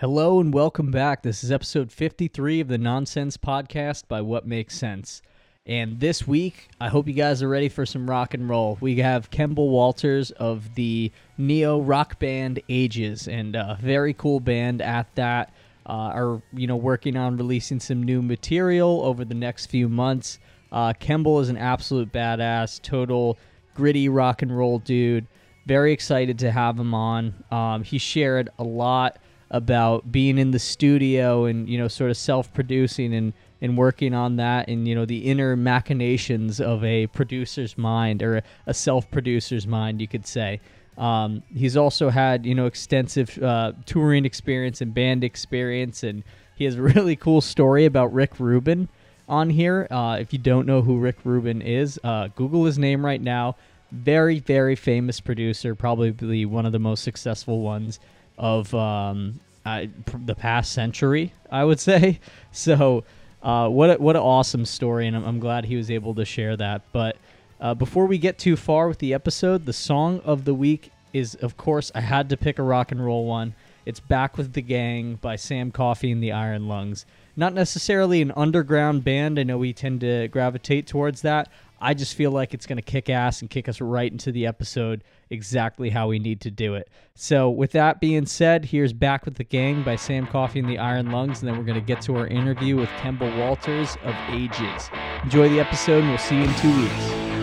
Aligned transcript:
Hello 0.00 0.40
and 0.40 0.54
welcome 0.54 0.90
back. 0.90 1.22
This 1.22 1.44
is 1.44 1.52
episode 1.52 1.92
53 1.92 2.60
of 2.60 2.68
the 2.68 2.78
Nonsense 2.78 3.36
Podcast 3.36 4.08
by 4.08 4.22
What 4.22 4.46
Makes 4.46 4.78
Sense. 4.78 5.20
And 5.66 6.00
this 6.00 6.26
week, 6.26 6.70
I 6.80 6.88
hope 6.88 7.06
you 7.06 7.12
guys 7.12 7.42
are 7.42 7.50
ready 7.50 7.68
for 7.68 7.84
some 7.84 8.08
rock 8.08 8.32
and 8.32 8.48
roll. 8.48 8.78
We 8.80 8.96
have 9.00 9.30
Kemble 9.30 9.68
Walters 9.68 10.30
of 10.30 10.74
the 10.74 11.12
neo 11.36 11.82
rock 11.82 12.18
band 12.18 12.62
Aeges, 12.70 13.28
and 13.28 13.54
a 13.54 13.76
very 13.78 14.14
cool 14.14 14.40
band 14.40 14.80
at 14.80 15.14
that. 15.16 15.52
Uh, 15.84 15.92
are 15.92 16.42
you 16.54 16.66
know 16.66 16.76
working 16.76 17.18
on 17.18 17.36
releasing 17.36 17.78
some 17.78 18.02
new 18.02 18.22
material 18.22 19.02
over 19.04 19.26
the 19.26 19.34
next 19.34 19.66
few 19.66 19.86
months. 19.86 20.38
Uh, 20.72 20.94
Kemble 20.98 21.40
is 21.40 21.50
an 21.50 21.58
absolute 21.58 22.10
badass, 22.10 22.80
total 22.80 23.36
gritty 23.74 24.08
rock 24.08 24.40
and 24.40 24.56
roll 24.56 24.78
dude. 24.78 25.26
Very 25.66 25.92
excited 25.92 26.38
to 26.38 26.50
have 26.50 26.78
him 26.78 26.94
on. 26.94 27.44
Um, 27.50 27.82
he 27.82 27.98
shared 27.98 28.48
a 28.58 28.64
lot 28.64 29.18
about 29.50 30.12
being 30.12 30.38
in 30.38 30.52
the 30.52 30.58
studio 30.58 31.44
and 31.44 31.68
you 31.68 31.76
know 31.76 31.88
sort 31.88 32.10
of 32.10 32.16
self-producing 32.16 33.12
and 33.12 33.32
and 33.60 33.76
working 33.76 34.14
on 34.14 34.36
that 34.36 34.68
and 34.68 34.86
you 34.86 34.94
know 34.94 35.04
the 35.04 35.18
inner 35.18 35.56
machinations 35.56 36.60
of 36.60 36.84
a 36.84 37.06
producer's 37.08 37.76
mind 37.76 38.22
or 38.22 38.42
a 38.66 38.74
self-producer's 38.74 39.66
mind 39.66 40.00
you 40.00 40.08
could 40.08 40.26
say. 40.26 40.60
Um, 40.96 41.42
he's 41.54 41.76
also 41.76 42.10
had 42.10 42.46
you 42.46 42.54
know 42.54 42.66
extensive 42.66 43.42
uh, 43.42 43.72
touring 43.86 44.24
experience 44.24 44.80
and 44.80 44.94
band 44.94 45.24
experience 45.24 46.02
and 46.02 46.22
he 46.54 46.64
has 46.64 46.76
a 46.76 46.82
really 46.82 47.16
cool 47.16 47.40
story 47.40 47.86
about 47.86 48.12
rick 48.12 48.38
rubin 48.38 48.88
on 49.28 49.50
here. 49.50 49.86
Uh, 49.90 50.18
if 50.20 50.32
you 50.32 50.38
don't 50.38 50.66
know 50.66 50.82
who 50.82 50.98
rick 50.98 51.16
rubin 51.24 51.60
is 51.60 51.98
uh, 52.04 52.28
google 52.36 52.64
his 52.66 52.78
name 52.78 53.04
right 53.04 53.20
now. 53.20 53.56
Very 53.90 54.38
very 54.38 54.76
famous 54.76 55.18
producer 55.18 55.74
probably 55.74 56.46
one 56.46 56.66
of 56.66 56.70
the 56.70 56.78
most 56.78 57.02
successful 57.02 57.62
ones 57.62 57.98
of 58.40 58.74
um, 58.74 59.38
uh, 59.66 59.84
the 60.24 60.34
past 60.34 60.72
century, 60.72 61.32
I 61.50 61.62
would 61.62 61.78
say. 61.78 62.18
So, 62.52 63.04
uh, 63.44 63.68
what 63.68 63.90
a, 63.90 63.94
what 64.02 64.16
an 64.16 64.22
awesome 64.22 64.64
story, 64.64 65.06
and 65.06 65.14
I'm, 65.16 65.24
I'm, 65.24 65.38
glad 65.38 65.66
he 65.66 65.76
was 65.76 65.88
able 65.88 66.16
to 66.16 66.24
share 66.24 66.56
that. 66.56 66.82
But 66.90 67.16
uh, 67.60 67.74
before 67.74 68.06
we 68.06 68.18
get 68.18 68.38
too 68.38 68.56
far 68.56 68.88
with 68.88 68.98
the 68.98 69.14
episode, 69.14 69.66
the 69.66 69.72
song 69.72 70.18
of 70.24 70.44
the 70.44 70.52
week 70.52 70.90
is, 71.12 71.36
of 71.36 71.56
course, 71.56 71.92
I 71.94 72.00
had 72.00 72.28
to 72.30 72.36
pick 72.36 72.58
a 72.58 72.64
rock 72.64 72.90
and 72.90 73.04
roll 73.04 73.24
one. 73.24 73.54
It's 73.86 74.00
"Back 74.00 74.36
with 74.36 74.54
the 74.54 74.62
Gang" 74.62 75.14
by 75.14 75.36
Sam 75.36 75.70
Coffey 75.70 76.10
and 76.10 76.20
the 76.20 76.32
Iron 76.32 76.66
Lungs. 76.66 77.06
Not 77.36 77.54
necessarily 77.54 78.20
an 78.20 78.32
underground 78.34 79.04
band. 79.04 79.38
I 79.38 79.44
know 79.44 79.58
we 79.58 79.72
tend 79.72 80.00
to 80.00 80.26
gravitate 80.26 80.88
towards 80.88 81.22
that. 81.22 81.52
I 81.80 81.94
just 81.94 82.14
feel 82.14 82.30
like 82.30 82.52
it's 82.52 82.66
going 82.66 82.76
to 82.76 82.82
kick 82.82 83.08
ass 83.08 83.40
and 83.40 83.48
kick 83.48 83.68
us 83.68 83.80
right 83.80 84.10
into 84.10 84.32
the 84.32 84.46
episode 84.46 85.02
exactly 85.30 85.90
how 85.90 86.08
we 86.08 86.18
need 86.18 86.40
to 86.42 86.50
do 86.50 86.74
it. 86.74 86.90
So, 87.14 87.48
with 87.48 87.72
that 87.72 88.00
being 88.00 88.26
said, 88.26 88.66
here's 88.66 88.92
Back 88.92 89.24
with 89.24 89.36
the 89.36 89.44
Gang 89.44 89.82
by 89.82 89.96
Sam 89.96 90.26
Coffey 90.26 90.60
and 90.60 90.68
the 90.68 90.78
Iron 90.78 91.10
Lungs, 91.10 91.40
and 91.40 91.48
then 91.48 91.56
we're 91.56 91.64
going 91.64 91.80
to 91.80 91.86
get 91.86 92.02
to 92.02 92.16
our 92.16 92.26
interview 92.26 92.76
with 92.76 92.90
Kemble 92.98 93.34
Walters 93.38 93.96
of 94.04 94.14
Aeges. 94.28 94.90
Enjoy 95.24 95.48
the 95.48 95.60
episode, 95.60 96.00
and 96.00 96.08
we'll 96.08 96.18
see 96.18 96.36
you 96.36 96.44
in 96.44 96.54
two 96.56 96.80
weeks. 96.82 97.39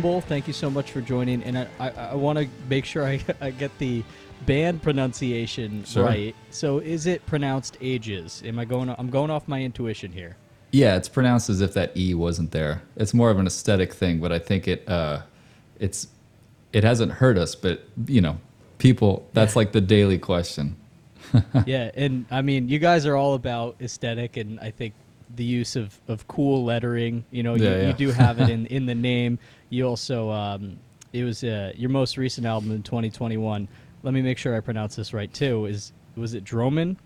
Thank 0.00 0.46
you 0.46 0.52
so 0.52 0.70
much 0.70 0.90
for 0.92 1.00
joining. 1.00 1.42
And 1.42 1.58
I, 1.58 1.66
I, 1.78 1.90
I 1.90 2.14
want 2.14 2.38
to 2.38 2.48
make 2.68 2.84
sure 2.84 3.04
I, 3.04 3.20
I 3.40 3.50
get 3.50 3.76
the 3.78 4.02
band 4.46 4.82
pronunciation 4.82 5.84
sure. 5.84 6.04
right. 6.04 6.34
So 6.50 6.78
is 6.78 7.06
it 7.06 7.24
pronounced 7.26 7.76
Aeges? 7.80 8.42
Am 8.44 8.58
I 8.58 8.64
going? 8.64 8.94
I'm 8.96 9.10
going 9.10 9.30
off 9.30 9.48
my 9.48 9.62
intuition 9.62 10.12
here. 10.12 10.36
Yeah, 10.70 10.96
it's 10.96 11.08
pronounced 11.08 11.50
as 11.50 11.60
if 11.60 11.74
that 11.74 11.94
e 11.96 12.14
wasn't 12.14 12.50
there. 12.50 12.82
It's 12.96 13.12
more 13.12 13.30
of 13.30 13.38
an 13.38 13.46
aesthetic 13.46 13.92
thing, 13.92 14.20
but 14.20 14.32
I 14.32 14.38
think 14.38 14.66
it 14.66 14.88
uh, 14.88 15.22
it's 15.78 16.08
it 16.72 16.84
hasn't 16.84 17.12
hurt 17.12 17.36
us. 17.36 17.54
But 17.54 17.84
you 18.06 18.20
know, 18.20 18.38
people 18.78 19.28
that's 19.34 19.54
like 19.54 19.72
the 19.72 19.80
daily 19.80 20.18
question. 20.18 20.76
yeah, 21.66 21.90
and 21.94 22.24
I 22.30 22.42
mean, 22.42 22.68
you 22.68 22.78
guys 22.78 23.06
are 23.06 23.16
all 23.16 23.34
about 23.34 23.76
aesthetic, 23.80 24.36
and 24.38 24.58
I 24.60 24.70
think 24.70 24.94
the 25.36 25.44
use 25.44 25.76
of, 25.76 25.98
of 26.08 26.26
cool 26.28 26.64
lettering. 26.64 27.24
You 27.30 27.42
know, 27.42 27.54
you, 27.54 27.64
yeah. 27.64 27.88
you 27.88 27.92
do 27.92 28.10
have 28.10 28.40
it 28.40 28.48
in, 28.48 28.66
in 28.76 28.86
the 28.86 28.94
name. 28.94 29.38
You 29.70 29.86
also, 29.86 30.30
um, 30.30 30.78
it 31.12 31.24
was 31.24 31.44
uh, 31.44 31.72
your 31.76 31.90
most 31.90 32.16
recent 32.16 32.46
album 32.46 32.72
in 32.72 32.82
2021. 32.82 33.68
Let 34.02 34.14
me 34.14 34.22
make 34.22 34.38
sure 34.38 34.56
I 34.56 34.60
pronounce 34.60 34.96
this 34.96 35.12
right 35.12 35.32
too. 35.32 35.66
Is 35.66 35.92
was 36.16 36.34
it 36.34 36.44
Droman? 36.44 36.96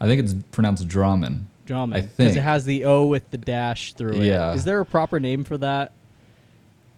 I 0.00 0.06
think 0.06 0.22
it's 0.22 0.34
pronounced 0.50 0.86
Draman. 0.88 1.46
Draman. 1.66 1.96
I 1.96 2.00
think 2.02 2.16
because 2.16 2.36
it 2.36 2.42
has 2.42 2.64
the 2.64 2.84
O 2.84 3.06
with 3.06 3.30
the 3.30 3.38
dash 3.38 3.94
through 3.94 4.14
it. 4.14 4.24
Yeah. 4.24 4.52
Is 4.52 4.64
there 4.64 4.80
a 4.80 4.86
proper 4.86 5.20
name 5.20 5.44
for 5.44 5.56
that? 5.58 5.92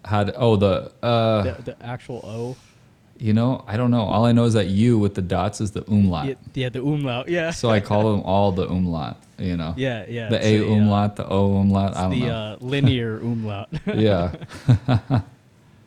Had 0.04 0.32
oh 0.36 0.56
the 0.56 0.92
uh 1.02 1.42
the, 1.42 1.62
the 1.62 1.82
actual 1.84 2.20
O. 2.24 2.56
You 3.18 3.32
know, 3.32 3.64
I 3.66 3.76
don't 3.76 3.90
know. 3.90 4.02
All 4.02 4.24
I 4.24 4.32
know 4.32 4.44
is 4.44 4.54
that 4.54 4.68
you 4.68 4.98
with 4.98 5.14
the 5.14 5.22
dots 5.22 5.60
is 5.60 5.72
the 5.72 5.84
umlaut. 5.90 6.26
Yeah, 6.26 6.34
yeah 6.54 6.68
the 6.68 6.82
umlaut. 6.82 7.28
Yeah. 7.28 7.50
so 7.50 7.70
I 7.70 7.80
call 7.80 8.12
them 8.12 8.22
all 8.22 8.52
the 8.52 8.68
umlaut. 8.68 9.16
You 9.38 9.56
know. 9.56 9.74
Yeah, 9.76 10.06
yeah. 10.08 10.28
The 10.28 10.44
A 10.44 10.66
umlaut, 10.66 11.12
uh, 11.12 11.14
the 11.24 11.28
O 11.28 11.56
umlaut. 11.56 11.96
I 11.96 12.02
don't 12.02 12.10
the, 12.10 12.20
know. 12.20 12.34
Uh, 12.34 12.56
linear 12.60 13.18
umlaut. 13.20 13.68
yeah. 13.86 14.34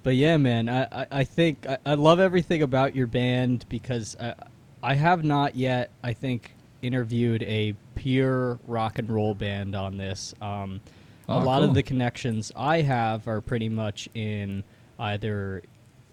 but 0.03 0.15
yeah, 0.15 0.37
man, 0.37 0.69
I 0.69 0.83
I, 0.83 1.07
I 1.11 1.23
think 1.23 1.65
I, 1.67 1.77
I, 1.85 1.93
love 1.95 2.19
everything 2.19 2.61
about 2.61 2.95
your 2.95 3.07
band 3.07 3.65
because 3.69 4.15
I 4.19 4.35
I 4.81 4.93
have 4.95 5.23
not 5.23 5.55
yet 5.55 5.91
I 6.03 6.13
think 6.13 6.55
interviewed 6.81 7.43
a 7.43 7.75
pure 7.95 8.59
rock 8.67 8.99
and 8.99 9.09
roll 9.09 9.33
band 9.35 9.75
on 9.75 9.97
this. 9.97 10.33
Um, 10.41 10.81
oh, 11.27 11.37
a 11.37 11.43
lot 11.43 11.59
cool. 11.59 11.69
of 11.69 11.73
the 11.73 11.83
connections 11.83 12.51
I 12.55 12.81
have 12.81 13.27
are 13.27 13.41
pretty 13.41 13.69
much 13.69 14.09
in 14.13 14.63
either 14.97 15.63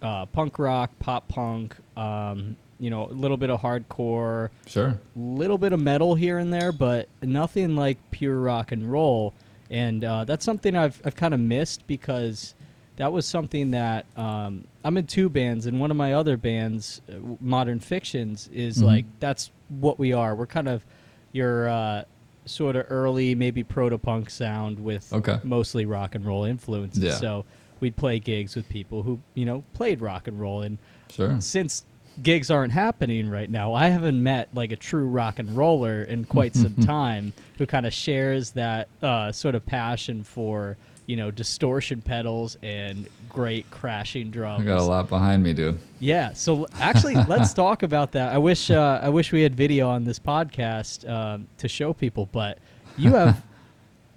uh, 0.01 0.25
punk 0.27 0.59
rock, 0.59 0.91
pop 0.99 1.27
punk, 1.27 1.75
um, 1.95 2.55
you 2.79 2.89
know, 2.89 3.07
a 3.07 3.13
little 3.13 3.37
bit 3.37 3.49
of 3.49 3.61
hardcore, 3.61 4.49
sure, 4.65 4.87
a 4.87 4.99
little 5.15 5.57
bit 5.57 5.73
of 5.73 5.79
metal 5.79 6.15
here 6.15 6.37
and 6.37 6.53
there, 6.53 6.71
but 6.71 7.07
nothing 7.21 7.75
like 7.75 7.97
pure 8.11 8.39
rock 8.39 8.71
and 8.71 8.91
roll. 8.91 9.33
And 9.69 10.03
uh, 10.03 10.25
that's 10.25 10.45
something 10.45 10.75
I've 10.75 11.01
I've 11.03 11.15
kind 11.15 11.33
of 11.33 11.39
missed 11.39 11.85
because 11.87 12.55
that 12.97 13.11
was 13.11 13.25
something 13.25 13.71
that 13.71 14.05
um, 14.15 14.65
I'm 14.83 14.97
in 14.97 15.07
two 15.07 15.29
bands, 15.29 15.65
and 15.65 15.79
one 15.79 15.91
of 15.91 15.97
my 15.97 16.13
other 16.13 16.37
bands, 16.37 17.01
uh, 17.09 17.13
Modern 17.39 17.79
Fictions, 17.79 18.49
is 18.53 18.77
mm-hmm. 18.77 18.85
like 18.85 19.05
that's 19.19 19.51
what 19.69 19.99
we 19.99 20.13
are. 20.13 20.35
We're 20.35 20.47
kind 20.47 20.67
of 20.67 20.85
your 21.31 21.69
uh, 21.69 22.03
sort 22.45 22.75
of 22.75 22.85
early, 22.89 23.35
maybe 23.35 23.63
proto 23.63 23.97
punk 23.97 24.29
sound 24.29 24.79
with 24.79 25.11
okay. 25.13 25.39
mostly 25.43 25.85
rock 25.85 26.15
and 26.15 26.25
roll 26.25 26.45
influences. 26.45 27.03
Yeah. 27.03 27.15
So 27.15 27.45
we'd 27.79 27.95
play 27.95 28.19
gigs 28.19 28.55
with 28.55 28.67
people 28.69 29.03
who 29.03 29.19
you 29.33 29.45
know 29.45 29.63
played 29.73 30.01
rock 30.01 30.27
and 30.27 30.39
roll. 30.39 30.61
And 30.61 30.77
sure. 31.09 31.39
since 31.41 31.85
gigs 32.21 32.49
aren't 32.49 32.73
happening 32.73 33.29
right 33.29 33.49
now 33.49 33.73
i 33.73 33.89
haven't 33.89 34.21
met 34.21 34.49
like 34.53 34.71
a 34.71 34.75
true 34.75 35.05
rock 35.05 35.37
and 35.37 35.55
roller 35.55 36.01
in 36.01 36.25
quite 36.25 36.55
some 36.55 36.73
time 36.83 37.31
who 37.59 37.65
kind 37.67 37.85
of 37.85 37.93
shares 37.93 38.51
that 38.51 38.87
uh, 39.03 39.31
sort 39.31 39.53
of 39.53 39.63
passion 39.65 40.23
for 40.23 40.77
you 41.05 41.15
know 41.15 41.31
distortion 41.31 42.01
pedals 42.01 42.57
and 42.63 43.07
great 43.29 43.69
crashing 43.71 44.31
drums 44.31 44.63
i 44.63 44.65
got 44.65 44.79
a 44.79 44.83
lot 44.83 45.07
behind 45.07 45.43
me 45.43 45.53
dude. 45.53 45.77
Yeah. 45.99 46.33
So 46.33 46.67
actually 46.79 47.15
let's 47.15 47.53
talk 47.55 47.81
about 47.81 48.11
that. 48.11 48.33
I 48.33 48.37
wish 48.37 48.69
uh, 48.69 48.99
i 49.01 49.09
wish 49.09 49.31
we 49.31 49.41
had 49.41 49.55
video 49.55 49.89
on 49.89 50.03
this 50.03 50.19
podcast 50.19 51.09
um, 51.09 51.47
to 51.57 51.67
show 51.67 51.93
people 51.93 52.27
but 52.31 52.59
you 52.97 53.11
have 53.11 53.41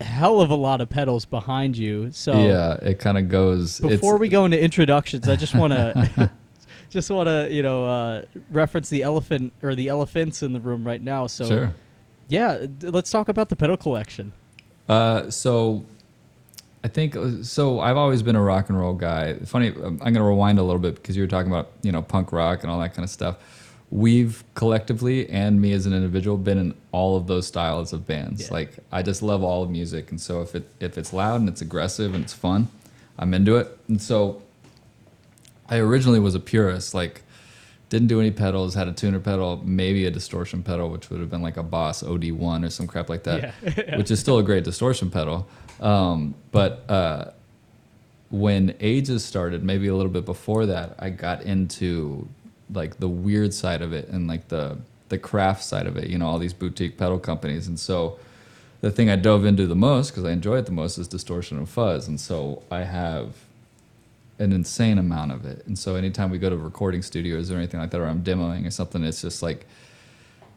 hell 0.00 0.40
of 0.40 0.50
a 0.50 0.54
lot 0.54 0.80
of 0.80 0.88
pedals 0.88 1.24
behind 1.24 1.76
you. 1.76 2.10
So 2.12 2.32
yeah, 2.32 2.74
it 2.74 2.98
kind 2.98 3.18
of 3.18 3.28
goes. 3.28 3.80
before 3.80 4.16
we 4.16 4.28
go 4.28 4.44
into 4.44 4.60
introductions, 4.60 5.28
I 5.28 5.36
just 5.36 5.54
want 5.54 5.72
to 5.72 6.30
just 6.90 7.10
want 7.10 7.28
to 7.28 7.48
you 7.50 7.62
know 7.62 7.84
uh, 7.86 8.22
reference 8.50 8.88
the 8.88 9.02
elephant 9.02 9.52
or 9.62 9.74
the 9.74 9.88
elephants 9.88 10.42
in 10.42 10.52
the 10.52 10.60
room 10.60 10.84
right 10.84 11.02
now. 11.02 11.26
So 11.26 11.46
sure. 11.46 11.74
yeah, 12.28 12.66
let's 12.82 13.10
talk 13.10 13.28
about 13.28 13.48
the 13.48 13.56
pedal 13.56 13.76
collection. 13.76 14.32
Uh, 14.88 15.30
so 15.30 15.84
I 16.82 16.88
think 16.88 17.14
uh, 17.14 17.42
so. 17.42 17.80
I've 17.80 17.96
always 17.96 18.22
been 18.22 18.36
a 18.36 18.42
rock 18.42 18.68
and 18.68 18.78
roll 18.78 18.94
guy. 18.94 19.34
Funny, 19.44 19.68
um, 19.68 19.98
I'm 20.02 20.12
going 20.12 20.14
to 20.14 20.22
rewind 20.22 20.58
a 20.58 20.62
little 20.62 20.80
bit 20.80 20.96
because 20.96 21.16
you 21.16 21.22
were 21.22 21.28
talking 21.28 21.50
about 21.50 21.70
you 21.82 21.92
know 21.92 22.02
punk 22.02 22.32
rock 22.32 22.62
and 22.62 22.70
all 22.70 22.80
that 22.80 22.94
kind 22.94 23.04
of 23.04 23.10
stuff. 23.10 23.36
We've 23.90 24.44
collectively 24.54 25.28
and 25.28 25.60
me 25.60 25.72
as 25.72 25.84
an 25.86 25.92
individual 25.92 26.36
been 26.36 26.58
in 26.58 26.74
all 26.92 27.16
of 27.16 27.26
those 27.26 27.46
styles 27.48 27.92
of 27.92 28.06
bands. 28.06 28.42
Yeah. 28.42 28.52
Like 28.52 28.78
I 28.92 29.02
just 29.02 29.20
love 29.22 29.42
all 29.42 29.64
of 29.64 29.70
music, 29.70 30.10
and 30.10 30.20
so 30.20 30.42
if 30.42 30.54
it 30.54 30.68
if 30.78 30.96
it's 30.96 31.12
loud 31.12 31.40
and 31.40 31.48
it's 31.48 31.60
aggressive 31.60 32.14
and 32.14 32.22
it's 32.22 32.32
fun, 32.32 32.68
I'm 33.18 33.34
into 33.34 33.56
it. 33.56 33.76
And 33.88 34.00
so 34.00 34.42
I 35.68 35.78
originally 35.78 36.20
was 36.20 36.36
a 36.36 36.40
purist, 36.40 36.94
like 36.94 37.22
didn't 37.88 38.06
do 38.06 38.20
any 38.20 38.30
pedals, 38.30 38.74
had 38.74 38.86
a 38.86 38.92
tuner 38.92 39.18
pedal, 39.18 39.60
maybe 39.64 40.06
a 40.06 40.10
distortion 40.12 40.62
pedal, 40.62 40.88
which 40.90 41.10
would 41.10 41.18
have 41.18 41.28
been 41.30 41.42
like 41.42 41.56
a 41.56 41.62
Boss 41.64 42.04
OD1 42.04 42.64
or 42.64 42.70
some 42.70 42.86
crap 42.86 43.08
like 43.08 43.24
that, 43.24 43.52
Yeah. 43.76 43.96
which 43.98 44.12
is 44.12 44.20
still 44.20 44.38
a 44.38 44.44
great 44.44 44.62
distortion 44.62 45.10
pedal. 45.10 45.48
Um, 45.80 46.36
but 46.52 46.84
uh, 46.88 47.32
when 48.30 48.76
Aeges 48.78 49.24
started, 49.24 49.64
maybe 49.64 49.88
a 49.88 49.94
little 49.96 50.12
bit 50.12 50.24
before 50.24 50.66
that, 50.66 50.94
I 51.00 51.10
got 51.10 51.42
into 51.42 52.28
like 52.72 52.98
the 52.98 53.08
weird 53.08 53.54
side 53.54 53.82
of 53.82 53.92
it 53.92 54.08
and 54.08 54.26
like 54.26 54.48
the 54.48 54.78
the 55.08 55.18
craft 55.18 55.64
side 55.64 55.86
of 55.86 55.96
it. 55.96 56.08
You 56.08 56.18
know, 56.18 56.26
all 56.26 56.38
these 56.38 56.52
boutique 56.52 56.96
pedal 56.96 57.18
companies, 57.18 57.66
and 57.66 57.78
so 57.78 58.18
the 58.80 58.90
thing 58.90 59.10
I 59.10 59.16
dove 59.16 59.44
into 59.44 59.66
the 59.66 59.76
most 59.76 60.10
because 60.10 60.24
I 60.24 60.32
enjoy 60.32 60.58
it 60.58 60.66
the 60.66 60.72
most 60.72 60.98
is 60.98 61.08
distortion 61.08 61.58
and 61.58 61.68
fuzz, 61.68 62.08
and 62.08 62.20
so 62.20 62.62
I 62.70 62.80
have 62.80 63.34
an 64.38 64.52
insane 64.52 64.98
amount 64.98 65.32
of 65.32 65.44
it. 65.44 65.64
And 65.66 65.78
so 65.78 65.96
anytime 65.96 66.30
we 66.30 66.38
go 66.38 66.48
to 66.48 66.56
recording 66.56 67.02
studios 67.02 67.50
or 67.50 67.56
anything 67.56 67.78
like 67.78 67.90
that, 67.90 68.00
or 68.00 68.06
I'm 68.06 68.22
demoing 68.24 68.66
or 68.66 68.70
something, 68.70 69.04
it's 69.04 69.20
just 69.20 69.42
like 69.42 69.66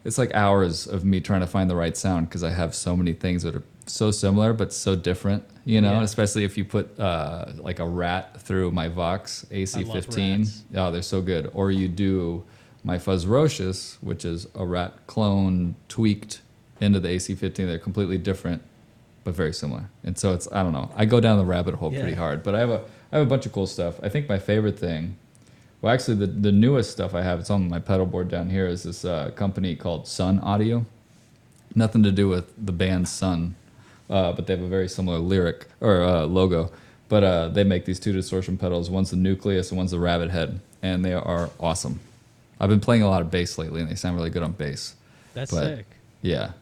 it's 0.04 0.18
like 0.18 0.34
hours 0.34 0.86
of 0.86 1.04
me 1.04 1.20
trying 1.20 1.40
to 1.40 1.46
find 1.46 1.68
the 1.70 1.76
right 1.76 1.96
sound 1.96 2.28
because 2.28 2.42
I 2.44 2.50
have 2.50 2.74
so 2.74 2.96
many 2.96 3.12
things 3.14 3.42
that 3.42 3.54
are 3.56 3.62
so 3.86 4.10
similar 4.10 4.52
but 4.52 4.72
so 4.72 4.94
different. 4.96 5.44
You 5.64 5.80
know, 5.80 5.92
Yeah. 5.92 6.02
especially 6.02 6.44
if 6.44 6.56
you 6.58 6.64
put 6.64 6.98
uh, 7.00 7.46
like 7.56 7.78
a 7.78 7.86
rat 7.88 8.40
through 8.40 8.70
my 8.70 8.88
Vox 8.88 9.46
AC15. 9.50 10.62
Oh, 10.76 10.90
they're 10.90 11.02
so 11.02 11.20
good. 11.22 11.50
Or 11.54 11.70
you 11.70 11.88
do 11.88 12.44
my 12.82 12.98
Fuzzrocious, 12.98 13.96
which 14.02 14.24
is 14.24 14.46
a 14.54 14.64
rat 14.66 14.92
clone 15.06 15.74
tweaked 15.88 16.40
into 16.80 17.00
the 17.00 17.08
AC15. 17.08 17.56
They're 17.56 17.78
completely 17.78 18.18
different, 18.18 18.62
but 19.24 19.34
very 19.34 19.52
similar. 19.54 19.88
And 20.02 20.18
so 20.18 20.34
it's 20.34 20.48
I 20.52 20.62
don't 20.62 20.72
know. 20.72 20.90
I 20.94 21.04
go 21.06 21.20
down 21.20 21.38
the 21.38 21.44
rabbit 21.46 21.76
hole 21.76 21.90
pretty 21.90 22.14
hard, 22.14 22.42
but 22.42 22.54
I 22.54 22.58
have 22.60 22.70
a 22.70 22.82
I 23.12 23.18
have 23.18 23.26
a 23.26 23.30
bunch 23.30 23.46
of 23.46 23.52
cool 23.52 23.66
stuff. 23.66 23.98
I 24.02 24.08
think 24.08 24.28
my 24.28 24.38
favorite 24.38 24.78
thing, 24.78 25.16
well, 25.84 25.92
actually 25.92 26.14
the 26.14 26.26
the 26.26 26.50
newest 26.50 26.90
stuff 26.92 27.14
I 27.14 27.20
have, 27.20 27.40
it's 27.40 27.50
on 27.50 27.68
my 27.68 27.78
pedal 27.78 28.06
board 28.06 28.30
down 28.30 28.48
here, 28.48 28.66
is 28.66 28.84
this 28.84 29.04
uh, 29.04 29.30
company 29.32 29.76
called 29.76 30.08
Sun 30.08 30.38
Audio. 30.40 30.86
Nothing 31.74 32.02
to 32.04 32.10
do 32.10 32.26
with 32.26 32.50
the 32.56 32.72
band 32.72 33.06
Sun, 33.06 33.54
uh, 34.08 34.32
but 34.32 34.46
they 34.46 34.54
have 34.56 34.64
a 34.64 34.68
very 34.68 34.88
similar 34.88 35.18
lyric 35.18 35.66
or 35.82 36.02
uh, 36.02 36.24
logo. 36.24 36.70
But 37.10 37.22
uh, 37.22 37.48
they 37.48 37.64
make 37.64 37.84
these 37.84 38.00
two 38.00 38.14
distortion 38.14 38.56
pedals. 38.56 38.88
One's 38.88 39.10
the 39.10 39.18
nucleus 39.18 39.70
and 39.70 39.76
one's 39.76 39.90
the 39.90 39.98
rabbit 39.98 40.30
head, 40.30 40.58
and 40.82 41.04
they 41.04 41.12
are 41.12 41.50
awesome. 41.60 42.00
I've 42.58 42.70
been 42.70 42.80
playing 42.80 43.02
a 43.02 43.10
lot 43.10 43.20
of 43.20 43.30
bass 43.30 43.58
lately, 43.58 43.82
and 43.82 43.90
they 43.90 43.94
sound 43.94 44.16
really 44.16 44.30
good 44.30 44.42
on 44.42 44.52
bass. 44.52 44.94
That's 45.34 45.50
But- 45.50 45.64
sick. 45.76 45.86
Yeah. 46.22 46.52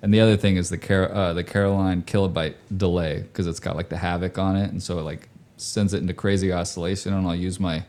And 0.00 0.14
the 0.14 0.20
other 0.20 0.36
thing 0.36 0.56
is 0.56 0.68
the 0.70 0.78
Car- 0.78 1.12
uh, 1.12 1.32
the 1.32 1.42
Caroline 1.42 2.02
kilobyte 2.02 2.54
delay 2.74 3.18
because 3.22 3.48
it's 3.48 3.58
got 3.58 3.74
like 3.74 3.88
the 3.88 3.96
havoc 3.96 4.38
on 4.38 4.54
it, 4.54 4.70
and 4.70 4.80
so 4.80 5.00
it 5.00 5.02
like 5.02 5.28
sends 5.56 5.92
it 5.92 5.98
into 5.98 6.14
crazy 6.14 6.52
oscillation. 6.52 7.12
And 7.12 7.26
I'll 7.26 7.34
use 7.34 7.58
my 7.58 7.82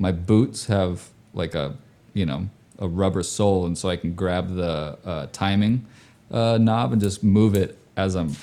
my 0.00 0.10
boots 0.10 0.66
have 0.66 1.08
like 1.34 1.54
a 1.54 1.76
you 2.14 2.26
know 2.26 2.48
a 2.80 2.88
rubber 2.88 3.22
sole, 3.22 3.66
and 3.66 3.78
so 3.78 3.88
I 3.88 3.96
can 3.96 4.14
grab 4.14 4.54
the 4.56 4.98
uh, 5.04 5.26
timing 5.32 5.86
uh, 6.32 6.58
knob 6.60 6.92
and 6.92 7.00
just 7.00 7.22
move 7.22 7.54
it 7.54 7.78
as 7.96 8.16
I'm 8.16 8.34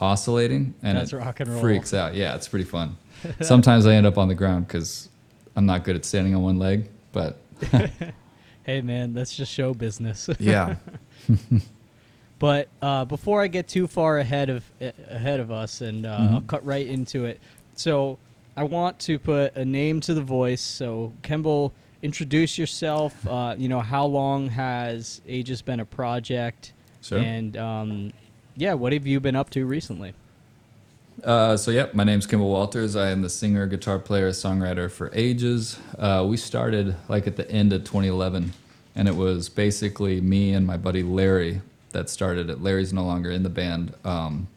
oscillating, 0.00 0.74
and 0.82 0.98
That's 0.98 1.12
it 1.12 1.16
rock 1.16 1.40
and 1.40 1.48
roll. 1.50 1.60
freaks 1.60 1.94
out. 1.94 2.14
Yeah, 2.14 2.34
it's 2.34 2.48
pretty 2.48 2.64
fun. 2.66 2.96
Sometimes 3.40 3.86
I 3.86 3.94
end 3.94 4.06
up 4.06 4.18
on 4.18 4.28
the 4.28 4.34
ground 4.34 4.66
because 4.66 5.08
I'm 5.56 5.64
not 5.64 5.84
good 5.84 5.96
at 5.96 6.04
standing 6.04 6.34
on 6.34 6.42
one 6.42 6.58
leg, 6.58 6.88
but 7.12 7.38
Hey 8.64 8.80
man, 8.80 9.14
that's 9.14 9.36
just 9.36 9.52
show 9.52 9.72
business. 9.74 10.28
yeah, 10.40 10.74
But 12.40 12.68
uh, 12.82 13.04
before 13.04 13.40
I 13.42 13.46
get 13.46 13.68
too 13.68 13.86
far 13.86 14.18
ahead 14.18 14.50
of 14.50 14.64
ahead 14.80 15.38
of 15.40 15.50
us, 15.50 15.80
and 15.80 16.04
uh, 16.04 16.18
Mm-hmm. 16.18 16.34
I'll 16.34 16.40
cut 16.42 16.64
right 16.66 16.86
into 16.86 17.24
it. 17.24 17.40
So 17.74 18.18
I 18.56 18.64
want 18.64 18.98
to 19.00 19.18
put 19.18 19.56
a 19.56 19.64
name 19.64 20.00
to 20.02 20.14
the 20.14 20.22
voice. 20.22 20.60
So 20.60 21.12
Kemble, 21.22 21.72
introduce 22.02 22.56
yourself. 22.58 23.26
Uh, 23.26 23.54
you 23.58 23.68
know, 23.68 23.80
how 23.80 24.06
long 24.06 24.48
has 24.48 25.20
Aeges 25.26 25.62
been 25.62 25.80
a 25.80 25.84
project? 25.84 26.72
Sure. 27.00 27.18
And 27.18 27.56
um, 27.56 28.12
yeah, 28.56 28.74
what 28.74 28.92
have 28.92 29.06
you 29.06 29.20
been 29.20 29.36
up 29.36 29.50
to 29.50 29.66
recently? 29.66 30.14
Uh, 31.22 31.56
so 31.56 31.70
yeah, 31.70 31.86
my 31.92 32.04
name's 32.04 32.26
Kemble 32.26 32.48
Walters. 32.48 32.96
I 32.96 33.10
am 33.10 33.22
the 33.22 33.30
singer, 33.30 33.66
guitar 33.66 33.98
player, 33.98 34.30
songwriter 34.30 34.90
for 34.90 35.10
Aeges. 35.14 35.78
Uh, 35.98 36.24
we 36.28 36.36
started 36.36 36.96
like 37.08 37.26
at 37.26 37.36
the 37.36 37.48
end 37.50 37.72
of 37.72 37.84
2011, 37.84 38.52
and 38.96 39.08
it 39.08 39.14
was 39.14 39.48
basically 39.48 40.20
me 40.20 40.52
and 40.52 40.66
my 40.66 40.76
buddy 40.76 41.02
Larry 41.02 41.60
that 41.90 42.10
started 42.10 42.50
it. 42.50 42.60
Larry's 42.60 42.92
no 42.92 43.04
longer 43.04 43.30
in 43.30 43.44
the 43.44 43.48
band. 43.48 43.94
Um, 44.04 44.48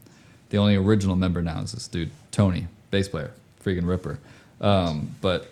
the 0.49 0.57
only 0.57 0.75
original 0.75 1.15
member 1.15 1.41
now 1.41 1.61
is 1.61 1.73
this 1.73 1.87
dude 1.87 2.11
Tony, 2.31 2.67
bass 2.89 3.07
player, 3.07 3.31
freaking 3.67 3.87
ripper. 3.87 4.19
Um, 4.61 5.15
but 5.21 5.51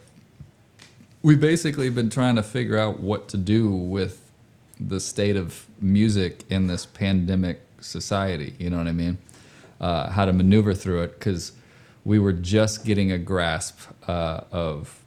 we've 1.21 1.41
basically 1.41 1.89
been 1.89 2.09
trying 2.09 2.35
to 2.35 2.43
figure 2.43 2.77
out 2.77 2.99
what 2.99 3.27
to 3.29 3.37
do 3.37 3.69
with 3.69 4.21
the 4.79 4.99
state 4.99 5.35
of 5.35 5.65
music 5.81 6.43
in 6.49 6.67
this 6.67 6.85
pandemic 6.85 7.61
society. 7.81 8.53
You 8.57 8.69
know 8.69 8.77
what 8.77 8.87
I 8.87 8.93
mean? 8.93 9.17
Uh, 9.79 10.09
how 10.09 10.25
to 10.25 10.33
maneuver 10.33 10.73
through 10.73 11.03
it 11.03 11.19
because 11.19 11.51
we 12.05 12.19
were 12.19 12.33
just 12.33 12.85
getting 12.85 13.11
a 13.11 13.17
grasp 13.17 13.79
uh, 14.07 14.41
of 14.51 15.01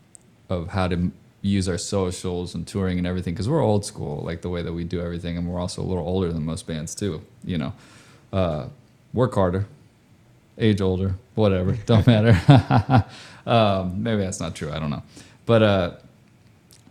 of 0.51 0.69
how 0.69 0.89
to 0.89 1.13
use 1.43 1.69
our 1.69 1.79
socials 1.79 2.55
and 2.55 2.67
touring 2.67 2.99
and 2.99 3.07
everything 3.07 3.35
because 3.35 3.49
we're 3.49 3.63
old 3.63 3.85
school, 3.85 4.23
like 4.25 4.41
the 4.43 4.49
way 4.49 4.63
that 4.63 4.73
we 4.73 4.83
do 4.83 5.01
everything, 5.01 5.37
and 5.37 5.47
we're 5.47 5.61
also 5.61 5.83
a 5.83 5.85
little 5.85 6.07
older 6.07 6.33
than 6.33 6.45
most 6.45 6.67
bands 6.67 6.95
too. 6.95 7.23
You 7.45 7.59
know, 7.59 7.73
uh, 8.33 8.67
work 9.13 9.35
harder, 9.35 9.67
age 10.59 10.81
older, 10.81 11.15
whatever, 11.35 11.73
don't 11.87 12.07
matter. 12.07 13.05
um, 13.47 14.03
maybe 14.03 14.23
that's 14.23 14.41
not 14.41 14.55
true. 14.55 14.71
I 14.73 14.79
don't 14.79 14.91
know, 14.91 15.03
but 15.47 15.63
uh, 15.63 15.91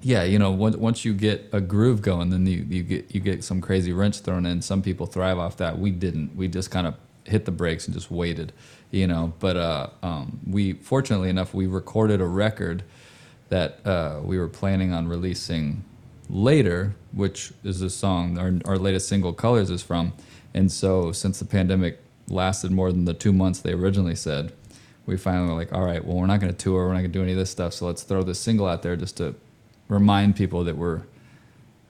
yeah, 0.02 0.24
you 0.24 0.40
know, 0.40 0.52
once 0.52 0.76
once 0.78 1.06
you 1.06 1.14
get 1.14 1.50
a 1.52 1.62
groove 1.62 2.02
going, 2.02 2.30
then 2.30 2.46
you, 2.46 2.66
you 2.70 2.84
get 2.84 3.14
you 3.14 3.20
get 3.20 3.44
some 3.44 3.62
crazy 3.62 3.94
wrench 3.94 4.20
thrown 4.20 4.46
in. 4.46 4.62
Some 4.62 4.82
people 4.82 5.06
thrive 5.06 5.38
off 5.38 5.58
that. 5.58 5.80
We 5.80 5.92
didn't. 5.92 6.36
We 6.36 6.48
just 6.48 6.72
kind 6.72 6.88
of 6.88 6.96
hit 7.26 7.46
the 7.46 7.52
brakes 7.52 7.86
and 7.86 7.94
just 7.94 8.10
waited, 8.12 8.54
you 8.92 9.08
know. 9.08 9.34
But 9.40 9.58
uh, 9.58 9.90
um, 10.04 10.40
we 10.48 10.74
fortunately 10.74 11.30
enough, 11.30 11.54
we 11.54 11.68
recorded 11.68 12.22
a 12.22 12.26
record 12.26 12.84
that 13.50 13.86
uh, 13.86 14.22
we 14.24 14.38
were 14.38 14.48
planning 14.48 14.94
on 14.94 15.08
releasing 15.08 15.84
later, 16.30 16.96
which 17.12 17.52
is 17.64 17.82
a 17.82 17.90
song 17.90 18.38
our 18.38 18.54
our 18.66 18.78
latest 18.78 19.08
single, 19.08 19.34
"Colors," 19.34 19.70
is 19.70 19.82
from. 19.82 20.14
And 20.54 20.72
so, 20.72 21.12
since 21.12 21.40
the 21.40 21.46
pandemic 21.46 22.00
lasted 22.30 22.72
more 22.72 22.92
than 22.92 23.06
the 23.06 23.14
two 23.14 23.32
months 23.34 23.60
they 23.60 23.74
originally 23.74 24.16
said, 24.16 24.54
we 25.06 25.16
finally 25.18 25.48
were 25.50 25.56
like, 25.56 25.72
all 25.74 25.84
right, 25.86 26.04
well, 26.04 26.18
we're 26.18 26.26
not 26.28 26.40
going 26.40 26.52
to 26.52 26.58
tour, 26.58 26.86
we're 26.88 26.94
not 26.94 27.00
going 27.00 27.12
to 27.12 27.20
do 27.20 27.24
any 27.24 27.32
of 27.32 27.38
this 27.38 27.50
stuff, 27.50 27.74
so 27.74 27.86
let's 27.86 28.04
throw 28.04 28.24
this 28.24 28.40
single 28.40 28.68
out 28.68 28.82
there 28.84 28.96
just 28.96 29.18
to 29.18 29.36
remind 29.88 30.36
people 30.36 30.64
that 30.66 30.78
we're 30.78 31.02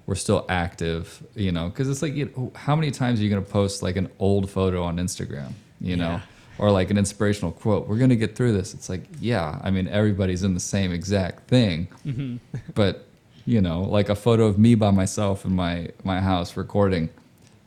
we're 0.06 0.15
still 0.15 0.46
active, 0.48 1.22
you 1.36 1.51
know, 1.51 1.67
because 1.67 1.89
it's 1.89 2.01
like, 2.01 2.13
you 2.15 2.32
know, 2.38 2.50
how 2.56 2.77
many 2.77 2.91
times 2.91 3.20
are 3.20 3.24
you 3.24 3.29
going 3.29 3.44
to 3.44 3.51
post 3.51 3.84
like 3.84 3.98
an 3.98 4.10
old 4.20 4.50
photo 4.50 4.82
on 4.84 4.96
Instagram, 4.98 5.51
you 5.82 5.98
know, 5.98 6.12
Yeah. 6.12 6.22
or 6.60 6.72
like 6.72 6.89
an 6.91 6.98
inspirational 6.98 7.51
quote? 7.51 7.89
We're 7.89 7.98
going 7.98 8.12
to 8.12 8.15
get 8.15 8.34
through 8.34 8.53
this. 8.53 8.74
It's 8.74 8.88
like, 8.88 9.01
yeah, 9.20 9.60
I 9.62 9.70
mean, 9.70 9.89
everybody's 9.89 10.44
in 10.44 10.53
the 10.53 10.62
same 10.62 10.94
exact 10.94 11.50
thing, 11.50 11.89
Mm-hmm. 12.06 12.38
but 12.75 13.06
you 13.46 13.60
know, 13.60 13.82
like 13.82 14.08
a 14.08 14.15
photo 14.15 14.46
of 14.46 14.58
me 14.58 14.75
by 14.75 14.91
myself 14.91 15.44
in 15.44 15.53
my 15.56 15.89
my 16.06 16.22
house 16.22 16.56
recording, 16.56 17.10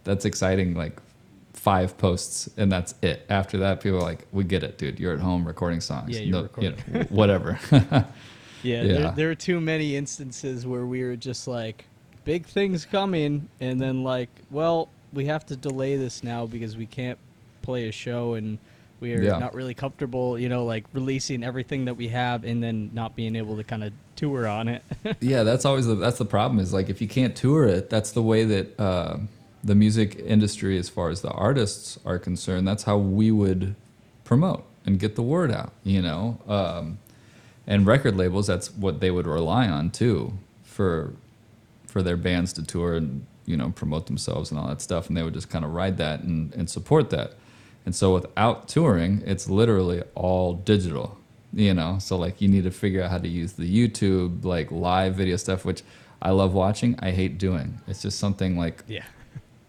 that's 0.05 0.25
exciting. 0.25 0.73
Like 0.75 0.99
five 1.61 1.99
posts 1.99 2.49
and 2.57 2.73
that's 2.73 2.95
it. 3.03 3.27
After 3.29 3.59
that, 3.59 3.83
people 3.83 3.99
are 3.99 4.03
like, 4.03 4.27
"We 4.33 4.45
get 4.45 4.63
it, 4.63 4.79
dude. 4.79 4.99
You're 4.99 5.13
at 5.13 5.21
home 5.21 5.47
recording 5.47 5.81
songs. 5.83 6.11
Yeah, 6.11 6.21
you're 6.23 6.49
you 6.59 6.71
know, 6.71 7.03
whatever." 7.11 7.59
Yeah, 8.63 8.83
Yeah. 8.83 8.93
There, 8.93 9.11
there 9.13 9.31
are 9.31 9.35
too 9.35 9.59
many 9.59 9.97
instances 9.97 10.67
where 10.67 10.85
we 10.85 11.03
were 11.03 11.17
just 11.17 11.49
like, 11.49 11.87
big 12.27 12.45
things 12.45 12.85
coming, 12.85 13.49
and 13.59 13.81
then 13.81 14.05
like, 14.05 14.29
well, 14.51 14.91
we 15.15 15.25
have 15.27 15.47
to 15.47 15.57
delay 15.57 15.97
this 15.97 16.23
now 16.23 16.45
because 16.47 16.77
we 16.77 16.85
can't 16.85 17.19
play 17.63 17.89
a 17.89 17.93
show 17.93 18.35
and 18.35 18.59
we 19.01 19.15
are 19.15 19.23
Yeah. 19.23 19.39
not 19.39 19.55
really 19.55 19.73
comfortable, 19.73 20.39
you 20.39 20.51
know, 20.51 20.67
like 20.67 20.85
releasing 20.93 21.43
everything 21.43 21.87
that 21.87 21.95
we 21.97 22.09
have 22.09 22.45
and 22.45 22.63
then 22.63 22.91
not 22.93 23.17
being 23.17 23.35
able 23.35 23.57
to 23.57 23.65
kind 23.65 23.83
of 23.83 23.93
tour 24.15 24.47
on 24.47 24.69
it. 24.69 24.83
yeah, 25.21 25.43
that's 25.43 25.65
always 25.65 25.87
the 25.87 25.95
that's 25.95 26.19
the 26.19 26.27
problem. 26.27 26.59
Is 26.61 26.73
like 26.75 26.91
if 26.91 27.01
you 27.01 27.09
can't 27.09 27.35
tour 27.35 27.65
it, 27.67 27.89
that's 27.89 28.11
the 28.13 28.23
way 28.23 28.45
that 28.45 28.79
uh, 28.79 29.17
the 29.63 29.75
music 29.75 30.17
industry, 30.25 30.79
as 30.79 30.89
far 30.89 31.11
as 31.11 31.21
the 31.21 31.31
artists 31.31 31.99
are 32.05 32.19
concerned, 32.19 32.67
that's 32.67 32.85
how 32.85 32.97
we 32.97 33.31
would 33.31 33.75
promote 34.25 34.65
and 34.87 34.99
get 34.99 35.17
the 35.17 35.23
word 35.23 35.51
out. 35.51 35.73
You 35.85 36.03
know, 36.03 36.41
um, 36.49 36.99
and 37.67 37.87
record 37.87 38.17
labels, 38.17 38.47
that's 38.47 38.73
what 38.73 39.01
they 39.01 39.11
would 39.11 39.27
rely 39.27 39.69
on 39.69 39.91
too 39.91 40.35
for 40.63 41.13
for 41.87 42.03
their 42.03 42.17
bands 42.17 42.53
to 42.55 42.65
tour 42.65 42.95
and 42.95 43.27
you 43.47 43.57
know 43.57 43.71
promote 43.71 44.07
themselves 44.07 44.51
and 44.51 44.59
all 44.59 44.69
that 44.69 44.81
stuff, 44.81 45.09
and 45.09 45.17
they 45.17 45.23
would 45.23 45.35
just 45.35 45.51
kind 45.51 45.65
of 45.65 45.73
ride 45.73 45.99
that 45.99 46.21
and, 46.21 46.55
and 46.55 46.71
support 46.71 47.11
that. 47.11 47.35
And 47.85 47.95
so 47.95 48.15
without 48.15 48.69
touring, 48.69 49.23
it's 49.27 49.49
literally 49.49 50.03
all 50.15 50.55
digital. 50.55 51.19
You 51.53 51.75
know, 51.75 51.99
so 51.99 52.17
like 52.17 52.41
you 52.41 52.49
need 52.49 52.63
to 52.65 52.71
figure 52.71 53.03
out 53.03 53.11
how 53.11 53.19
to 53.19 53.29
use 53.29 53.55
the 53.55 53.69
YouTube 53.69 54.45
like 54.45 54.71
live 54.71 55.17
video 55.17 55.37
stuff, 55.37 55.65
which 55.65 55.83
I 56.23 56.31
love 56.31 56.55
watching. 56.55 56.97
I 57.01 57.11
hate 57.11 57.39
doing. 57.39 57.81
It's 57.89 58.03
just 58.03 58.21
something 58.21 58.57
like 58.57 58.85
Yeah. 58.87 59.05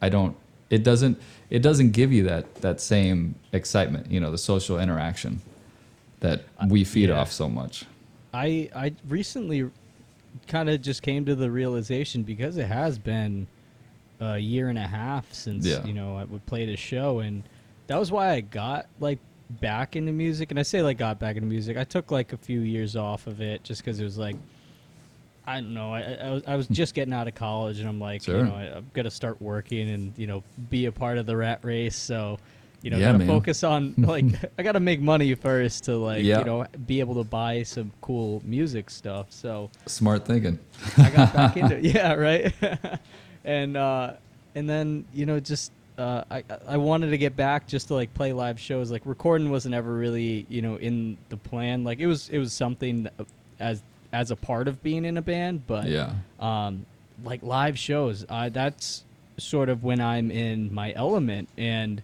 I 0.02 0.10
don't. 0.10 0.36
It 0.70 0.84
doesn't. 0.84 1.22
It 1.50 1.60
doesn't 1.60 1.92
give 1.92 2.12
you 2.12 2.24
that 2.24 2.56
that 2.56 2.80
same 2.82 3.36
excitement. 3.52 4.10
You 4.10 4.20
know, 4.20 4.32
the 4.32 4.38
social 4.38 4.80
interaction 4.80 5.42
that 6.22 6.44
we 6.68 6.84
feed 6.84 7.10
yeah. 7.10 7.20
off 7.20 7.32
so 7.32 7.50
much. 7.50 7.86
I 8.34 8.70
I 8.76 8.94
recently 9.08 9.70
kind 10.48 10.70
of 10.70 10.82
just 10.82 11.02
came 11.02 11.26
to 11.26 11.36
the 11.36 11.52
realization 11.52 12.24
because 12.24 12.58
it 12.58 12.68
has 12.68 12.98
been 12.98 13.48
a 14.22 14.38
year 14.38 14.70
and 14.70 14.78
a 14.78 14.88
half 14.88 15.32
since 15.34 15.66
Yeah. 15.66 15.86
you 15.86 15.94
know 15.94 16.16
I 16.16 16.24
would 16.24 16.46
play 16.46 16.72
a 16.72 16.78
show 16.78 17.20
and 17.20 17.44
that 17.88 18.00
was 18.00 18.12
why 18.12 18.32
I 18.32 18.42
got 18.42 18.86
like 19.00 19.20
back 19.50 19.96
into 19.98 20.14
music 20.14 20.52
and 20.52 20.60
I 20.60 20.64
say 20.64 20.82
like 20.82 20.98
got 20.98 21.20
back 21.20 21.36
into 21.36 21.48
music 21.50 21.76
I 21.76 21.84
took 21.84 22.12
like 22.12 22.32
a 22.32 22.38
few 22.38 22.62
years 22.62 22.96
off 22.96 23.28
of 23.28 23.42
it 23.42 23.64
just 23.64 23.84
because 23.84 24.00
it 24.00 24.04
was 24.06 24.18
like 24.18 24.38
I 25.52 25.62
don't 25.62 25.74
know 25.74 25.94
I, 25.94 26.02
I, 26.22 26.30
was, 26.32 26.44
I 26.48 26.56
was 26.56 26.68
just 26.68 26.94
getting 26.94 27.14
out 27.14 27.28
of 27.28 27.36
college 27.36 27.80
and 27.80 27.88
I'm 27.90 28.00
like 28.00 28.24
Sure. 28.24 28.38
you 28.40 28.44
know 28.46 28.56
I, 28.56 28.78
I've 28.78 28.94
got 28.94 29.04
to 29.04 29.12
start 29.12 29.42
working 29.42 29.90
and 29.90 30.14
you 30.18 30.28
know 30.28 30.44
be 30.70 30.86
a 30.86 30.92
part 30.92 31.18
of 31.18 31.26
the 31.26 31.36
rat 31.38 31.60
race 31.64 31.96
so 31.96 32.38
you 32.82 32.90
know 32.90 32.98
Yeah, 32.98 33.08
gotta 33.08 33.20
man. 33.20 33.28
focus 33.28 33.64
on 33.64 33.94
like 34.00 34.26
I 34.58 34.64
gotta 34.64 34.80
make 34.80 35.02
money 35.02 35.36
first 35.36 35.84
to 35.86 35.98
like 35.98 36.24
Yeah. 36.24 36.40
you 36.40 36.46
know 36.46 36.66
be 36.88 37.00
able 37.00 37.16
to 37.16 37.24
buy 37.24 37.64
some 37.64 37.92
cool 38.02 38.42
music 38.46 38.90
stuff 38.90 39.28
so 39.30 39.70
Smart 39.86 40.26
thinking. 40.26 40.58
I 40.98 41.10
got 41.12 41.34
back 41.40 41.58
into 41.58 41.78
it. 41.78 41.84
Yeah, 41.84 42.14
right. 42.14 42.54
and 43.46 43.78
uh, 43.78 44.14
and 44.56 44.70
then 44.70 45.06
you 45.14 45.26
know 45.26 45.40
just 45.40 45.72
uh, 45.98 46.24
I 46.32 46.44
I 46.68 46.78
wanted 46.78 47.10
to 47.12 47.18
get 47.18 47.36
back 47.36 47.68
just 47.68 47.88
to 47.90 47.94
like 47.94 48.14
play 48.14 48.34
live 48.34 48.60
shows. 48.60 48.90
Like 48.92 49.04
recording 49.06 49.52
wasn't 49.52 49.76
ever 49.76 49.94
really 49.94 50.46
you 50.50 50.62
know 50.62 50.78
in 50.78 51.18
the 51.30 51.38
plan. 51.38 51.84
Like 51.84 52.00
it 52.00 52.08
was 52.08 52.30
it 52.30 52.38
was 52.40 52.54
something 52.54 53.08
as 53.60 53.84
as 54.14 54.32
a 54.32 54.36
part 54.36 54.68
of 54.68 54.82
being 54.84 55.06
in 55.06 55.18
a 55.18 55.22
band, 55.22 55.66
but 55.68 55.88
Yeah. 55.88 56.12
um, 56.40 56.86
like 57.24 57.44
live 57.44 57.78
shows. 57.78 58.26
Uh, 58.28 58.50
that's 58.50 59.04
sort 59.38 59.70
of 59.70 59.84
when 59.84 60.00
I'm 60.02 60.30
in 60.32 60.74
my 60.74 60.94
element, 60.96 61.48
and 61.58 62.02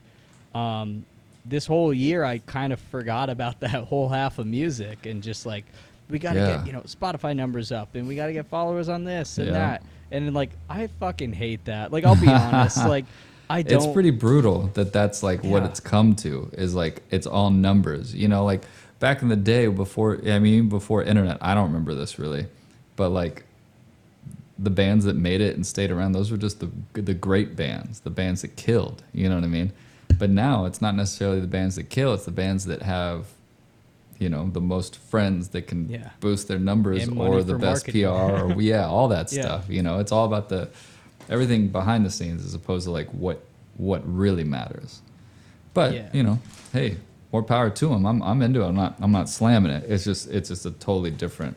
um, 0.56 1.06
this 1.46 1.66
whole 1.66 1.94
year 1.94 2.24
I 2.24 2.40
kind 2.40 2.74
of 2.74 2.80
forgot 2.80 3.30
about 3.30 3.60
that 3.62 3.72
whole 3.86 4.10
half 4.10 4.40
of 4.40 4.48
music 4.48 5.06
and 5.06 5.22
just 5.24 5.46
like 5.46 5.66
we 6.10 6.20
got 6.20 6.34
to 6.34 6.40
Yeah. 6.40 6.58
get 6.58 6.68
you 6.68 6.74
know 6.74 6.82
Spotify 6.82 7.36
numbers 7.36 7.72
up 7.72 7.96
and 7.96 8.08
we 8.08 8.16
got 8.16 8.28
to 8.28 8.34
get 8.34 8.46
followers 8.48 8.90
on 8.90 9.04
this 9.04 9.38
and 9.38 9.48
Yeah. 9.48 9.54
that, 9.54 9.84
and 10.12 10.34
like 10.34 10.52
I 10.70 10.88
fucking 11.00 11.34
hate 11.34 11.66
that. 11.66 11.92
Like 11.92 12.04
I'll 12.06 12.20
be 12.20 12.28
honest, 12.30 12.78
like 12.86 13.06
I 13.50 13.62
don't. 13.62 13.82
It's 13.84 13.94
pretty 13.94 14.12
brutal 14.12 14.70
that 14.74 14.92
that's 14.94 15.24
like 15.24 15.44
what 15.44 15.64
it's 15.64 15.80
come 15.80 16.16
to 16.18 16.50
is 16.54 16.76
like 16.76 17.02
it's 17.12 17.28
all 17.28 17.50
numbers. 17.50 18.14
You 18.16 18.28
know, 18.28 18.44
like 18.46 18.64
back 19.00 19.22
in 19.22 19.28
the 19.30 19.36
day 19.36 19.68
before 19.68 20.20
I 20.28 20.40
mean 20.40 20.70
before 20.70 21.04
internet, 21.04 21.38
I 21.42 21.54
don't 21.54 21.68
remember 21.68 21.94
this 21.94 22.18
really, 22.20 22.48
but 22.96 23.10
like 23.10 23.44
the 24.60 24.70
bands 24.72 25.06
that 25.06 25.16
made 25.16 25.40
it 25.40 25.56
and 25.56 25.66
stayed 25.66 25.92
around, 25.92 26.14
those 26.14 26.32
were 26.32 26.38
just 26.38 26.60
the 26.60 26.70
the 26.94 27.14
great 27.14 27.56
bands, 27.56 28.00
the 28.02 28.10
bands 28.10 28.42
that 28.42 28.56
killed. 28.56 29.04
You 29.14 29.30
know 29.30 29.36
what 29.36 29.44
I 29.44 29.48
mean? 29.48 29.72
But 30.18 30.30
now 30.32 30.66
it's 30.66 30.82
not 30.82 30.96
necessarily 30.96 31.40
the 31.40 31.48
bands 31.48 31.76
that 31.76 31.90
kill; 31.90 32.14
it's 32.14 32.26
the 32.26 32.32
bands 32.32 32.66
that 32.66 32.82
have, 32.82 33.28
you 34.18 34.30
know, 34.30 34.50
the 34.52 34.62
most 34.62 34.96
friends 34.96 35.50
that 35.50 35.68
can 35.68 35.90
Yeah. 35.90 36.10
boost 36.22 36.48
their 36.48 36.58
numbers 36.58 37.08
or 37.08 37.44
the 37.44 37.54
best 37.54 37.86
marketing. 37.88 38.04
PR 38.04 38.10
or 38.56 38.62
yeah, 38.62 38.88
all 38.88 39.10
that 39.10 39.32
Yeah. 39.32 39.42
stuff. 39.44 39.66
You 39.70 39.84
know, 39.84 40.00
it's 40.00 40.12
all 40.12 40.26
about 40.26 40.50
the 40.50 40.70
everything 41.30 41.68
behind 41.68 42.04
the 42.06 42.10
scenes 42.10 42.44
as 42.44 42.54
opposed 42.56 42.86
to 42.86 42.92
like 42.92 43.10
what 43.10 43.44
what 43.76 44.02
really 44.12 44.44
matters. 44.44 45.02
But 45.76 45.94
Yeah. 45.94 46.10
you 46.14 46.24
know, 46.24 46.40
hey, 46.74 46.98
more 47.38 47.44
power 47.44 47.70
to 47.70 47.88
them. 47.90 48.06
I'm 48.06 48.22
I'm 48.24 48.42
into 48.42 48.62
it. 48.62 48.68
I'm 48.68 48.76
not 48.76 48.96
I'm 49.00 49.12
not 49.12 49.30
slamming 49.30 49.72
it. 49.72 49.84
It's 49.88 50.04
just 50.04 50.28
it's 50.30 50.50
just 50.50 50.66
a 50.66 50.72
totally 50.72 51.12
different 51.12 51.56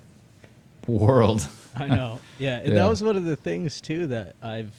world. 0.86 1.46
I 1.76 1.86
know. 1.88 2.20
Yeah, 2.38 2.62
Yeah. 2.62 2.74
that 2.74 2.88
was 2.88 3.02
one 3.02 3.16
of 3.16 3.24
the 3.24 3.36
things 3.36 3.80
too 3.80 4.08
that 4.08 4.34
I've 4.42 4.72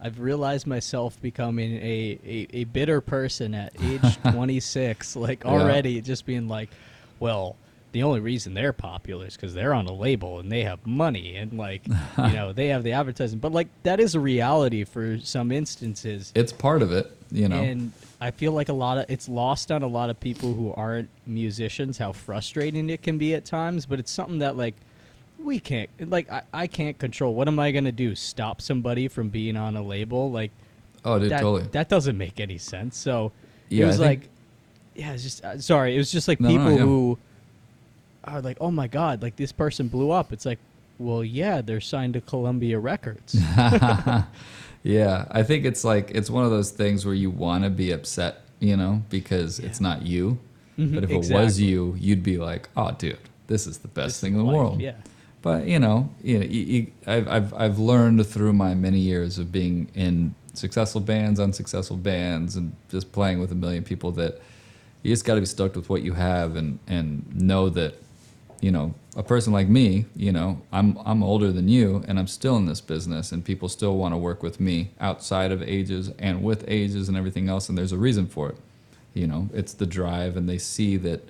I've 0.00 0.18
realized 0.18 0.66
myself 0.66 1.20
becoming 1.20 1.74
a, 1.74 2.18
a, 2.24 2.46
a 2.54 2.64
bitter 2.64 3.02
person 3.02 3.54
at 3.54 3.74
age 3.82 4.16
26, 4.32 5.14
like 5.16 5.44
Yeah. 5.44 5.50
already 5.50 6.00
just 6.00 6.24
being 6.24 6.48
like, 6.48 6.70
well, 7.18 7.56
the 7.92 8.02
only 8.04 8.20
reason 8.20 8.54
they're 8.54 8.72
popular 8.72 9.26
is 9.26 9.36
because 9.36 9.52
they're 9.52 9.74
on 9.74 9.86
a 9.86 9.92
label 9.92 10.38
and 10.38 10.50
they 10.50 10.62
have 10.62 10.86
money 10.86 11.36
and 11.36 11.52
like 11.52 11.86
you 12.18 12.32
know 12.32 12.52
they 12.54 12.68
have 12.68 12.82
the 12.82 12.92
advertising. 12.92 13.40
But 13.40 13.52
like 13.52 13.68
that 13.82 14.00
is 14.00 14.14
a 14.14 14.20
reality 14.20 14.84
for 14.84 15.18
some 15.18 15.52
instances. 15.52 16.32
It's 16.34 16.52
part 16.52 16.80
of 16.80 16.92
it, 16.92 17.14
you 17.30 17.48
know. 17.48 17.60
And 17.62 17.92
I 18.20 18.30
feel 18.30 18.52
like 18.52 18.68
a 18.68 18.74
lot 18.74 18.98
of 18.98 19.06
it's 19.08 19.28
lost 19.28 19.70
on 19.70 19.82
a 19.82 19.86
lot 19.86 20.10
of 20.10 20.18
people 20.20 20.54
who 20.54 20.72
aren't 20.74 21.08
musicians 21.26 21.98
how 21.98 22.12
frustrating 22.12 22.90
it 22.90 23.02
can 23.02 23.18
be 23.18 23.34
at 23.34 23.44
times, 23.44 23.86
but 23.86 23.98
it's 23.98 24.10
something 24.10 24.38
that 24.38 24.56
like 24.56 24.74
we 25.38 25.58
can't 25.60 25.88
like 26.10 26.30
I, 26.30 26.42
I 26.52 26.66
can't 26.66 26.98
control. 26.98 27.34
What 27.34 27.48
am 27.48 27.58
I 27.58 27.72
gonna 27.72 27.92
do? 27.92 28.14
Stop 28.14 28.60
somebody 28.60 29.08
from 29.08 29.28
being 29.28 29.56
on 29.56 29.76
a 29.76 29.82
label? 29.82 30.30
Like 30.30 30.50
oh, 31.04 31.18
dude, 31.18 31.30
that 31.30 31.40
totally. 31.40 31.68
that 31.72 31.88
doesn't 31.88 32.18
make 32.18 32.40
any 32.40 32.58
sense. 32.58 32.96
So 32.96 33.32
Yeah, 33.68 33.84
it 33.84 33.86
was 33.88 34.00
like 34.00 34.28
yeah, 34.94 35.12
it's 35.12 35.22
just 35.22 35.44
uh, 35.44 35.58
sorry. 35.58 35.94
It 35.94 35.98
was 35.98 36.12
just 36.12 36.28
like 36.28 36.40
No, 36.40 36.48
no, 36.48 36.56
people 36.56 36.72
yeah. 36.72 36.78
who 36.78 37.18
are 38.24 38.40
like, 38.42 38.58
oh 38.60 38.70
my 38.70 38.86
god, 38.86 39.22
like 39.22 39.36
this 39.36 39.52
person 39.52 39.88
blew 39.88 40.10
up. 40.10 40.32
It's 40.32 40.44
like, 40.44 40.58
well, 40.98 41.24
yeah, 41.24 41.62
they're 41.62 41.80
signed 41.80 42.14
to 42.14 42.20
Columbia 42.20 42.78
Records. 42.78 43.34
yeah, 44.82 45.26
I 45.30 45.42
think 45.42 45.64
it's 45.64 45.84
like 45.84 46.10
it's 46.12 46.30
one 46.30 46.44
of 46.44 46.50
those 46.50 46.70
things 46.70 47.04
where 47.04 47.14
you 47.14 47.30
want 47.30 47.64
to 47.64 47.70
be 47.70 47.90
upset, 47.92 48.42
you 48.60 48.76
know, 48.76 49.02
because 49.10 49.58
it's 49.58 49.80
not 49.80 50.02
you. 50.02 50.38
Mhm, 50.78 50.94
But 50.94 51.04
if 51.04 51.10
it 51.10 51.30
was 51.32 51.60
you, 51.60 51.94
you'd 51.98 52.22
be 52.22 52.38
like, 52.38 52.68
"Oh, 52.76 52.92
dude, 52.92 53.18
this 53.48 53.66
is 53.66 53.78
the 53.78 53.88
best 53.88 54.06
This 54.06 54.20
thing 54.20 54.32
in 54.32 54.38
the 54.38 54.44
life, 54.44 54.56
world." 54.56 54.80
Yeah. 54.80 54.94
But 55.42 55.66
you 55.66 55.78
know, 55.78 56.10
you 56.22 56.38
know, 56.38 56.44
you, 56.44 56.60
you, 56.60 56.86
I've, 57.06 57.28
I've 57.28 57.54
I've 57.54 57.78
learned 57.78 58.26
through 58.26 58.52
my 58.54 58.74
many 58.74 58.98
years 58.98 59.38
of 59.38 59.50
being 59.52 59.88
in 59.94 60.34
successful 60.54 61.00
bands, 61.00 61.38
unsuccessful 61.40 61.96
bands, 61.96 62.56
and 62.56 62.74
just 62.90 63.12
playing 63.12 63.40
with 63.40 63.52
a 63.52 63.54
million 63.54 63.82
people 63.84 64.10
that 64.12 64.40
you 65.02 65.12
just 65.12 65.24
got 65.24 65.34
to 65.34 65.40
be 65.40 65.46
stoked 65.46 65.76
with 65.76 65.88
what 65.90 66.02
you 66.02 66.14
have 66.14 66.56
and 66.56 66.78
and 66.88 67.24
know 67.34 67.68
that 67.70 67.94
you 68.60 68.70
know 68.70 68.94
a 69.16 69.22
person 69.22 69.52
like 69.52 69.68
me 69.68 70.04
you 70.14 70.30
know 70.30 70.60
i'm 70.72 70.96
i'm 71.04 71.22
older 71.22 71.50
than 71.50 71.68
you 71.68 72.04
and 72.06 72.18
i'm 72.18 72.26
still 72.26 72.56
in 72.56 72.66
this 72.66 72.80
business 72.80 73.32
and 73.32 73.44
people 73.44 73.68
still 73.68 73.96
want 73.96 74.12
to 74.14 74.18
work 74.18 74.42
with 74.42 74.60
me 74.60 74.90
outside 75.00 75.50
of 75.50 75.62
Aeges 75.62 76.10
and 76.18 76.42
with 76.42 76.64
Aeges 76.68 77.08
and 77.08 77.16
everything 77.16 77.48
else 77.48 77.68
and 77.68 77.76
there's 77.76 77.92
a 77.92 77.98
reason 77.98 78.26
for 78.26 78.48
it 78.50 78.56
you 79.14 79.26
know 79.26 79.48
it's 79.52 79.72
the 79.72 79.86
drive 79.86 80.36
and 80.36 80.48
they 80.48 80.58
see 80.58 80.96
that 80.96 81.28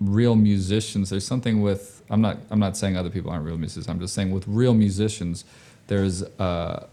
real 0.00 0.34
musicians 0.34 1.10
there's 1.10 1.26
something 1.26 1.62
with 1.62 2.02
i'm 2.10 2.20
not 2.20 2.38
i'm 2.50 2.58
not 2.58 2.76
saying 2.76 2.96
other 2.96 3.10
people 3.10 3.30
aren't 3.30 3.44
real 3.44 3.56
musicians 3.56 3.88
i'm 3.88 4.00
just 4.00 4.12
saying 4.14 4.30
with 4.32 4.46
real 4.48 4.74
musicians 4.74 5.44
there's 5.86 6.22
uh 6.40 6.86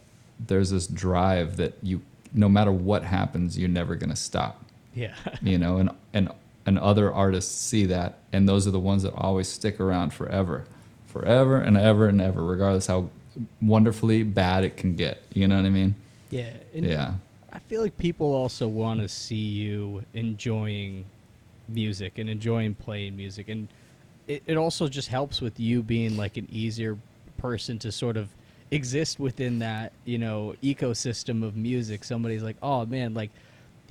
there's 0.47 0.69
this 0.69 0.87
drive 0.87 1.57
that 1.57 1.73
you 1.81 1.99
no 2.33 2.47
matter 2.47 2.71
what 2.71 3.03
happens 3.03 3.57
you're 3.57 3.67
never 3.69 3.95
going 3.95 4.09
to 4.09 4.15
stop 4.15 4.63
Yeah. 4.93 5.15
you 5.41 5.57
know 5.57 5.77
and 5.77 5.89
and 6.13 6.29
and 6.65 6.77
other 6.79 7.11
artists 7.11 7.53
see 7.53 7.85
that 7.85 8.19
and 8.31 8.47
those 8.47 8.67
are 8.67 8.71
the 8.71 8.79
ones 8.79 9.03
that 9.03 9.13
always 9.15 9.47
stick 9.47 9.79
around 9.79 10.13
forever 10.13 10.65
forever 11.07 11.57
and 11.57 11.77
ever 11.77 12.07
and 12.07 12.21
ever 12.21 12.43
regardless 12.43 12.87
how 12.87 13.09
wonderfully 13.61 14.23
bad 14.23 14.63
it 14.63 14.77
can 14.77 14.95
get 14.95 15.23
you 15.33 15.47
know 15.47 15.55
what 15.55 15.65
i 15.65 15.69
mean 15.69 15.95
yeah. 16.29 16.51
yeah 16.73 17.13
I 17.53 17.59
feel 17.59 17.81
like 17.81 17.97
people 17.97 18.33
also 18.33 18.67
want 18.67 19.01
to 19.01 19.09
see 19.09 19.35
you 19.35 20.03
enjoying 20.13 21.05
music 21.67 22.17
and 22.17 22.29
enjoying 22.29 22.75
playing 22.75 23.17
music, 23.17 23.49
and 23.49 23.67
it, 24.27 24.41
it 24.45 24.55
also 24.55 24.87
just 24.87 25.09
helps 25.09 25.41
with 25.41 25.59
you 25.59 25.83
being 25.83 26.15
like 26.15 26.37
an 26.37 26.47
easier 26.49 26.97
person 27.37 27.77
to 27.79 27.91
sort 27.91 28.15
of 28.15 28.29
exist 28.71 29.19
within 29.19 29.59
that 29.59 29.91
you 30.05 30.17
know 30.17 30.55
ecosystem 30.63 31.43
of 31.43 31.57
music. 31.57 32.05
Somebody's 32.05 32.43
like, 32.43 32.55
oh 32.63 32.85
man, 32.85 33.13
like 33.13 33.31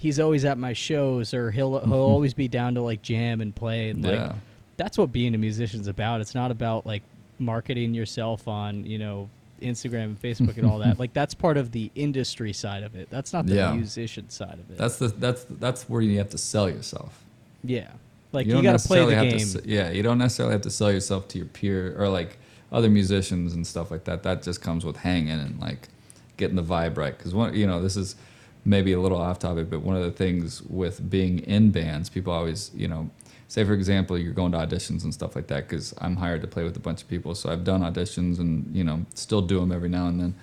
he's 0.01 0.19
always 0.19 0.47
at 0.47 0.57
my 0.57 0.73
shows, 0.73 1.35
or 1.35 1.51
he'll 1.51 1.73
he'll 1.73 1.81
mm-hmm. 1.81 1.93
always 1.93 2.33
be 2.33 2.49
down 2.49 2.75
to 2.75 2.81
like 2.81 3.03
jam 3.03 3.41
and 3.41 3.55
play, 3.55 3.91
and 3.91 4.03
like 4.03 4.15
Yeah. 4.15 4.33
that's 4.77 4.97
what 4.97 5.13
being 5.13 5.35
a 5.35 5.39
musician's 5.39 5.87
about. 5.89 6.21
It's 6.23 6.35
not 6.35 6.51
about 6.51 6.87
like 6.87 7.03
marketing 7.39 7.95
yourself 7.95 8.49
on 8.49 8.85
you 8.87 8.99
know 8.99 9.29
Instagram 9.61 10.05
and 10.05 10.23
Facebook 10.23 10.57
and 10.57 10.67
all 10.67 10.79
that. 10.79 10.99
like 11.03 11.13
that's 11.13 11.35
part 11.35 11.57
of 11.59 11.73
the 11.73 11.91
industry 11.95 12.53
side 12.53 12.83
of 12.83 12.97
it. 12.97 13.11
That's 13.11 13.33
not 13.33 13.47
the 13.47 13.57
Yeah. 13.57 13.73
musician 13.73 14.31
side 14.31 14.55
of 14.55 14.71
it. 14.71 14.79
that's 14.79 14.97
the 14.97 15.09
that's 15.09 15.45
that's 15.49 15.89
where 15.89 16.01
you 16.01 16.19
have 16.19 16.31
to 16.31 16.39
sell 16.39 16.69
yourself 16.69 17.25
yeah. 17.63 17.89
Like 18.33 18.47
you 18.47 18.57
you, 18.57 18.63
got 18.63 18.79
to 18.79 18.87
play 18.89 19.05
the 19.05 19.11
game. 19.11 19.39
to 19.39 19.63
yeah 19.69 19.91
you 19.91 20.03
don't 20.03 20.19
necessarily 20.19 20.53
have 20.53 20.63
to 20.63 20.71
sell 20.71 20.91
yourself 20.91 21.29
to 21.29 21.39
your 21.39 21.49
peer 21.49 21.95
or 21.99 22.09
like 22.09 22.39
other 22.73 22.89
musicians 22.89 23.53
and 23.53 23.67
stuff 23.67 23.91
like 23.91 24.05
that 24.05 24.23
that 24.23 24.43
just 24.43 24.63
comes 24.63 24.85
with 24.85 24.97
hanging 24.97 25.39
and 25.41 25.61
like 25.61 25.89
getting 26.37 26.57
the 26.57 26.63
vibe 26.63 26.97
right. 26.97 27.17
Because 27.17 27.35
one, 27.35 27.55
you 27.55 27.67
know, 27.67 27.81
this 27.83 27.97
is 27.97 28.17
maybe 28.65 28.93
a 28.93 29.01
little 29.01 29.19
off 29.19 29.39
topic, 29.39 29.71
but 29.71 29.81
one 29.81 29.97
of 29.97 30.03
the 30.03 30.11
things 30.11 30.63
with 30.63 31.09
being 31.09 31.41
in 31.41 31.71
bands, 31.71 32.09
people 32.09 32.33
always, 32.33 32.71
you 32.75 32.89
know, 32.89 33.11
say 33.51 33.65
for 33.65 33.75
example, 33.75 34.17
you're 34.17 34.33
going 34.33 34.53
to 34.53 34.59
auditions 34.59 35.03
and 35.03 35.13
stuff 35.13 35.35
like 35.35 35.49
that. 35.49 35.69
Because 35.69 35.93
I'm 35.99 36.17
hired 36.17 36.41
to 36.43 36.47
play 36.47 36.63
with 36.63 36.77
a 36.77 36.81
bunch 36.81 37.03
of 37.03 37.09
people, 37.09 37.35
so 37.35 37.51
I've 37.51 37.65
done 37.65 37.83
auditions 37.83 38.39
and 38.39 38.75
you 38.75 38.85
know 38.85 39.05
still 39.15 39.43
do 39.43 39.59
them 39.61 39.73
every 39.73 39.89
now 39.89 40.07
and 40.07 40.21
then. 40.21 40.35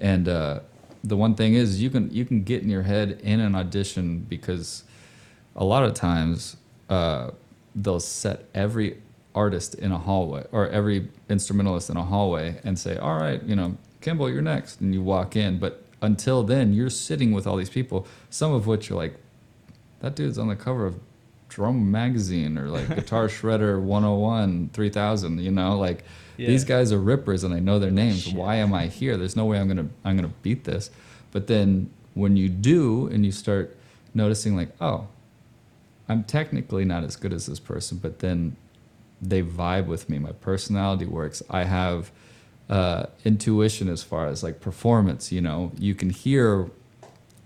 And 0.00 0.28
uh, 0.28 0.60
the 1.04 1.16
one 1.16 1.34
thing 1.34 1.54
is, 1.54 1.82
you 1.82 1.90
can 1.90 2.10
you 2.10 2.24
can 2.24 2.44
get 2.44 2.62
in 2.62 2.70
your 2.70 2.82
head 2.82 3.20
in 3.22 3.40
an 3.40 3.54
audition 3.54 4.20
because 4.20 4.84
a 5.56 5.64
lot 5.64 5.82
of 5.84 5.94
times 5.94 6.56
uh, 6.88 7.30
they'll 7.74 8.00
set 8.00 8.44
every 8.54 8.98
artist 9.34 9.74
in 9.74 9.90
a 9.92 9.98
hallway 9.98 10.44
or 10.52 10.68
every 10.68 11.08
instrumentalist 11.28 11.90
in 11.90 11.96
a 11.96 12.04
hallway 12.04 12.60
and 12.64 12.78
say, 12.78 12.96
"All 12.96 13.18
right, 13.18 13.42
you 13.42 13.56
know, 13.56 13.76
Kemble, 14.00 14.30
you're 14.30 14.42
next," 14.42 14.80
and 14.80 14.94
you 14.94 15.02
walk 15.02 15.34
in. 15.34 15.58
But 15.58 15.81
until 16.02 16.42
then, 16.42 16.74
you're 16.74 16.90
sitting 16.90 17.32
with 17.32 17.46
all 17.46 17.56
these 17.56 17.70
people, 17.70 18.06
some 18.28 18.52
of 18.52 18.66
which 18.66 18.90
are 18.90 18.94
like, 18.96 19.14
"That 20.00 20.14
dude's 20.14 20.36
on 20.38 20.48
the 20.48 20.56
cover 20.56 20.84
of 20.84 20.96
Drum 21.48 21.90
Magazine 21.90 22.58
or 22.58 22.68
like 22.68 22.88
Guitar 22.94 23.28
Shredder 23.36 23.80
101 23.80 24.70
3000." 24.72 25.38
You 25.40 25.50
know, 25.52 25.78
like 25.78 26.04
Yeah. 26.36 26.48
these 26.48 26.64
guys 26.64 26.92
are 26.92 26.98
rippers 26.98 27.44
and 27.44 27.54
I 27.54 27.60
know 27.60 27.78
their 27.78 27.90
names. 27.90 28.24
Shit. 28.24 28.34
Why 28.34 28.56
am 28.56 28.74
I 28.74 28.86
here? 28.88 29.16
There's 29.16 29.36
no 29.36 29.46
way 29.46 29.58
I'm 29.58 29.68
gonna 29.68 29.88
I'm 30.04 30.16
gonna 30.16 30.32
beat 30.42 30.64
this. 30.64 30.90
But 31.30 31.46
then 31.46 31.88
when 32.14 32.36
you 32.36 32.48
do 32.50 33.06
and 33.06 33.24
you 33.24 33.32
start 33.32 33.74
noticing 34.12 34.54
like, 34.56 34.70
oh, 34.80 35.06
I'm 36.08 36.24
technically 36.24 36.84
not 36.84 37.04
as 37.04 37.16
good 37.16 37.32
as 37.32 37.46
this 37.46 37.60
person, 37.60 37.98
but 38.02 38.18
then 38.18 38.56
they 39.22 39.42
vibe 39.42 39.86
with 39.86 40.10
me. 40.10 40.18
My 40.18 40.32
personality 40.32 41.06
works. 41.06 41.42
I 41.48 41.64
have 41.64 42.10
uh, 42.72 43.06
intuition 43.24 43.88
as 43.88 44.02
far 44.02 44.26
as 44.26 44.42
like 44.42 44.60
performance. 44.60 45.30
You 45.30 45.42
know, 45.42 45.72
you 45.78 45.94
can 45.94 46.10
hear 46.10 46.70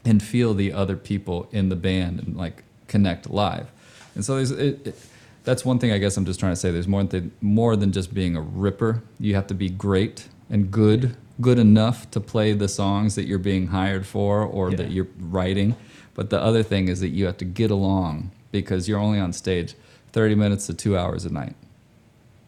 and 0.04 0.22
feel 0.22 0.54
the 0.54 0.72
other 0.72 0.96
people 0.96 1.48
in 1.50 1.68
the 1.68 1.74
band 1.76 2.20
and 2.20 2.36
like 2.36 2.62
connect 2.86 3.28
live. 3.28 3.66
And 4.14 4.24
so 4.24 4.36
there's 4.36 4.52
it, 4.52 4.86
it, 4.86 4.94
that's 5.42 5.64
one 5.64 5.78
thing 5.80 5.90
I 5.92 5.98
guess 5.98 6.16
I'm 6.16 6.24
just 6.24 6.38
trying 6.38 6.52
to 6.52 6.56
say. 6.56 6.70
There's 6.70 6.86
more 6.88 7.02
than 7.04 7.32
more 7.40 7.74
than 7.76 7.90
just 7.90 8.14
being 8.14 8.36
a 8.36 8.40
ripper. 8.40 9.02
You 9.18 9.34
have 9.34 9.48
to 9.48 9.54
be 9.54 9.68
great 9.68 10.28
and 10.48 10.70
good, 10.70 11.16
good 11.40 11.58
enough 11.58 12.08
to 12.12 12.20
play 12.20 12.52
the 12.52 12.68
songs 12.68 13.16
that 13.16 13.26
you're 13.26 13.40
being 13.52 13.66
hired 13.68 14.06
for 14.06 14.42
or 14.42 14.70
Yeah. 14.70 14.76
that 14.76 14.90
you're 14.92 15.08
writing. 15.18 15.74
But 16.14 16.30
the 16.30 16.40
other 16.40 16.62
thing 16.62 16.88
is 16.88 17.00
that 17.00 17.08
you 17.08 17.26
have 17.26 17.36
to 17.38 17.44
get 17.44 17.70
along 17.72 18.30
because 18.52 18.88
you're 18.88 19.00
only 19.00 19.18
on 19.18 19.32
stage 19.32 19.74
30 20.12 20.34
minutes 20.36 20.66
to 20.68 20.74
two 20.74 20.96
hours 20.96 21.24
a 21.26 21.32
night 21.32 21.54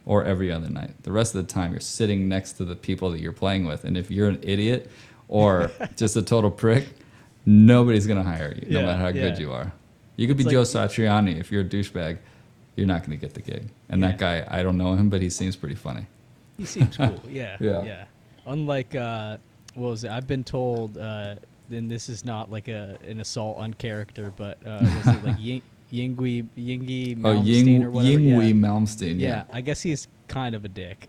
or 0.09 0.25
every 0.25 0.50
other 0.50 0.71
night. 0.71 0.91
The 1.03 1.12
rest 1.12 1.35
of 1.35 1.47
the 1.47 1.53
time, 1.53 1.73
you're 1.73 1.81
sitting 1.81 2.31
next 2.31 2.53
to 2.55 2.65
the 2.65 2.75
people 2.75 3.11
that 3.11 3.21
you're 3.21 3.31
playing 3.31 3.67
with. 3.67 3.85
And 3.85 3.95
if 3.95 4.11
you're 4.11 4.29
an 4.31 4.41
idiot 4.43 4.91
or 5.29 5.71
just 5.97 6.17
a 6.17 6.23
total 6.23 6.50
prick, 6.50 6.88
nobody's 7.45 8.07
going 8.07 8.17
to 8.17 8.27
hire 8.29 8.57
you, 8.57 8.71
no 8.71 8.87
matter 8.87 8.99
how 8.99 9.12
good 9.12 9.38
you 9.38 9.53
are. 9.53 9.71
You 10.17 10.27
could 10.27 10.38
be 10.38 10.45
It's 10.45 10.53
Joe 10.53 10.62
Satriani. 10.62 11.38
If 11.38 11.53
you're 11.53 11.61
a 11.61 11.65
douchebag, 11.65 12.17
you're 12.75 12.87
not 12.87 13.05
going 13.07 13.19
to 13.19 13.25
get 13.25 13.35
the 13.35 13.43
gig. 13.43 13.69
And 13.91 14.03
that 14.03 14.17
guy, 14.17 14.47
I 14.50 14.62
don't 14.62 14.79
know 14.79 14.95
him, 14.95 15.11
but 15.11 15.21
he 15.21 15.29
seems 15.29 15.57
pretty 15.57 15.75
funny. 15.75 16.07
He 16.57 16.65
seems 16.65 16.97
cool. 16.97 17.21
Yeah. 17.29 17.59
Yeah. 17.61 17.83
Yeah. 17.85 18.05
Unlike 18.47 18.95
uh, 18.95 19.37
what 19.75 19.91
was 19.91 20.05
it? 20.05 20.11
I've 20.11 20.27
been 20.27 20.43
told. 20.43 20.97
Uh, 20.97 21.35
and 21.71 21.91
this 21.91 22.09
is 22.09 22.25
not 22.25 22.50
like 22.50 22.69
a 22.69 22.97
an 23.07 23.21
assault 23.21 23.59
on 23.59 23.75
character, 23.75 24.33
but 24.35 24.57
uh, 24.67 24.79
was 24.81 25.17
it 25.17 25.23
like 25.25 25.37
Ying, 25.38 25.61
Yingui 25.92 26.47
Yingi 26.57 27.16
Oh, 27.25 27.28
Malmsteen 27.35 27.45
Ying, 27.66 27.85
or 27.85 27.90
whatever? 27.90 28.18
Yngwie 28.18 28.49
yeah. 28.49 28.52
Malmsteen. 28.68 29.18
yeah. 29.21 29.28
Yeah. 29.28 29.45
I 29.52 29.61
guess 29.61 29.80
he's 29.80 30.09
kind 30.28 30.54
of 30.54 30.64
a 30.64 30.68
dick. 30.68 31.09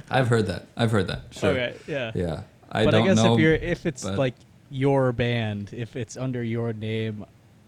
I've 0.10 0.28
heard 0.28 0.46
that. 0.46 0.66
I've 0.76 0.90
heard 0.90 1.08
that. 1.08 1.22
Sure. 1.30 1.50
Okay. 1.50 1.74
Yeah. 1.86 2.12
Yeah. 2.14 2.42
I 2.72 2.84
but 2.84 2.94
I 2.94 3.02
guess 3.02 3.16
know. 3.16 3.34
if 3.34 3.40
you're 3.40 3.54
if 3.54 3.86
it's 3.86 4.02
but- 4.04 4.18
like 4.18 4.34
your 4.70 5.12
band, 5.12 5.70
if 5.72 5.94
it's 5.96 6.16
under 6.16 6.42
your 6.42 6.72
name, 6.72 7.24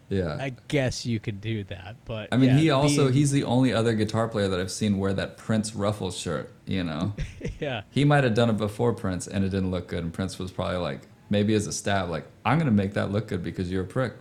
yeah. 0.08 0.36
I 0.40 0.54
guess 0.68 1.04
you 1.04 1.18
could 1.20 1.40
do 1.40 1.64
that. 1.64 1.96
But 2.04 2.28
I 2.32 2.36
mean, 2.36 2.50
yeah, 2.50 2.56
he 2.58 2.70
also 2.70 3.10
he's 3.10 3.30
the 3.32 3.44
only 3.44 3.72
other 3.72 3.92
guitar 3.94 4.28
player 4.28 4.48
that 4.48 4.58
I've 4.60 4.70
seen 4.70 4.98
wear 4.98 5.12
that 5.14 5.36
Prince 5.36 5.74
ruffle 5.74 6.10
shirt. 6.10 6.52
You 6.64 6.84
know, 6.84 7.12
yeah. 7.60 7.82
he 7.90 8.04
might 8.04 8.24
have 8.24 8.34
done 8.34 8.48
it 8.50 8.56
before 8.56 8.92
Prince, 8.92 9.26
and 9.26 9.44
it 9.44 9.50
didn't 9.50 9.70
look 9.70 9.88
good. 9.88 10.02
And 10.04 10.12
Prince 10.12 10.38
was 10.38 10.50
probably 10.50 10.78
like, 10.78 11.00
maybe 11.28 11.54
as 11.54 11.66
a 11.66 11.72
stab, 11.72 12.08
like, 12.08 12.24
I'm 12.44 12.58
gonna 12.58 12.70
make 12.70 12.94
that 12.94 13.10
look 13.12 13.28
good 13.28 13.42
because 13.42 13.70
you're 13.70 13.82
a 13.82 13.86
prick, 13.86 14.14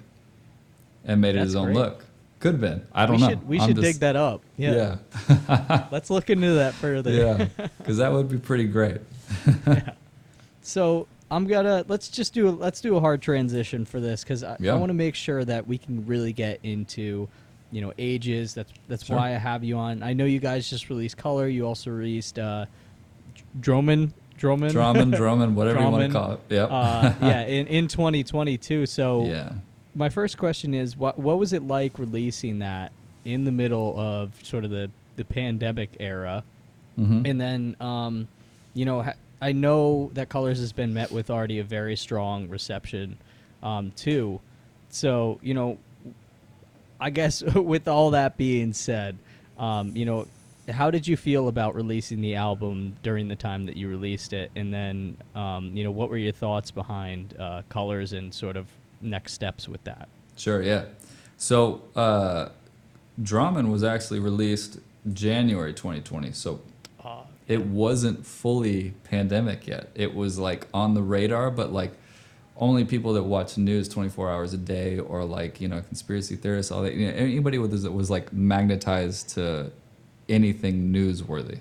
and 1.05 1.21
made 1.21 1.35
it 1.35 1.39
his 1.41 1.55
own 1.55 1.67
great. 1.67 1.77
look. 1.77 2.05
Could 2.45 2.53
have 2.53 2.61
been. 2.61 2.85
I 2.93 3.07
don't 3.07 3.15
we 3.15 3.21
know. 3.23 3.29
should 3.29 3.47
we 3.47 3.59
I'm 3.59 3.67
should 3.67 3.75
just- 3.77 3.85
dig 3.87 3.95
that 4.01 4.15
up. 4.15 4.43
Yeah. 4.55 4.97
Yeah, 5.49 5.87
Let's 5.91 6.11
look 6.11 6.29
into 6.29 6.53
that 6.53 6.75
further. 6.75 7.09
yeah, 7.11 7.47
because 7.79 7.97
that 7.97 8.11
would 8.13 8.29
be 8.29 8.37
pretty 8.37 8.65
great. 8.65 9.01
yeah. 9.67 9.93
So 10.61 11.07
I'm 11.31 11.45
gonna 11.47 11.85
let's 11.87 12.07
just 12.09 12.33
do 12.35 12.49
a, 12.49 12.51
let's 12.51 12.81
do 12.81 12.95
a 12.97 12.99
hard 12.99 13.21
transition 13.21 13.83
for 13.85 13.99
this 13.99 14.23
because 14.23 14.43
I, 14.43 14.57
Yeah. 14.59 14.73
I 14.73 14.77
want 14.77 14.89
to 14.91 14.93
make 14.95 15.13
sure 15.15 15.43
that 15.45 15.65
we 15.67 15.77
can 15.79 16.05
really 16.05 16.33
get 16.33 16.59
into 16.63 17.27
you 17.71 17.81
know 17.81 17.93
Aeges. 17.97 18.53
That's 18.53 18.71
that's 18.87 19.05
Sure. 19.05 19.15
why 19.17 19.29
I 19.33 19.37
have 19.37 19.63
you 19.63 19.77
on. 19.77 20.01
I 20.03 20.13
know 20.13 20.25
you 20.25 20.39
guys 20.39 20.69
just 20.69 20.89
released 20.89 21.17
Color. 21.17 21.47
You 21.47 21.65
also 21.67 21.89
released 21.91 22.37
uh, 22.39 22.65
Droman 23.59 24.11
Droman 24.39 24.71
Drummond, 24.71 25.13
Drummond, 25.13 25.55
whatever 25.55 25.79
you 25.81 25.87
want 25.89 26.11
to 26.11 26.19
call 26.19 26.31
it. 26.33 26.39
Yep. 26.49 26.69
uh, 26.71 27.13
yeah, 27.21 27.41
in 27.45 27.67
in 27.67 27.87
2022. 27.87 28.85
So 28.85 29.25
yeah. 29.25 29.53
My 29.95 30.09
first 30.09 30.37
question 30.37 30.73
is 30.73 30.97
what 30.97 31.17
what 31.17 31.39
was 31.39 31.53
it 31.53 31.63
like 31.63 31.97
releasing 31.97 32.59
that 32.59 32.91
in 33.23 33.45
the 33.45 33.51
middle 33.51 33.97
of 33.97 34.33
sort 34.43 34.65
of 34.65 34.71
the 34.71 34.91
the 35.15 35.25
pandemic 35.25 35.95
era? 35.99 36.43
hmm 36.95 37.25
And 37.25 37.39
then, 37.39 37.75
um, 37.79 38.27
you 38.73 38.85
know, 38.85 39.01
ha- 39.01 39.13
I 39.41 39.51
know 39.51 40.11
that 40.13 40.29
Colors 40.29 40.59
has 40.59 40.71
been 40.71 40.93
met 40.93 41.11
with 41.11 41.29
already 41.29 41.59
a 41.59 41.63
very 41.63 41.95
strong 41.95 42.49
reception, 42.49 43.17
um, 43.63 43.91
too. 43.95 44.39
So, 44.89 45.39
you 45.41 45.53
know, 45.53 45.77
I 46.99 47.09
guess 47.09 47.43
with 47.55 47.87
all 47.87 48.11
that 48.11 48.37
being 48.37 48.73
said, 48.73 49.17
um, 49.57 49.95
you 49.95 50.05
know, 50.05 50.27
how 50.69 50.89
did 50.89 51.07
you 51.07 51.15
feel 51.15 51.47
about 51.47 51.75
releasing 51.75 52.21
the 52.21 52.35
album 52.35 52.95
during 53.03 53.27
the 53.27 53.35
time 53.35 53.65
that 53.67 53.77
you 53.77 53.87
released 53.87 54.33
it? 54.33 54.51
And 54.55 54.73
then, 54.73 55.17
um, 55.35 55.71
you 55.75 55.83
know, 55.83 55.91
what 55.91 56.09
were 56.09 56.17
your 56.17 56.31
thoughts 56.33 56.71
behind 56.71 57.35
uh, 57.39 57.61
Colors 57.69 58.13
and 58.13 58.33
sort 58.33 58.57
of 58.57 58.67
next 59.01 59.33
steps 59.33 59.67
with 59.67 59.83
that? 59.85 60.07
Sure, 60.37 60.61
yeah. 60.61 60.85
So, 61.37 61.81
uh, 61.95 62.49
Drummond 63.21 63.71
was 63.71 63.83
actually 63.83 64.19
released 64.19 64.79
January 65.13 65.73
2020. 65.73 66.31
So, 66.31 66.61
it 67.47 67.63
wasn't 67.63 68.25
fully 68.25 68.95
pandemic 69.03 69.67
yet. 69.67 69.89
It 69.93 70.15
was 70.15 70.39
like 70.39 70.67
on 70.73 70.95
the 70.95 71.03
radar, 71.03 71.51
but 71.51 71.71
like 71.71 71.93
only 72.57 72.85
people 72.85 73.13
that 73.13 73.21
watch 73.23 73.55
news 73.57 73.87
24 73.87 74.31
hours 74.31 74.53
a 74.53 74.57
day 74.57 74.97
or 74.97 75.23
like, 75.23 75.61
you 75.61 75.67
know, 75.67 75.79
conspiracy 75.81 76.35
theorists, 76.37 76.71
all 76.71 76.81
that, 76.81 76.95
you 76.95 77.05
know, 77.05 77.13
anybody 77.13 77.59
with 77.59 77.79
that 77.83 77.91
was 77.91 78.09
like 78.09 78.33
magnetized 78.33 79.29
to 79.35 79.71
anything 80.27 80.91
newsworthy 80.91 81.59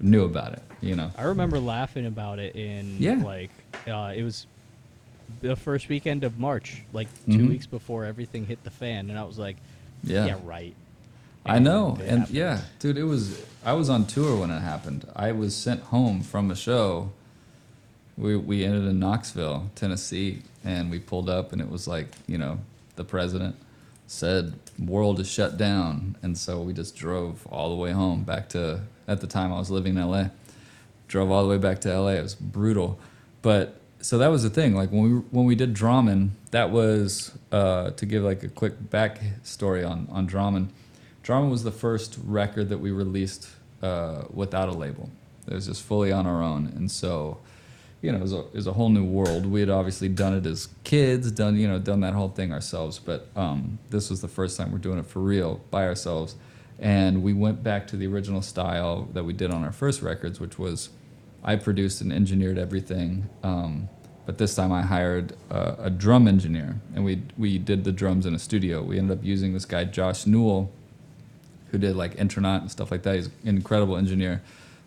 knew 0.00 0.22
about 0.24 0.52
it, 0.52 0.62
you 0.80 0.94
know. 0.94 1.10
I 1.18 1.22
remember 1.22 1.58
laughing 1.58 2.06
about 2.06 2.38
it 2.38 2.54
in 2.54 2.96
Yeah. 3.00 3.14
like 3.24 3.50
uh, 3.88 4.12
it 4.14 4.22
was 4.22 4.46
the 5.40 5.56
first 5.56 5.88
weekend 5.88 6.24
of 6.24 6.38
March, 6.38 6.82
like 6.92 7.08
2 7.26 7.32
Mhm. 7.38 7.48
weeks 7.48 7.66
before 7.66 8.04
everything 8.04 8.46
hit 8.46 8.62
the 8.64 8.70
fan, 8.70 9.10
and 9.10 9.18
I 9.18 9.24
was 9.24 9.38
like, 9.38 9.56
Yeah. 10.02 10.26
yeah, 10.26 10.36
right. 10.44 10.74
I 11.46 11.58
know, 11.58 11.96
and 12.02 12.20
happened. 12.20 12.36
yeah, 12.36 12.60
dude, 12.78 12.98
it 12.98 13.04
was. 13.04 13.40
I 13.64 13.72
was 13.72 13.88
on 13.88 14.06
tour 14.06 14.40
when 14.40 14.50
it 14.50 14.60
happened. 14.60 15.06
I 15.16 15.32
was 15.32 15.54
sent 15.56 15.80
home 15.84 16.20
from 16.22 16.50
a 16.50 16.54
show. 16.56 17.10
We 18.18 18.36
we 18.36 18.64
ended 18.64 18.84
in 18.84 18.98
Knoxville, 18.98 19.70
Tennessee, 19.74 20.42
and 20.64 20.90
we 20.90 20.98
pulled 20.98 21.30
up, 21.30 21.52
and 21.52 21.60
it 21.62 21.70
was 21.70 21.86
like 21.88 22.08
you 22.26 22.36
know, 22.36 22.58
the 22.96 23.04
president 23.04 23.56
said 24.06 24.54
world 24.78 25.20
is 25.20 25.28
shut 25.30 25.56
down, 25.56 26.16
and 26.22 26.36
so 26.36 26.60
we 26.60 26.72
just 26.72 26.96
drove 26.96 27.46
all 27.50 27.70
the 27.70 27.76
way 27.76 27.92
home 27.92 28.24
back 28.24 28.48
to. 28.50 28.80
At 29.06 29.20
the 29.22 29.26
time, 29.26 29.52
I 29.52 29.58
was 29.58 29.70
living 29.70 29.94
in 29.94 30.02
L.A. 30.02 30.30
Drove 31.08 31.30
all 31.30 31.42
the 31.44 31.48
way 31.48 31.56
back 31.58 31.80
to 31.82 31.90
L.A. 31.90 32.16
It 32.16 32.22
was 32.22 32.34
brutal, 32.34 32.98
but 33.40 33.80
so 34.00 34.18
that 34.18 34.28
was 34.28 34.42
the 34.42 34.50
thing. 34.50 34.74
Like 34.74 34.90
when 34.90 35.02
we 35.02 35.10
when 35.30 35.46
we 35.46 35.54
did 35.54 35.74
Drummond, 35.74 36.32
that 36.50 36.70
was 36.70 37.36
uh, 37.50 37.90
to 37.90 38.06
give 38.06 38.22
like 38.22 38.42
a 38.42 38.48
quick 38.48 38.90
back 38.90 39.20
story 39.42 39.84
on 39.84 40.08
on 40.10 40.26
Drummond. 40.26 40.72
Drummond 41.22 41.50
was 41.50 41.64
the 41.64 41.72
first 41.72 42.18
record 42.24 42.68
that 42.68 42.78
we 42.78 42.90
released 42.90 43.48
uh, 43.82 44.22
without 44.32 44.68
a 44.68 44.72
label. 44.72 45.10
It 45.46 45.54
was 45.54 45.66
just 45.66 45.82
fully 45.82 46.12
on 46.12 46.26
our 46.26 46.42
own, 46.42 46.72
and 46.76 46.90
so 46.90 47.38
you 48.00 48.12
know 48.12 48.18
it 48.18 48.22
was, 48.22 48.32
a, 48.32 48.40
it 48.40 48.54
was 48.54 48.66
a 48.66 48.72
whole 48.72 48.88
new 48.88 49.04
world. 49.04 49.46
We 49.46 49.60
had 49.60 49.70
obviously 49.70 50.08
done 50.08 50.34
it 50.34 50.46
as 50.46 50.68
kids, 50.84 51.30
done 51.32 51.56
you 51.56 51.66
know 51.66 51.78
done 51.78 52.00
that 52.00 52.14
whole 52.14 52.28
thing 52.28 52.52
ourselves, 52.52 52.98
but 52.98 53.28
um, 53.34 53.78
this 53.90 54.10
was 54.10 54.20
the 54.20 54.28
first 54.28 54.56
time 54.56 54.70
we're 54.72 54.78
doing 54.78 54.98
it 54.98 55.06
for 55.06 55.20
real 55.20 55.60
by 55.70 55.84
ourselves. 55.84 56.36
And 56.80 57.24
we 57.24 57.32
went 57.32 57.64
back 57.64 57.88
to 57.88 57.96
the 57.96 58.06
original 58.06 58.40
style 58.40 59.08
that 59.12 59.24
we 59.24 59.32
did 59.32 59.50
on 59.50 59.64
our 59.64 59.72
first 59.72 60.00
records, 60.00 60.38
which 60.38 60.60
was 60.60 60.90
I 61.42 61.56
produced 61.56 62.00
and 62.00 62.12
engineered 62.12 62.58
everything. 62.58 63.28
Um, 63.42 63.88
but 64.28 64.36
this 64.36 64.54
time 64.54 64.72
I 64.72 64.82
hired 64.82 65.34
uh, 65.50 65.76
a 65.78 65.88
drum 65.88 66.28
engineer, 66.28 66.78
and 66.94 67.02
we 67.02 67.22
we 67.38 67.56
did 67.56 67.84
the 67.84 67.92
drums 67.92 68.26
in 68.26 68.34
a 68.34 68.38
studio. 68.38 68.82
We 68.82 68.98
ended 68.98 69.16
up 69.16 69.24
using 69.24 69.54
this 69.54 69.64
guy 69.64 69.84
Josh 69.84 70.26
Newell, 70.26 70.70
who 71.70 71.78
did 71.78 71.96
like 71.96 72.16
Intronaut 72.16 72.60
and 72.60 72.70
stuff 72.70 72.90
like 72.90 73.04
that. 73.04 73.16
He's 73.16 73.26
an 73.26 73.56
incredible 73.56 73.96
engineer, 73.96 74.42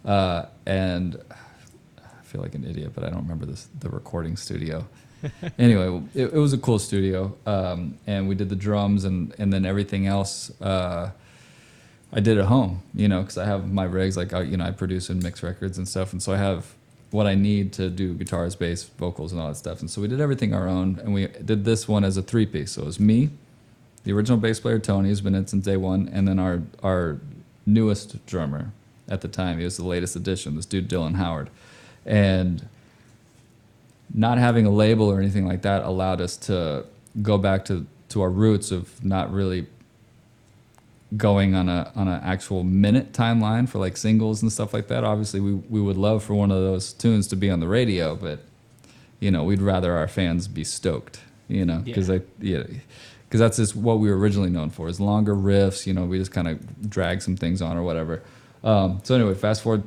uh, 0.05 0.45
and 0.67 1.19
I 1.97 2.23
feel 2.23 2.41
like 2.41 2.53
an 2.53 2.65
idiot, 2.65 2.91
but 2.93 3.03
I 3.03 3.09
don't 3.09 3.23
remember 3.23 3.47
this 3.47 3.67
the 3.79 3.89
recording 3.89 4.35
studio. 4.35 4.87
anyway, 5.57 6.03
it, 6.13 6.33
it 6.33 6.37
was 6.37 6.53
a 6.53 6.59
cool 6.59 6.77
studio, 6.77 7.35
um, 7.47 7.97
and 8.05 8.27
we 8.27 8.35
did 8.35 8.49
the 8.49 8.55
drums 8.55 9.05
and 9.05 9.33
and 9.39 9.51
then 9.51 9.65
everything 9.65 10.05
else. 10.05 10.51
Uh, 10.61 11.09
I 12.13 12.19
did 12.19 12.37
at 12.37 12.45
home, 12.45 12.81
you 12.93 13.07
know, 13.07 13.21
because 13.21 13.37
I 13.37 13.45
have 13.45 13.71
my 13.71 13.85
rigs 13.85 14.17
like 14.17 14.33
I, 14.33 14.41
you 14.41 14.57
know 14.57 14.65
I 14.65 14.71
produce 14.71 15.09
and 15.09 15.23
mix 15.23 15.41
records 15.43 15.77
and 15.77 15.87
stuff, 15.87 16.11
and 16.11 16.21
so 16.21 16.33
I 16.33 16.37
have 16.37 16.73
what 17.11 17.27
I 17.27 17.35
need 17.35 17.73
to 17.73 17.89
do 17.89 18.13
guitars, 18.13 18.55
bass, 18.55 18.83
vocals, 18.83 19.31
and 19.31 19.41
all 19.41 19.49
that 19.49 19.55
stuff. 19.55 19.81
And 19.81 19.89
so 19.89 20.01
we 20.01 20.07
did 20.07 20.21
everything 20.21 20.53
our 20.53 20.67
own, 20.67 20.99
and 21.03 21.13
we 21.13 21.27
did 21.27 21.65
this 21.65 21.87
one 21.87 22.03
as 22.03 22.17
a 22.17 22.21
three 22.21 22.45
piece. 22.45 22.73
So 22.73 22.83
it 22.83 22.85
was 22.85 22.99
me, 22.99 23.29
the 24.03 24.11
original 24.13 24.37
bass 24.37 24.59
player 24.59 24.79
Tony, 24.79 25.09
who's 25.09 25.21
been 25.21 25.35
in 25.35 25.47
since 25.47 25.65
day 25.65 25.77
one, 25.77 26.09
and 26.11 26.27
then 26.27 26.39
our 26.39 26.61
our 26.83 27.19
newest 27.65 28.25
drummer 28.25 28.71
at 29.07 29.21
the 29.21 29.27
time. 29.27 29.57
He 29.57 29.63
was 29.63 29.77
the 29.77 29.85
latest 29.85 30.15
addition, 30.15 30.55
this 30.55 30.65
dude 30.65 30.89
Dylan 30.89 31.15
Howard, 31.15 31.49
and 32.05 32.67
not 34.13 34.37
having 34.37 34.65
a 34.65 34.71
label 34.71 35.09
or 35.09 35.19
anything 35.19 35.45
like 35.45 35.61
that 35.61 35.83
allowed 35.83 36.19
us 36.19 36.35
to 36.37 36.85
go 37.21 37.37
back 37.37 37.63
to 37.65 37.85
to 38.09 38.21
our 38.21 38.29
roots 38.29 38.71
of 38.71 39.03
not 39.03 39.31
really 39.31 39.67
going 41.17 41.55
on 41.55 41.67
a 41.67 41.91
on 41.95 42.07
an 42.07 42.21
actual 42.23 42.63
minute 42.63 43.11
timeline 43.11 43.67
for 43.67 43.79
like 43.79 43.97
singles 43.97 44.41
and 44.41 44.51
stuff 44.51 44.73
like 44.73 44.87
that. 44.87 45.03
Obviously, 45.03 45.39
we 45.39 45.53
we 45.53 45.81
would 45.81 45.97
love 45.97 46.23
for 46.23 46.33
one 46.33 46.51
of 46.51 46.57
those 46.61 46.93
tunes 46.93 47.27
to 47.27 47.35
be 47.35 47.49
on 47.49 47.59
the 47.59 47.67
radio, 47.67 48.15
but 48.15 48.39
you 49.19 49.29
know, 49.31 49.43
we'd 49.43 49.61
rather 49.61 49.95
our 49.95 50.07
fans 50.07 50.47
be 50.47 50.63
stoked, 50.63 51.19
you 51.47 51.65
know, 51.65 51.79
because 51.79 52.09
Yeah. 52.09 52.15
I 52.15 52.21
yeah, 52.39 52.63
because 53.27 53.39
that's 53.39 53.57
just 53.57 53.75
what 53.75 53.99
we 53.99 54.09
were 54.09 54.17
originally 54.17 54.49
known 54.49 54.69
for 54.69 54.87
is 54.87 54.99
longer 54.99 55.35
riffs. 55.35 55.85
You 55.85 55.93
know, 55.93 56.05
we 56.05 56.17
just 56.17 56.31
kind 56.31 56.47
of 56.47 56.89
drag 56.89 57.21
some 57.21 57.35
things 57.35 57.61
on 57.61 57.77
or 57.77 57.83
whatever. 57.83 58.21
Um, 58.63 59.01
so 59.03 59.15
anyway, 59.15 59.33
fast 59.33 59.61
forward, 59.63 59.83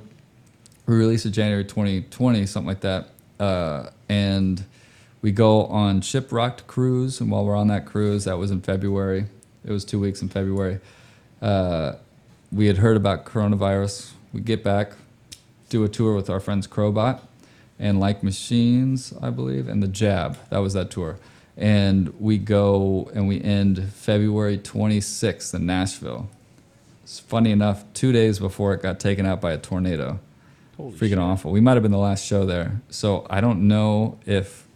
we 0.87 0.95
released 0.97 1.27
it 1.27 1.31
January 1.31 1.65
2020, 1.65 2.45
something 2.47 2.67
like 2.67 2.81
that, 2.81 3.09
uh, 3.41 3.91
and 4.09 4.65
we 5.23 5.33
go 5.33 5.65
on 5.67 6.01
ShipRocked 6.03 6.67
cruise. 6.67 7.21
And 7.21 7.31
while 7.31 7.45
we're 7.47 7.57
on 7.57 7.69
that 7.69 7.87
cruise, 7.87 8.25
that 8.25 8.37
was 8.37 8.51
in 8.51 8.61
February. 8.61 9.27
It 9.65 9.73
was 9.73 9.85
two 9.85 9.99
weeks 9.99 10.21
in 10.21 10.29
February. 10.29 10.81
Uh, 11.45 11.97
we 12.51 12.69
had 12.69 12.79
heard 12.79 12.97
about 12.97 13.27
coronavirus. 13.27 14.13
We 14.33 14.41
get 14.41 14.65
back, 14.65 14.93
do 15.69 15.85
a 15.85 15.89
tour 15.91 16.15
with 16.17 16.31
our 16.31 16.41
friends 16.41 16.67
Crobot 16.67 17.21
and 17.79 18.01
Like 18.01 18.23
Machines, 18.23 19.13
I 19.21 19.29
believe, 19.29 19.69
and 19.69 19.83
The 19.83 19.89
Jab. 19.89 20.39
That 20.49 20.59
was 20.59 20.73
that 20.73 20.91
tour. 20.91 21.19
And 21.55 22.19
we 22.19 22.39
go 22.39 23.11
and 23.15 23.29
we 23.29 23.43
end 23.43 23.91
February 23.93 24.57
26th 24.57 25.53
in 25.53 25.67
Nashville. 25.67 26.31
It's 27.03 27.21
funny 27.21 27.51
enough, 27.51 27.85
two 27.93 28.11
days 28.11 28.39
before 28.39 28.73
it 28.73 28.81
got 28.81 28.99
taken 28.99 29.27
out 29.27 29.43
by 29.43 29.53
a 29.53 29.59
tornado. 29.59 30.21
Holy 30.79 30.93
Freaking 30.93 31.11
shit. 31.11 31.19
awful. 31.19 31.53
We 31.53 31.61
might 31.61 31.75
have 31.75 31.83
been 31.83 31.93
the 31.93 31.99
last 31.99 32.25
show 32.25 32.47
there. 32.47 32.81
So 32.89 33.27
I 33.29 33.43
don't 33.43 33.69
know 33.69 34.19
if 34.25 34.67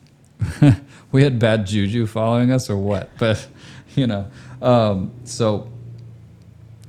we 1.13 1.23
had 1.23 1.39
bad 1.39 1.67
juju 1.67 2.05
following 2.05 2.53
us 2.53 2.69
or 2.69 2.77
what, 2.77 3.09
but 3.19 3.49
you 3.97 4.07
know. 4.07 4.31
Um, 4.61 5.13
so 5.25 5.71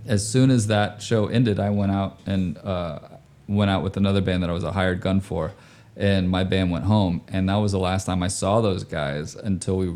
as 0.10 0.28
soon 0.28 0.50
as 0.52 0.68
that 0.68 1.02
show 1.02 1.28
ended, 1.28 1.60
I 1.60 1.70
went 1.70 1.92
out 1.92 2.20
and 2.26 2.58
uh, 2.58 3.00
went 3.48 3.72
out 3.72 3.84
with 3.84 3.96
another 3.96 4.22
band 4.22 4.44
that 4.44 4.50
I 4.50 4.54
was 4.54 4.64
a 4.64 4.72
hired 4.72 5.00
gun 5.02 5.22
for, 5.22 5.54
and 5.96 6.30
my 6.30 6.44
band 6.44 6.72
went 6.72 6.86
home, 6.86 7.22
and 7.28 7.48
that 7.48 7.56
was 7.56 7.72
the 7.72 7.80
last 7.80 8.06
time 8.06 8.24
I 8.24 8.28
saw 8.28 8.60
those 8.60 8.84
guys 8.84 9.36
until 9.36 9.78
we 9.78 9.96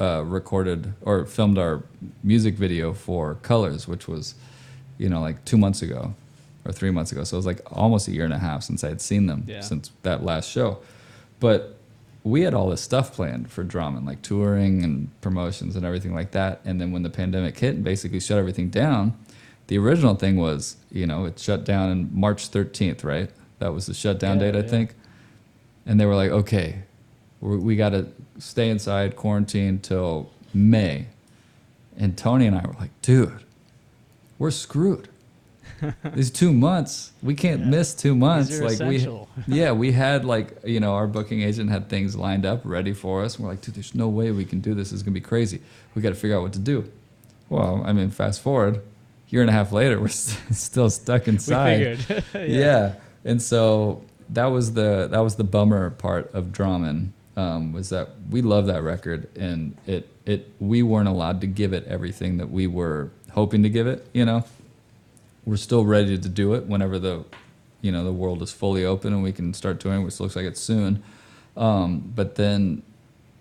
uh, 0.00 0.22
recorded 0.24 0.92
or 1.00 1.24
filmed 1.26 1.58
our 1.58 1.82
music 2.22 2.54
video 2.54 2.92
for 2.92 3.34
Colors, 3.36 3.88
which 3.88 4.06
was, 4.06 4.34
you 4.98 5.08
know, 5.08 5.20
like 5.20 5.44
two 5.44 5.56
months 5.58 5.82
ago 5.82 6.14
or 6.64 6.72
three 6.72 6.90
months 6.90 7.10
ago. 7.10 7.24
So 7.24 7.36
it 7.36 7.38
was 7.38 7.46
like 7.46 7.60
almost 7.72 8.06
a 8.08 8.12
year 8.12 8.24
and 8.24 8.34
a 8.34 8.38
half 8.38 8.62
since 8.62 8.84
I 8.84 8.88
had 8.88 9.00
seen 9.00 9.26
them 9.26 9.44
Yeah. 9.46 9.60
since 9.60 9.90
that 10.02 10.22
last 10.22 10.48
show, 10.50 10.78
but 11.40 11.74
we 12.24 12.42
had 12.42 12.52
all 12.52 12.68
this 12.68 12.82
stuff 12.82 13.14
planned 13.14 13.50
for 13.50 13.64
Drummond, 13.64 14.04
like 14.04 14.20
touring 14.22 14.84
and 14.84 15.08
promotions 15.22 15.76
and 15.76 15.86
everything 15.86 16.14
like 16.14 16.32
that. 16.32 16.60
And 16.64 16.78
then 16.80 16.92
when 16.92 17.02
the 17.02 17.10
pandemic 17.10 17.58
hit 17.58 17.76
and 17.76 17.82
basically 17.84 18.20
shut 18.20 18.38
everything 18.38 18.68
down, 18.68 19.16
the 19.68 19.78
original 19.78 20.14
thing 20.16 20.36
was, 20.36 20.76
you 20.90 21.06
know, 21.06 21.24
it 21.26 21.38
shut 21.38 21.64
down 21.64 21.90
on 21.90 22.10
March 22.12 22.50
13th, 22.50 23.04
right? 23.04 23.30
That 23.60 23.72
was 23.72 23.86
the 23.86 23.94
shutdown 23.94 24.40
Yeah, 24.40 24.52
date, 24.52 24.56
I 24.58 24.62
yeah. 24.62 24.68
think. 24.68 24.94
And 25.86 25.98
they 26.00 26.04
were 26.06 26.14
like, 26.16 26.30
okay, 26.30 26.82
we 27.40 27.56
we 27.56 27.76
got 27.76 27.90
to 27.90 28.08
stay 28.38 28.68
inside, 28.70 29.16
quarantine 29.16 29.78
till 29.78 30.30
May. 30.52 31.06
And 31.96 32.16
Tony 32.16 32.46
and 32.46 32.56
I 32.56 32.62
were 32.66 32.74
like, 32.78 32.90
dude, 33.02 33.40
we're 34.38 34.50
screwed. 34.50 35.08
These 36.14 36.30
two 36.30 36.52
months, 36.52 37.12
we 37.22 37.34
can't 37.34 37.60
Yeah. 37.60 37.66
miss 37.68 37.94
two 37.94 38.14
months. 38.14 38.60
Like 38.60 38.80
we, 38.80 39.06
yeah, 39.46 39.72
we 39.72 39.92
had 39.92 40.24
like 40.24 40.58
you 40.64 40.80
know 40.80 40.92
our 40.94 41.06
booking 41.06 41.42
agent 41.42 41.70
had 41.70 41.88
things 41.88 42.16
lined 42.16 42.44
up 42.46 42.60
ready 42.64 42.92
for 42.92 43.22
us. 43.22 43.38
We're 43.38 43.48
like, 43.48 43.60
dude, 43.60 43.74
there's 43.76 43.94
no 43.94 44.08
way 44.08 44.30
we 44.32 44.44
can 44.44 44.60
do 44.60 44.74
this. 44.74 44.92
It's 44.92 45.02
gonna 45.02 45.14
be 45.14 45.20
crazy. 45.20 45.60
We 45.94 46.02
got 46.02 46.10
to 46.10 46.14
figure 46.16 46.36
out 46.36 46.42
what 46.42 46.52
to 46.54 46.58
do. 46.58 46.90
Well, 47.48 47.82
I 47.84 47.92
mean, 47.92 48.10
fast 48.10 48.40
forward, 48.40 48.80
year 49.28 49.42
and 49.42 49.50
a 49.50 49.52
half 49.52 49.72
later, 49.72 50.00
we're 50.04 50.08
still 50.08 50.90
stuck 50.90 51.26
We 51.26 51.32
inside. 51.32 51.98
figured. 51.98 52.24
yeah. 52.50 52.94
and 53.24 53.40
so 53.42 54.02
that 54.30 54.46
was 54.46 54.72
the 54.74 55.08
that 55.10 55.20
was 55.20 55.36
the 55.36 55.44
bummer 55.44 55.90
part 55.90 56.32
of 56.34 56.52
Drummond 56.52 57.12
um, 57.36 57.72
was 57.72 57.88
that 57.90 58.10
we 58.30 58.42
love 58.42 58.66
that 58.66 58.82
record, 58.82 59.28
and 59.36 59.76
it 59.86 60.08
it 60.26 60.50
we 60.58 60.82
weren't 60.82 61.08
allowed 61.08 61.40
to 61.42 61.46
give 61.46 61.72
it 61.72 61.86
everything 61.86 62.36
that 62.38 62.50
we 62.50 62.66
were 62.66 63.10
hoping 63.32 63.62
to 63.62 63.68
give 63.70 63.86
it. 63.86 64.06
You 64.12 64.24
know, 64.24 64.44
we're 65.44 65.56
still 65.56 65.84
ready 65.84 66.18
to 66.18 66.28
do 66.28 66.54
it 66.54 66.66
whenever 66.66 66.98
the 66.98 67.24
you 67.80 67.92
know 67.92 68.02
the 68.04 68.12
world 68.12 68.42
is 68.42 68.52
fully 68.52 68.84
open 68.84 69.12
and 69.12 69.22
we 69.22 69.32
can 69.32 69.54
start 69.54 69.78
touring, 69.80 70.04
which 70.04 70.18
looks 70.20 70.34
like 70.36 70.44
it's 70.46 70.60
soon. 70.60 71.02
Um, 71.56 72.12
but 72.14 72.34
then, 72.34 72.82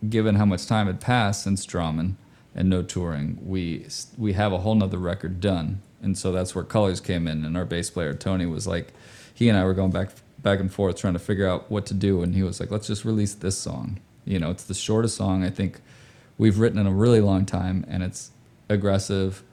given 0.07 0.35
how 0.35 0.45
much 0.45 0.67
time 0.67 0.87
had 0.87 1.01
passed 1.01 1.43
since 1.43 1.65
Drummond 1.65 2.15
and 2.57 2.69
no 2.69 2.81
touring, 2.81 3.37
we 3.45 3.85
we 4.17 4.33
have 4.33 4.51
a 4.51 4.57
whole 4.57 4.75
nother 4.75 4.97
record 4.97 5.39
done, 5.39 5.81
and 6.01 6.17
so 6.17 6.31
that's 6.31 6.55
where 6.55 6.63
Colors 6.63 6.99
came 6.99 7.27
in. 7.27 7.45
And 7.45 7.55
our 7.55 7.65
bass 7.65 7.89
player 7.91 8.13
Tony 8.15 8.47
was 8.47 8.65
like, 8.65 8.91
he 9.33 9.47
and 9.47 9.57
I 9.57 9.63
were 9.63 9.75
going 9.75 9.91
back 9.91 10.09
back 10.39 10.59
and 10.59 10.73
forth 10.73 10.97
trying 10.97 11.13
to 11.13 11.19
figure 11.19 11.47
out 11.47 11.69
what 11.69 11.85
to 11.85 11.93
do, 11.93 12.23
and 12.23 12.33
he 12.33 12.41
was 12.43 12.59
like, 12.59 12.71
let's 12.71 12.87
just 12.87 13.05
release 13.05 13.35
this 13.35 13.57
song. 13.57 13.99
You 14.25 14.39
know, 14.39 14.49
it's 14.49 14.63
the 14.63 14.73
shortest 14.73 15.15
song 15.15 15.43
I 15.43 15.51
think 15.51 15.79
we've 16.37 16.57
written 16.57 16.79
in 16.79 16.87
a 16.87 16.91
really 16.91 17.21
long 17.21 17.45
time, 17.45 17.85
and 17.87 18.01
it's 18.01 18.31
aggressive, 18.67 19.43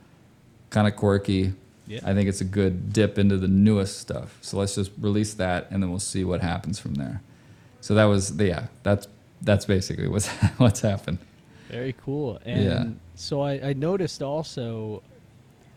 kind 0.70 0.88
of 0.88 0.96
quirky. 0.96 1.52
Yeah. 1.86 2.00
I 2.02 2.14
think 2.14 2.30
it's 2.30 2.40
a 2.40 2.46
good 2.46 2.94
dip 2.94 3.18
into 3.18 3.36
the 3.36 3.48
newest 3.48 3.98
stuff. 3.98 4.38
So 4.40 4.56
let's 4.56 4.74
just 4.74 4.90
release 4.98 5.34
that, 5.34 5.66
and 5.70 5.82
then 5.82 5.90
we'll 5.90 5.98
see 5.98 6.24
what 6.24 6.40
happens 6.40 6.78
from 6.78 6.94
there. 6.94 7.20
So 7.82 7.94
that 7.94 8.04
was 8.04 8.38
the, 8.38 8.46
yeah, 8.46 8.66
that's 8.82 9.06
that's 9.42 9.66
basically 9.66 10.08
what's 10.08 10.28
what's 10.56 10.80
happened. 10.80 11.18
Very 11.70 11.94
cool. 12.04 12.38
And 12.44 12.64
Yeah. 12.64 12.84
so 13.14 13.40
I, 13.42 13.52
I 13.68 13.72
noticed 13.72 14.22
also, 14.22 15.02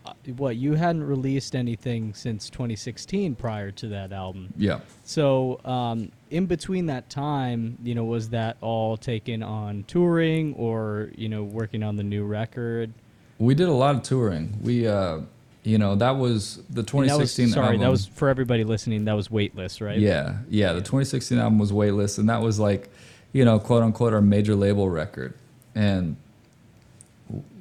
uh, 0.06 0.12
what 0.36 0.56
you 0.56 0.74
hadn't 0.74 1.04
released 1.04 1.54
anything 1.56 2.14
since 2.14 2.48
2016 2.50 3.34
prior 3.34 3.70
to 3.72 3.88
that 3.88 4.12
album. 4.12 4.52
Yeah. 4.56 4.80
So 5.04 5.60
um, 5.64 6.10
in 6.30 6.46
between 6.46 6.86
that 6.86 7.10
time, 7.10 7.78
you 7.82 7.94
know, 7.94 8.04
was 8.04 8.28
that 8.30 8.56
all 8.60 8.96
taken 8.96 9.42
on 9.42 9.84
touring 9.88 10.54
or 10.54 11.10
you 11.16 11.28
know 11.28 11.42
working 11.42 11.82
on 11.82 11.96
the 11.96 12.02
new 12.04 12.24
record? 12.24 12.92
We 13.38 13.54
did 13.54 13.68
a 13.68 13.72
lot 13.72 13.94
of 13.96 14.02
touring. 14.02 14.58
We 14.62 14.86
uh 14.86 15.20
you 15.64 15.76
know, 15.76 15.96
that 15.96 16.16
was 16.16 16.56
the 16.70 16.80
And 16.80 16.86
that 17.10 17.18
was- 17.18 17.34
2016 17.34 17.48
sorry, 17.48 17.66
album. 17.66 17.80
that 17.82 17.90
was 17.90 18.06
for 18.06 18.28
everybody 18.30 18.64
listening. 18.64 19.04
That 19.04 19.16
was 19.16 19.30
Weightless, 19.30 19.80
right? 19.82 19.98
Yeah, 19.98 20.38
yeah. 20.48 20.72
The 20.72 20.80
2016 20.80 21.36
album 21.38 21.58
was 21.58 21.72
Weightless, 21.72 22.16
and 22.16 22.28
that 22.30 22.40
was 22.40 22.58
like, 22.58 22.88
you 23.34 23.44
know, 23.44 23.58
quote 23.58 23.82
unquote, 23.82 24.14
our 24.14 24.22
major 24.22 24.54
label 24.54 24.88
record. 24.88 25.34
And, 25.78 26.16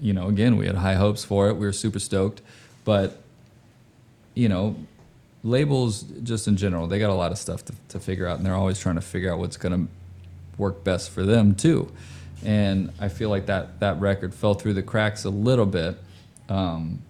you 0.01 0.11
know, 0.11 0.27
again, 0.27 0.57
we 0.57 0.65
had 0.65 0.75
high 0.75 0.95
hopes 0.95 1.23
for 1.23 1.49
it. 1.49 1.53
We 1.53 1.67
were 1.67 1.71
super 1.71 1.99
stoked. 1.99 2.41
But, 2.83 3.21
you 4.33 4.49
know, 4.49 4.75
labels 5.43 6.01
just 6.23 6.47
in 6.47 6.57
general, 6.57 6.87
they 6.87 6.97
got 6.97 7.11
a 7.11 7.13
lot 7.13 7.31
of 7.31 7.37
stuff 7.37 7.63
to, 7.65 7.73
to 7.89 7.99
figure 7.99 8.25
out, 8.25 8.37
and 8.37 8.45
they're 8.45 8.55
always 8.55 8.79
trying 8.79 8.95
to 8.95 9.01
figure 9.01 9.31
out 9.31 9.37
what's 9.37 9.57
going 9.57 9.85
to 9.85 9.91
work 10.57 10.83
best 10.83 11.11
for 11.11 11.23
them, 11.23 11.53
too. 11.53 11.91
And 12.43 12.91
I 12.99 13.09
feel 13.09 13.29
like 13.29 13.45
that, 13.45 13.79
that 13.81 13.99
record 13.99 14.33
fell 14.33 14.55
through 14.55 14.73
the 14.73 14.83
cracks 14.83 15.23
a 15.23 15.29
little 15.29 15.67
bit. 15.67 15.99
Um, 16.49 17.03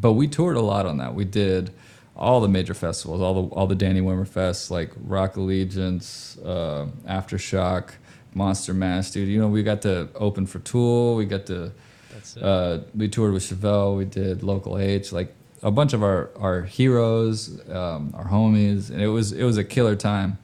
but 0.00 0.14
we 0.14 0.26
toured 0.26 0.56
a 0.56 0.62
lot 0.62 0.84
on 0.84 0.98
that. 0.98 1.14
We 1.14 1.24
did 1.24 1.70
all 2.16 2.40
the 2.40 2.48
major 2.48 2.74
festivals, 2.74 3.20
all 3.20 3.42
the 3.42 3.54
all 3.54 3.66
the 3.66 3.74
Danny 3.74 4.00
Wimmer 4.00 4.28
fests 4.28 4.70
like 4.70 4.90
Rock 5.04 5.36
Allegiance, 5.36 6.38
uh, 6.38 6.86
Aftershock, 7.06 7.90
Monster 8.34 8.74
Mash, 8.74 9.10
dude. 9.10 9.28
You 9.28 9.40
know, 9.40 9.48
we 9.48 9.62
got 9.62 9.82
to 9.82 10.08
open 10.14 10.46
for 10.46 10.58
Tool. 10.60 11.16
We 11.16 11.24
got 11.24 11.46
to 11.46 11.72
uh, 12.42 12.78
we 12.94 13.08
toured 13.08 13.32
with 13.32 13.42
Chevelle. 13.42 13.96
We 13.96 14.04
did 14.04 14.42
Local 14.42 14.78
H, 14.78 15.12
like 15.12 15.34
a 15.62 15.70
bunch 15.70 15.92
of 15.92 16.02
our 16.02 16.30
our 16.38 16.62
heroes, 16.62 17.60
um, 17.70 18.12
our 18.16 18.26
homies, 18.26 18.90
and 18.90 19.00
it 19.02 19.08
was 19.08 19.32
it 19.32 19.44
was 19.44 19.56
a 19.56 19.64
killer 19.64 19.96
time. 19.96 20.38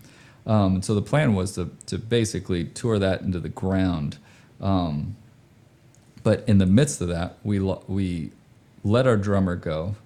Um, 0.47 0.77
and 0.77 0.85
so 0.85 0.95
the 0.95 1.03
plan 1.03 1.35
was 1.35 1.53
to 1.55 1.71
to 1.87 1.99
basically 1.99 2.65
tour 2.65 2.99
that 2.99 3.21
into 3.23 3.41
the 3.41 3.49
ground. 3.49 4.19
Um, 4.61 5.17
but 6.23 6.45
in 6.49 6.59
the 6.59 6.67
midst 6.67 7.01
of 7.01 7.09
that, 7.09 7.37
we 7.45 7.59
lo- 7.59 7.85
we 7.89 8.33
let 8.85 9.07
our 9.07 9.17
drummer 9.17 9.57
go, 9.57 9.97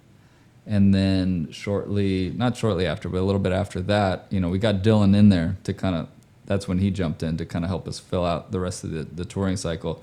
And 0.67 0.95
then 0.95 1.51
shortly, 1.51 2.31
not 2.31 2.57
shortly 2.57 2.87
after, 2.87 3.09
but 3.09 3.19
a 3.19 3.23
little 3.25 3.41
bit 3.41 3.53
after 3.53 3.81
that, 3.83 4.27
you 4.31 4.41
know, 4.41 4.49
we 4.49 4.59
got 4.59 4.77
Dylan 4.83 5.17
in 5.17 5.29
there 5.31 5.57
to 5.65 5.73
kind 5.75 5.95
of, 5.97 6.09
that's 6.51 6.67
when 6.67 6.79
he 6.79 6.91
jumped 6.91 7.23
in 7.23 7.37
to 7.37 7.47
kind 7.47 7.65
of 7.65 7.69
help 7.69 7.87
us 7.87 8.01
fill 8.01 8.27
out 8.27 8.51
the 8.51 8.59
rest 8.59 8.83
of 8.83 8.91
the, 8.91 9.05
the 9.05 9.25
touring 9.25 9.57
cycle. 9.57 10.03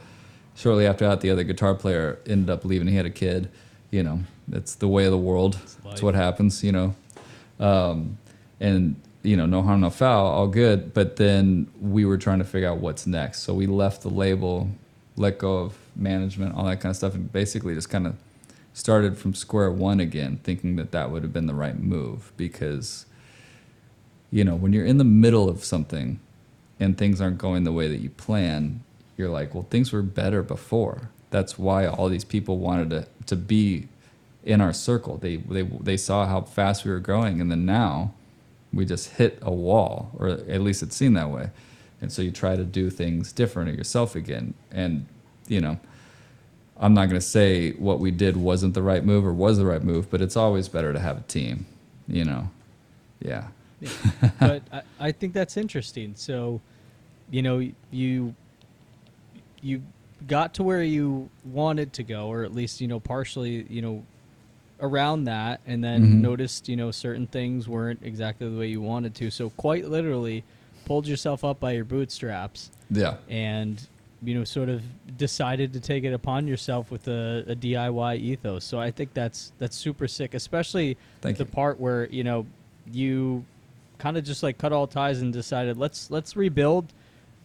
Shortly 0.56 0.88
after 0.88 1.06
that, 1.06 1.20
the 1.20 1.30
other 1.30 1.44
guitar 1.44 1.76
player 1.76 2.20
ended 2.26 2.50
up 2.50 2.64
leaving. 2.64 2.88
He 2.88 2.96
had 2.96 3.06
a 3.06 3.10
kid. 3.10 3.50
You 3.92 4.02
know, 4.04 4.22
that's 4.48 4.74
the 4.76 4.88
way 4.88 5.04
of 5.04 5.12
the 5.12 5.18
world. 5.18 5.60
That's 5.84 6.02
what 6.02 6.16
happens, 6.16 6.64
you 6.64 6.72
know. 6.72 6.96
Um, 7.60 8.18
and 8.62 8.96
you 9.24 9.36
know, 9.36 9.46
no 9.46 9.62
harm, 9.62 9.82
no 9.82 9.90
foul, 9.90 10.26
all 10.26 10.48
good. 10.48 10.94
But 10.94 11.18
then 11.18 11.70
we 11.82 12.06
were 12.06 12.18
trying 12.18 12.40
to 12.40 12.46
figure 12.46 12.70
out 12.70 12.78
what's 12.78 13.06
next. 13.06 13.40
So 13.42 13.54
we 13.54 13.68
left 13.68 14.04
the 14.04 14.10
label, 14.10 14.70
let 15.18 15.40
go 15.40 15.58
of 15.58 15.78
management, 15.98 16.56
all 16.56 16.64
that 16.64 16.80
kind 16.80 16.92
of 16.92 16.96
stuff, 16.96 17.14
and 17.14 17.30
basically 17.30 17.76
just 17.76 17.90
kind 17.90 18.08
of 18.08 18.16
started 18.72 19.18
from 19.18 19.34
square 19.34 19.70
one 19.70 20.00
again, 20.00 20.40
thinking 20.46 20.78
that 20.78 20.94
that 20.94 21.12
would 21.12 21.24
have 21.24 21.34
been 21.34 21.48
the 21.48 21.54
right 21.54 21.78
move 21.78 22.32
because, 22.38 23.06
you 24.32 24.46
know, 24.46 24.56
when 24.56 24.72
you're 24.72 24.86
in 24.86 24.98
the 24.98 25.04
middle 25.04 25.50
of 25.50 25.66
something 25.66 26.22
and 26.80 26.98
things 26.98 27.22
aren't 27.22 27.38
going 27.38 27.64
the 27.64 27.72
way 27.72 27.88
that 27.88 28.00
you 28.00 28.10
plan, 28.10 28.82
you're 29.18 29.30
like, 29.30 29.54
well, 29.54 29.66
things 29.70 29.92
were 29.92 30.02
better 30.04 30.44
before. 30.44 31.10
That's 31.30 31.58
why 31.58 31.88
all 31.88 32.10
these 32.10 32.24
people 32.24 32.60
wanted 32.60 32.90
to, 32.92 33.08
to 33.26 33.36
be 33.36 33.88
in 34.44 34.62
our 34.62 34.74
circle. 34.74 35.18
They, 35.18 35.38
they, 35.38 35.64
they 35.64 35.98
saw 35.98 36.26
how 36.26 36.42
fast 36.42 36.86
we 36.86 36.92
were 36.92 37.00
growing, 37.00 37.42
and 37.42 37.52
then 37.52 37.66
now 37.66 38.14
we 38.72 38.86
just 38.86 39.12
hit 39.12 39.40
a 39.42 39.52
wall, 39.52 40.12
or 40.18 40.30
at 40.30 40.62
least 40.62 40.84
it 40.84 40.94
seemed 40.94 41.18
that 41.18 41.30
way. 41.30 41.50
And 42.00 42.12
so 42.12 42.22
you 42.22 42.32
try 42.32 42.56
to 42.56 42.64
do 42.64 42.90
things 42.90 43.32
different 43.32 43.76
yourself 43.76 44.16
again. 44.16 44.54
And, 44.72 45.08
you 45.48 45.60
know, 45.60 45.80
I'm 46.80 46.94
not 46.94 47.08
going 47.10 47.20
to 47.20 47.26
say 47.26 47.72
what 47.72 48.00
we 48.00 48.12
did 48.12 48.38
wasn't 48.38 48.76
the 48.76 48.84
right 48.84 49.04
move 49.04 49.26
or 49.26 49.34
was 49.34 49.58
the 49.58 49.66
right 49.66 49.84
move, 49.84 50.12
but 50.12 50.22
it's 50.22 50.38
always 50.38 50.70
better 50.70 50.94
to 50.94 51.00
have 51.00 51.18
a 51.18 51.22
team, 51.22 51.66
you 52.08 52.24
know? 52.24 52.52
Yeah. 53.20 53.48
Yeah. 53.80 53.90
but 54.40 54.64
I, 54.72 54.82
I 55.00 55.12
think 55.12 55.34
that's 55.34 55.58
interesting. 55.58 56.14
So, 56.16 56.62
you 57.30 57.42
know, 57.42 57.68
you, 57.92 58.36
you 59.62 59.82
got 60.28 60.54
to 60.56 60.64
where 60.64 60.84
you 60.84 61.30
wanted 61.46 61.94
to 61.94 62.04
go, 62.04 62.28
or 62.28 62.44
at 62.44 62.54
least, 62.54 62.82
you 62.82 62.88
know, 62.88 63.00
partially, 63.00 63.66
you 63.70 63.82
know, 63.82 64.04
around 64.80 65.26
that 65.26 65.60
and 65.66 65.84
then 65.84 66.04
mm-hmm. 66.04 66.22
noticed 66.22 66.70
you 66.70 66.76
know 66.76 66.92
certain 66.92 67.26
things 67.28 67.68
weren't 67.68 68.00
exactly 68.04 68.48
the 68.48 68.58
way 68.58 68.68
you 68.68 68.82
wanted 68.82 69.16
to 69.16 69.32
so 69.32 69.50
quite 69.52 69.88
literally 69.90 70.44
pulled 70.86 71.08
yourself 71.08 71.44
up 71.44 71.60
by 71.60 71.72
your 71.72 71.84
bootstraps 71.84 72.70
yeah 72.92 73.16
and 73.28 73.88
you 74.22 74.36
know 74.36 74.44
sort 74.44 74.70
of 74.70 74.84
decided 75.18 75.74
to 75.74 75.80
take 75.80 76.04
it 76.04 76.14
upon 76.14 76.48
yourself 76.48 76.92
with 76.92 77.08
a, 77.08 77.44
a 77.48 77.56
diy 77.56 78.20
ethos 78.20 78.64
so 78.64 78.80
i 78.80 78.92
think 78.92 79.14
that's 79.14 79.52
that's 79.58 79.76
super 79.76 80.08
sick 80.08 80.34
especially 80.34 80.98
Thank 81.22 81.38
the 81.38 81.46
you. 81.46 81.50
part 81.50 81.80
where 81.80 82.08
you 82.08 82.24
know 82.24 82.46
you 82.92 83.44
kind 83.98 84.18
of 84.18 84.24
just 84.24 84.44
like 84.44 84.58
cut 84.58 84.72
all 84.72 84.88
ties 84.88 85.22
and 85.22 85.34
decided 85.34 85.78
let's 85.78 86.12
let's 86.12 86.36
rebuild 86.36 86.94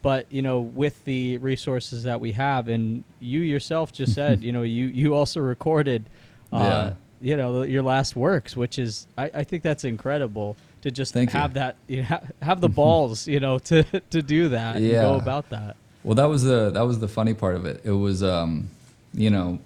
but 0.02 0.26
you 0.30 0.42
know 0.42 0.60
with 0.60 1.04
the 1.04 1.38
resources 1.38 2.02
that 2.02 2.20
we 2.20 2.32
have 2.32 2.68
and 2.68 3.04
you 3.20 3.40
yourself 3.40 3.92
just 3.92 4.14
said 4.20 4.42
you 4.42 4.52
know 4.52 4.62
you 4.62 4.86
you 4.86 5.14
also 5.14 5.40
recorded 5.40 6.04
uh, 6.52 6.58
yeah 6.58 6.92
you 7.22 7.36
know 7.36 7.62
your 7.62 7.82
last 7.82 8.16
works, 8.16 8.56
which 8.56 8.78
is 8.78 9.06
I, 9.16 9.30
I 9.32 9.44
think 9.44 9.62
that's 9.62 9.84
incredible 9.84 10.56
to 10.82 10.90
just 10.90 11.14
Thank 11.14 11.30
have 11.30 11.52
you. 11.52 11.54
that 11.54 11.76
you 11.86 12.02
know, 12.02 12.20
have 12.42 12.60
the 12.60 12.68
balls 12.68 13.26
you 13.26 13.40
know 13.40 13.58
to 13.60 13.84
to 14.10 14.20
do 14.20 14.50
that 14.50 14.80
yeah. 14.80 14.98
and 14.98 15.02
go 15.02 15.14
about 15.14 15.48
that. 15.50 15.76
Well, 16.02 16.16
that 16.16 16.24
was 16.24 16.42
the 16.42 16.70
that 16.70 16.82
was 16.82 16.98
the 16.98 17.08
funny 17.08 17.32
part 17.32 17.54
of 17.54 17.64
it. 17.64 17.80
It 17.84 17.92
was 17.92 18.22
um, 18.22 18.68
you 19.14 19.30
know, 19.30 19.60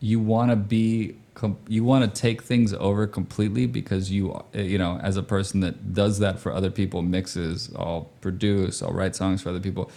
you 0.00 0.18
want 0.18 0.50
to 0.50 0.56
be 0.56 1.14
you 1.68 1.84
want 1.84 2.04
to 2.04 2.20
take 2.20 2.42
things 2.42 2.74
over 2.74 3.06
completely 3.06 3.66
because 3.66 4.10
you 4.10 4.44
you 4.52 4.78
know 4.78 4.98
as 5.02 5.16
a 5.16 5.22
person 5.22 5.60
that 5.60 5.94
does 5.94 6.18
that 6.18 6.38
for 6.38 6.52
other 6.52 6.70
people 6.70 7.02
mixes 7.02 7.70
i'll 7.76 8.10
produce 8.20 8.82
i'll 8.82 8.92
write 8.92 9.14
songs 9.14 9.42
for 9.42 9.50
other 9.50 9.60
people 9.60 9.90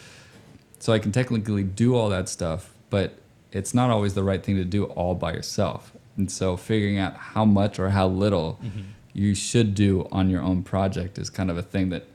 so 0.80 0.94
i 0.94 1.00
can 1.00 1.12
technically 1.12 1.64
do 1.64 1.96
all 1.96 2.10
that 2.10 2.30
stuff 2.30 2.74
but 2.90 3.16
it's 3.52 3.74
not 3.74 3.90
always 3.90 4.14
the 4.14 4.24
right 4.24 4.44
thing 4.44 4.56
to 4.56 4.66
do 4.66 4.86
all 4.86 5.16
by 5.16 5.34
yourself 5.34 5.94
and 6.18 6.32
so 6.32 6.58
figuring 6.58 6.98
out 6.98 7.16
how 7.16 7.46
much 7.46 7.80
or 7.80 7.90
how 7.90 8.08
little 8.08 8.60
mm-hmm. 8.64 8.82
you 9.14 9.34
should 9.34 9.74
do 9.74 10.08
on 10.12 10.30
your 10.30 10.42
own 10.42 10.62
project 10.64 11.18
is 11.18 11.30
kind 11.30 11.50
of 11.50 11.58
a 11.58 11.64
thing 11.64 11.90
that 11.90 12.06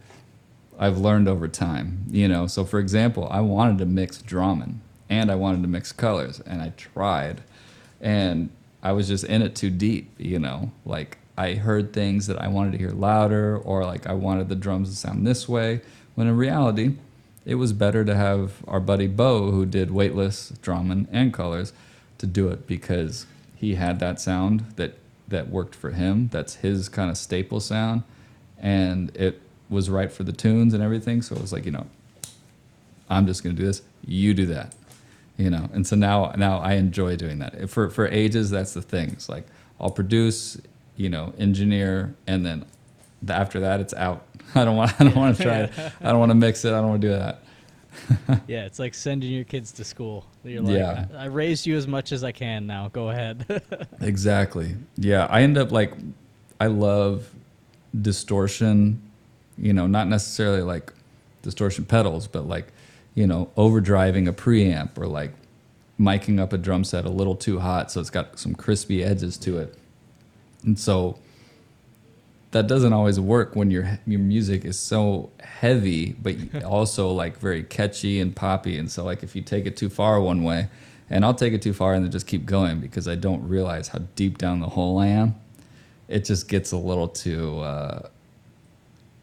I've 0.78 0.98
learned 0.98 1.28
over 1.28 1.48
time. 1.48 2.04
You 2.10 2.28
know, 2.28 2.46
so 2.46 2.64
for 2.64 2.78
example, 2.78 3.26
I 3.30 3.40
wanted 3.40 3.78
to 3.78 3.86
mix 3.86 4.20
Drummond 4.20 4.80
and 5.08 5.30
I 5.30 5.34
wanted 5.34 5.62
to 5.62 5.68
mix 5.68 5.92
colors 5.92 6.40
and 6.40 6.60
I 6.60 6.70
tried 6.76 7.42
and 8.00 8.50
I 8.86 8.92
was 8.92 9.08
just 9.08 9.24
in 9.24 9.42
it 9.42 9.56
too 9.56 9.70
deep, 9.70 10.14
you 10.16 10.38
know, 10.38 10.70
like 10.84 11.18
I 11.36 11.54
heard 11.54 11.92
things 11.92 12.28
that 12.28 12.40
I 12.40 12.46
wanted 12.46 12.70
to 12.70 12.78
hear 12.78 12.92
louder 12.92 13.58
or 13.58 13.84
like 13.84 14.06
I 14.06 14.12
wanted 14.12 14.48
the 14.48 14.54
drums 14.54 14.90
to 14.90 14.96
sound 14.96 15.26
this 15.26 15.48
way 15.48 15.80
when 16.14 16.28
in 16.28 16.36
reality 16.36 16.94
it 17.44 17.56
was 17.56 17.72
better 17.72 18.04
to 18.04 18.14
have 18.14 18.62
our 18.68 18.78
buddy 18.78 19.08
Bo 19.08 19.50
who 19.50 19.66
did 19.66 19.90
Weightless 19.90 20.52
Drummond 20.62 21.08
and 21.10 21.34
colors 21.34 21.72
to 22.18 22.28
do 22.28 22.46
it 22.46 22.68
because 22.68 23.26
he 23.56 23.74
had 23.74 23.98
that 23.98 24.20
sound 24.20 24.60
that 24.76 24.98
that 25.26 25.50
worked 25.50 25.74
for 25.74 25.90
him. 25.90 26.28
That's 26.30 26.54
his 26.54 26.88
kind 26.88 27.10
of 27.10 27.16
staple 27.16 27.58
sound, 27.58 28.04
and 28.56 29.10
it 29.16 29.40
was 29.68 29.90
right 29.90 30.12
for 30.12 30.22
the 30.22 30.32
tunes 30.32 30.72
and 30.72 30.80
everything. 30.80 31.22
So 31.22 31.34
it 31.34 31.40
was 31.42 31.52
like, 31.52 31.64
you 31.64 31.72
know, 31.72 31.88
I'm 33.10 33.26
just 33.26 33.42
gonna 33.42 33.56
do 33.56 33.66
this. 33.66 33.82
You 34.06 34.32
do 34.32 34.46
that, 34.46 34.76
you 35.36 35.50
know. 35.50 35.68
And 35.72 35.86
so 35.86 35.96
now 35.96 36.32
now 36.36 36.58
I 36.58 36.74
enjoy 36.74 37.16
doing 37.16 37.38
that. 37.40 37.68
For 37.70 37.90
for 37.90 38.06
Aeges, 38.08 38.50
that's 38.50 38.74
the 38.74 38.82
thing. 38.82 39.10
It's 39.10 39.28
like 39.28 39.46
I'll 39.80 39.90
produce, 39.90 40.60
you 40.96 41.08
know, 41.08 41.32
engineer, 41.38 42.14
and 42.26 42.44
then 42.44 42.64
after 43.28 43.60
that, 43.60 43.80
it's 43.80 43.94
out. 43.94 44.24
I 44.54 44.64
don't 44.64 44.76
want 44.76 45.00
I 45.00 45.04
don't 45.04 45.16
want 45.16 45.36
to 45.36 45.42
try 45.42 45.58
it. 45.60 45.72
I 46.00 46.10
don't 46.10 46.18
want 46.18 46.30
to 46.30 46.36
mix 46.36 46.64
it. 46.64 46.72
I 46.72 46.80
don't 46.80 46.88
want 46.88 47.02
to 47.02 47.08
do 47.08 47.14
that. 47.14 47.42
yeah, 48.46 48.64
it's 48.64 48.78
like 48.78 48.94
sending 48.94 49.32
your 49.32 49.44
kids 49.44 49.72
to 49.72 49.84
school. 49.84 50.26
You're 50.44 50.62
like, 50.62 50.76
yeah. 50.76 51.06
I, 51.14 51.24
I 51.24 51.24
raised 51.26 51.66
you 51.66 51.76
as 51.76 51.86
much 51.86 52.12
as 52.12 52.24
I 52.24 52.32
can 52.32 52.66
now. 52.66 52.88
Go 52.88 53.10
ahead. 53.10 53.62
exactly. 54.00 54.76
Yeah, 54.96 55.26
I 55.30 55.42
end 55.42 55.56
up 55.58 55.72
like, 55.72 55.94
I 56.60 56.66
love 56.66 57.30
distortion, 57.98 59.02
you 59.56 59.72
know, 59.72 59.86
not 59.86 60.08
necessarily 60.08 60.62
like 60.62 60.92
distortion 61.42 61.84
pedals, 61.84 62.26
but 62.26 62.46
like, 62.46 62.72
you 63.16 63.26
know, 63.26 63.50
overdriving 63.56 64.28
a 64.28 64.32
preamp 64.32 64.96
or 64.96 65.06
like 65.06 65.32
miking 65.98 66.38
up 66.38 66.52
a 66.52 66.58
drum 66.58 66.84
set 66.84 67.06
a 67.06 67.10
little 67.10 67.34
too 67.34 67.58
hot 67.58 67.90
so 67.90 67.98
it's 67.98 68.10
got 68.10 68.38
some 68.38 68.54
crispy 68.54 69.02
edges 69.02 69.36
to 69.38 69.58
it. 69.58 69.74
And 70.62 70.78
so 70.78 71.18
that 72.50 72.66
doesn't 72.66 72.92
always 72.92 73.18
work 73.18 73.56
when 73.56 73.70
your 73.70 73.98
your 74.06 74.20
music 74.20 74.64
is 74.64 74.78
so 74.78 75.30
heavy, 75.40 76.12
but 76.12 76.36
also 76.64 77.10
like 77.10 77.38
very 77.38 77.62
catchy 77.62 78.20
and 78.20 78.36
poppy. 78.36 78.78
And 78.78 78.90
so 78.90 79.02
like 79.02 79.22
if 79.22 79.34
you 79.34 79.42
take 79.42 79.66
it 79.66 79.76
too 79.76 79.88
far 79.88 80.20
one 80.20 80.44
way, 80.44 80.68
and 81.08 81.24
I'll 81.24 81.34
take 81.34 81.54
it 81.54 81.62
too 81.62 81.72
far 81.72 81.94
and 81.94 82.04
then 82.04 82.12
just 82.12 82.26
keep 82.26 82.44
going 82.44 82.80
because 82.80 83.08
I 83.08 83.14
don't 83.14 83.48
realize 83.48 83.88
how 83.88 84.00
deep 84.14 84.36
down 84.36 84.60
the 84.60 84.68
hole 84.68 84.98
I 84.98 85.06
am. 85.06 85.36
It 86.08 86.24
just 86.24 86.48
gets 86.48 86.70
a 86.72 86.76
little 86.76 87.08
too 87.08 87.60
uh, 87.60 88.08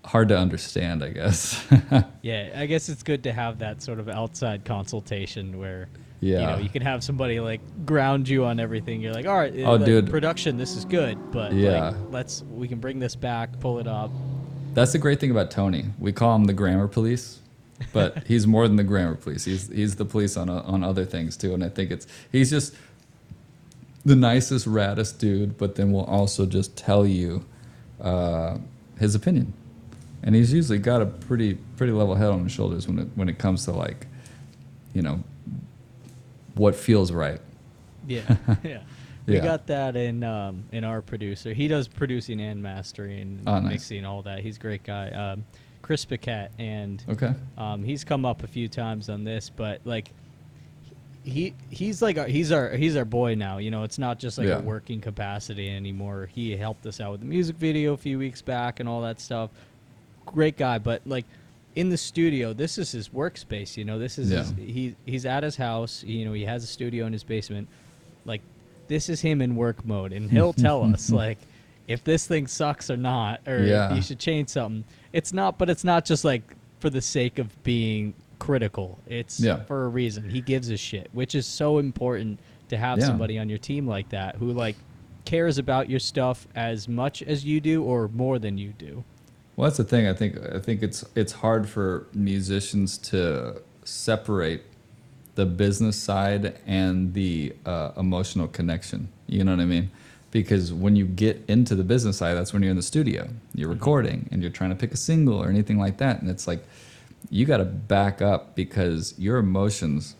hard 0.06 0.30
to 0.30 0.38
understand, 0.38 1.04
I 1.04 1.10
guess. 1.10 1.66
yeah, 2.22 2.52
I 2.56 2.66
guess 2.66 2.90
it's 2.90 3.04
good 3.04 3.24
to 3.24 3.34
have 3.34 3.60
that 3.60 3.82
sort 3.82 4.00
of 4.00 4.10
outside 4.10 4.66
consultation 4.66 5.60
where 5.60 5.88
yeah. 6.24 6.40
You 6.40 6.48
know, 6.48 6.58
you 6.60 6.70
can 6.70 6.82
have 6.84 7.04
somebody 7.04 7.42
like 7.42 7.60
ground 7.86 8.30
you 8.30 8.46
on 8.46 8.58
everything. 8.58 9.02
You're 9.02 9.14
like, 9.14 9.26
all 9.26 9.38
right, 9.38 9.54
oh, 9.60 9.76
like, 9.76 9.86
dude, 9.86 10.10
production, 10.10 10.56
this 10.56 10.78
is 10.78 10.86
good, 10.86 11.18
but 11.34 11.52
yeah, 11.52 11.90
like, 11.90 11.96
let's 12.12 12.44
we 12.44 12.70
can 12.70 12.80
bring 12.80 12.98
this 12.98 13.14
back, 13.14 13.60
pull 13.60 13.78
it 13.78 13.88
up. 13.88 14.10
That's 14.74 14.94
the 14.94 15.00
great 15.00 15.20
thing 15.20 15.32
about 15.32 15.52
Tony. 15.52 15.86
We 16.00 16.14
call 16.14 16.34
him 16.38 16.46
the 16.46 16.54
grammar 16.54 16.88
police, 16.88 17.42
but 17.92 18.24
he's 18.28 18.48
more 18.48 18.70
than 18.70 18.78
the 18.78 18.86
grammar 18.86 19.16
police. 19.16 19.44
He's 19.44 19.68
he's 19.68 19.98
the 19.98 20.06
police 20.06 20.38
on 20.38 20.50
on 20.50 20.82
other 20.82 21.04
things 21.04 21.36
too. 21.36 21.54
And 21.54 21.62
I 21.62 21.68
think 21.68 21.92
it's 21.92 22.08
he's 22.32 22.50
just 22.50 22.74
the 24.06 24.16
nicest, 24.16 24.66
raddest 24.66 25.20
dude, 25.20 25.58
but 25.58 25.76
then 25.76 25.92
will 25.92 26.06
also 26.06 26.46
just 26.46 26.78
tell 26.78 27.06
you 27.06 27.44
uh, 28.00 28.60
his 28.98 29.14
opinion. 29.14 29.54
And 30.24 30.34
he's 30.36 30.54
usually 30.54 30.78
got 30.80 31.02
a 31.02 31.06
pretty 31.06 31.56
pretty 31.78 31.92
level 31.94 32.16
head 32.16 32.30
on 32.30 32.44
his 32.44 32.52
shoulders 32.52 32.88
when 32.88 33.00
it 33.00 33.08
when 33.16 33.28
it 33.30 33.38
comes 33.38 33.66
to 33.66 33.72
like, 33.72 34.08
you 34.94 35.02
know, 35.02 35.22
what 36.56 36.76
feels 36.76 37.12
right. 37.12 37.42
Yeah, 38.08 38.22
yeah. 38.64 38.82
We 39.26 39.36
Yeah. 39.36 39.44
got 39.44 39.68
that 39.68 39.96
in 39.96 40.24
um, 40.24 40.64
in 40.72 40.84
our 40.84 41.02
producer. 41.02 41.54
He 41.54 41.68
does 41.68 41.88
producing 41.88 42.40
and 42.42 42.62
mastering, 42.62 43.42
Oh, 43.48 43.60
nice. 43.60 43.72
mixing, 43.72 44.06
all 44.06 44.22
that. 44.24 44.40
He's 44.40 44.58
a 44.58 44.60
great 44.60 44.84
guy. 44.84 45.10
Um, 45.10 45.46
Chris 45.82 46.06
Paquette, 46.06 46.54
and 46.58 47.04
Okay. 47.10 47.34
um, 47.58 47.84
he's 47.84 48.06
come 48.06 48.24
up 48.26 48.44
a 48.44 48.48
few 48.48 48.70
times 48.70 49.10
on 49.10 49.26
this, 49.26 49.50
but 49.50 49.82
like 49.84 50.12
he 51.24 51.54
he's 51.70 52.02
like 52.02 52.18
our, 52.18 52.28
he's 52.28 52.52
our 52.52 52.70
he's 52.76 52.96
our 52.96 53.06
boy 53.06 53.36
now. 53.36 53.58
You 53.58 53.72
know, 53.72 53.84
it's 53.84 53.98
not 54.00 54.20
just 54.20 54.38
like 54.38 54.48
Yeah. 54.48 54.60
a 54.60 54.62
working 54.62 55.02
capacity 55.02 55.70
anymore. 55.70 56.30
He 56.34 56.56
helped 56.56 56.86
us 56.86 57.00
out 57.02 57.12
with 57.12 57.20
the 57.22 57.26
music 57.28 57.56
video 57.58 57.94
a 57.94 57.98
few 57.98 58.18
weeks 58.20 58.42
back 58.42 58.80
and 58.80 58.88
all 58.88 59.02
that 59.02 59.20
stuff. 59.20 59.50
Great 60.26 60.58
guy, 60.58 60.78
but 60.78 61.02
like 61.06 61.26
in 61.76 61.90
the 61.90 61.98
studio, 61.98 62.54
this 62.54 62.78
is 62.78 62.92
his 62.92 63.10
workspace. 63.10 63.78
You 63.78 63.86
know, 63.86 63.98
this 64.00 64.18
is 64.18 64.32
Yeah. 64.32 64.40
his, 64.44 64.54
he 64.58 64.96
he's 65.06 65.26
at 65.26 65.44
his 65.44 65.56
house. 65.56 66.04
You 66.04 66.26
know, 66.26 66.34
he 66.34 66.46
has 66.46 66.64
a 66.64 66.68
studio 66.68 67.06
in 67.06 67.14
his 67.14 67.24
basement. 67.24 67.68
Like 68.26 68.42
this 68.88 69.10
is 69.10 69.22
him 69.22 69.42
in 69.42 69.56
work 69.56 69.86
mode, 69.86 70.14
and 70.14 70.30
he'll 70.30 70.54
tell 70.68 70.84
us 70.84 71.10
like 71.12 71.38
if 71.88 72.04
this 72.04 72.26
thing 72.28 72.48
sucks 72.48 72.90
or 72.90 72.98
not, 72.98 73.42
or 73.48 73.64
Yeah. 73.66 73.94
you 73.94 74.02
should 74.02 74.20
change 74.20 74.50
something. 74.50 74.84
It's 75.12 75.34
not, 75.34 75.58
but 75.58 75.70
it's 75.70 75.84
not 75.84 76.06
just 76.06 76.24
like 76.24 76.44
for 76.80 76.90
the 76.90 77.02
sake 77.02 77.40
of 77.40 77.62
being 77.64 78.14
critical. 78.40 79.00
It's 79.08 79.40
Yeah. 79.40 79.64
for 79.64 79.86
a 79.86 79.88
reason. 79.88 80.30
He 80.30 80.42
gives 80.42 80.70
a 80.70 80.78
shit, 80.78 81.10
which 81.14 81.34
is 81.36 81.46
so 81.46 81.78
important 81.80 82.40
to 82.70 82.78
have 82.78 83.00
Yeah. 83.00 83.06
somebody 83.08 83.38
on 83.40 83.50
your 83.50 83.58
team 83.58 83.88
like 83.88 84.10
that 84.10 84.36
who 84.36 84.52
like 84.54 84.76
cares 85.26 85.58
about 85.58 85.90
your 85.90 86.00
stuff 86.00 86.48
as 86.56 86.88
much 86.90 87.22
as 87.24 87.46
you 87.46 87.62
do 87.62 87.84
or 87.84 88.10
more 88.10 88.40
than 88.40 88.58
you 88.58 88.74
do. 88.78 89.04
Well, 89.56 89.70
that's 89.70 89.78
the 89.78 89.84
thing. 89.84 90.08
I 90.08 90.14
think 90.14 90.38
I 90.54 90.60
think 90.60 90.82
it's 90.82 91.06
it's 91.16 91.34
hard 91.34 91.70
for 91.70 92.08
musicians 92.14 92.98
to 93.10 93.62
separate 93.84 94.62
the 95.36 95.46
business 95.46 95.96
side 95.96 96.60
and 96.66 97.14
the 97.14 97.54
uh, 97.66 97.92
emotional 97.98 98.48
connection. 98.48 99.10
You 99.28 99.44
know 99.44 99.52
what 99.52 99.62
I 99.62 99.66
mean? 99.66 99.92
Because 100.32 100.74
when 100.74 100.96
you 100.96 101.06
get 101.06 101.44
into 101.48 101.76
the 101.76 101.84
business 101.84 102.18
side, 102.18 102.34
that's 102.34 102.54
when 102.54 102.64
you're 102.64 102.72
in 102.72 102.78
the 102.78 102.84
studio, 102.84 103.30
you're 103.54 103.70
recording, 103.70 104.28
and 104.32 104.42
you're 104.42 104.52
trying 104.52 104.72
to 104.72 104.76
pick 104.76 104.92
a 104.92 104.98
single 104.98 105.42
or 105.42 105.50
anything 105.50 105.78
like 105.78 105.98
that, 105.98 106.22
and 106.22 106.30
it's 106.30 106.48
like 106.48 106.64
you 107.30 107.46
got 107.46 107.58
to 107.58 107.66
back 107.66 108.22
up 108.22 108.56
because 108.56 109.14
your 109.18 109.38
emotions, 109.38 110.16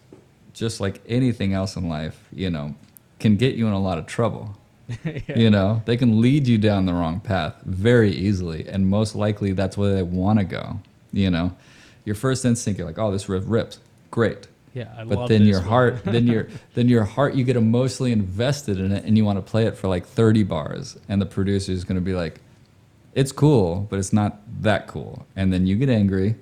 just 0.54 0.80
like 0.80 1.02
anything 1.08 1.54
else 1.54 1.76
in 1.76 1.90
life, 1.90 2.28
you 2.32 2.50
know, 2.50 2.76
can 3.20 3.36
get 3.36 3.56
you 3.56 3.68
in 3.68 3.74
a 3.74 3.80
lot 3.80 3.98
of 3.98 4.06
trouble. 4.06 4.56
You 5.36 5.50
know, 5.50 5.82
they 5.86 5.98
can 5.98 6.22
lead 6.22 6.48
you 6.48 6.58
down 6.58 6.86
the 6.86 6.94
wrong 6.94 7.20
path 7.20 7.56
very 7.66 8.12
easily, 8.12 8.68
and 8.68 8.88
most 8.90 9.16
likely 9.16 9.54
that's 9.54 9.78
where 9.78 9.96
they 9.96 10.04
want 10.04 10.40
to 10.40 10.46
go. 10.46 10.80
You 11.12 11.30
know, 11.32 11.56
your 12.06 12.16
first 12.16 12.44
instinct, 12.46 12.78
you're 12.78 12.88
like, 12.88 13.00
"Oh, 13.00 13.12
this 13.12 13.30
riff 13.30 13.44
rips, 13.48 13.80
great," 14.12 14.48
Yeah, 14.74 14.90
I 14.98 15.04
but 15.06 15.18
love 15.20 15.30
then 15.30 15.44
your 15.44 15.60
one. 15.60 15.68
heart, 15.70 16.04
then 16.06 16.28
your 16.28 16.48
then 16.74 16.90
your 16.90 17.04
heart, 17.06 17.34
you 17.36 17.44
get 17.44 17.56
emotionally 17.56 18.12
invested 18.12 18.78
in 18.80 18.92
it, 18.92 19.06
and 19.06 19.18
you 19.18 19.24
want 19.26 19.38
to 19.38 19.42
play 19.52 19.66
it 19.66 19.78
for 19.78 19.88
like 19.88 20.06
30 20.06 20.44
bars, 20.44 20.98
and 21.08 21.22
the 21.22 21.26
producer 21.26 21.72
is 21.72 21.84
going 21.86 21.96
to 21.96 22.02
be 22.02 22.14
like, 22.14 22.42
"It's 23.16 23.32
cool, 23.32 23.88
but 23.90 24.00
it's 24.00 24.12
not 24.14 24.40
that 24.62 24.88
cool," 24.88 25.26
and 25.36 25.54
then 25.54 25.66
you 25.66 25.76
get 25.78 25.90
angry, 25.90 26.36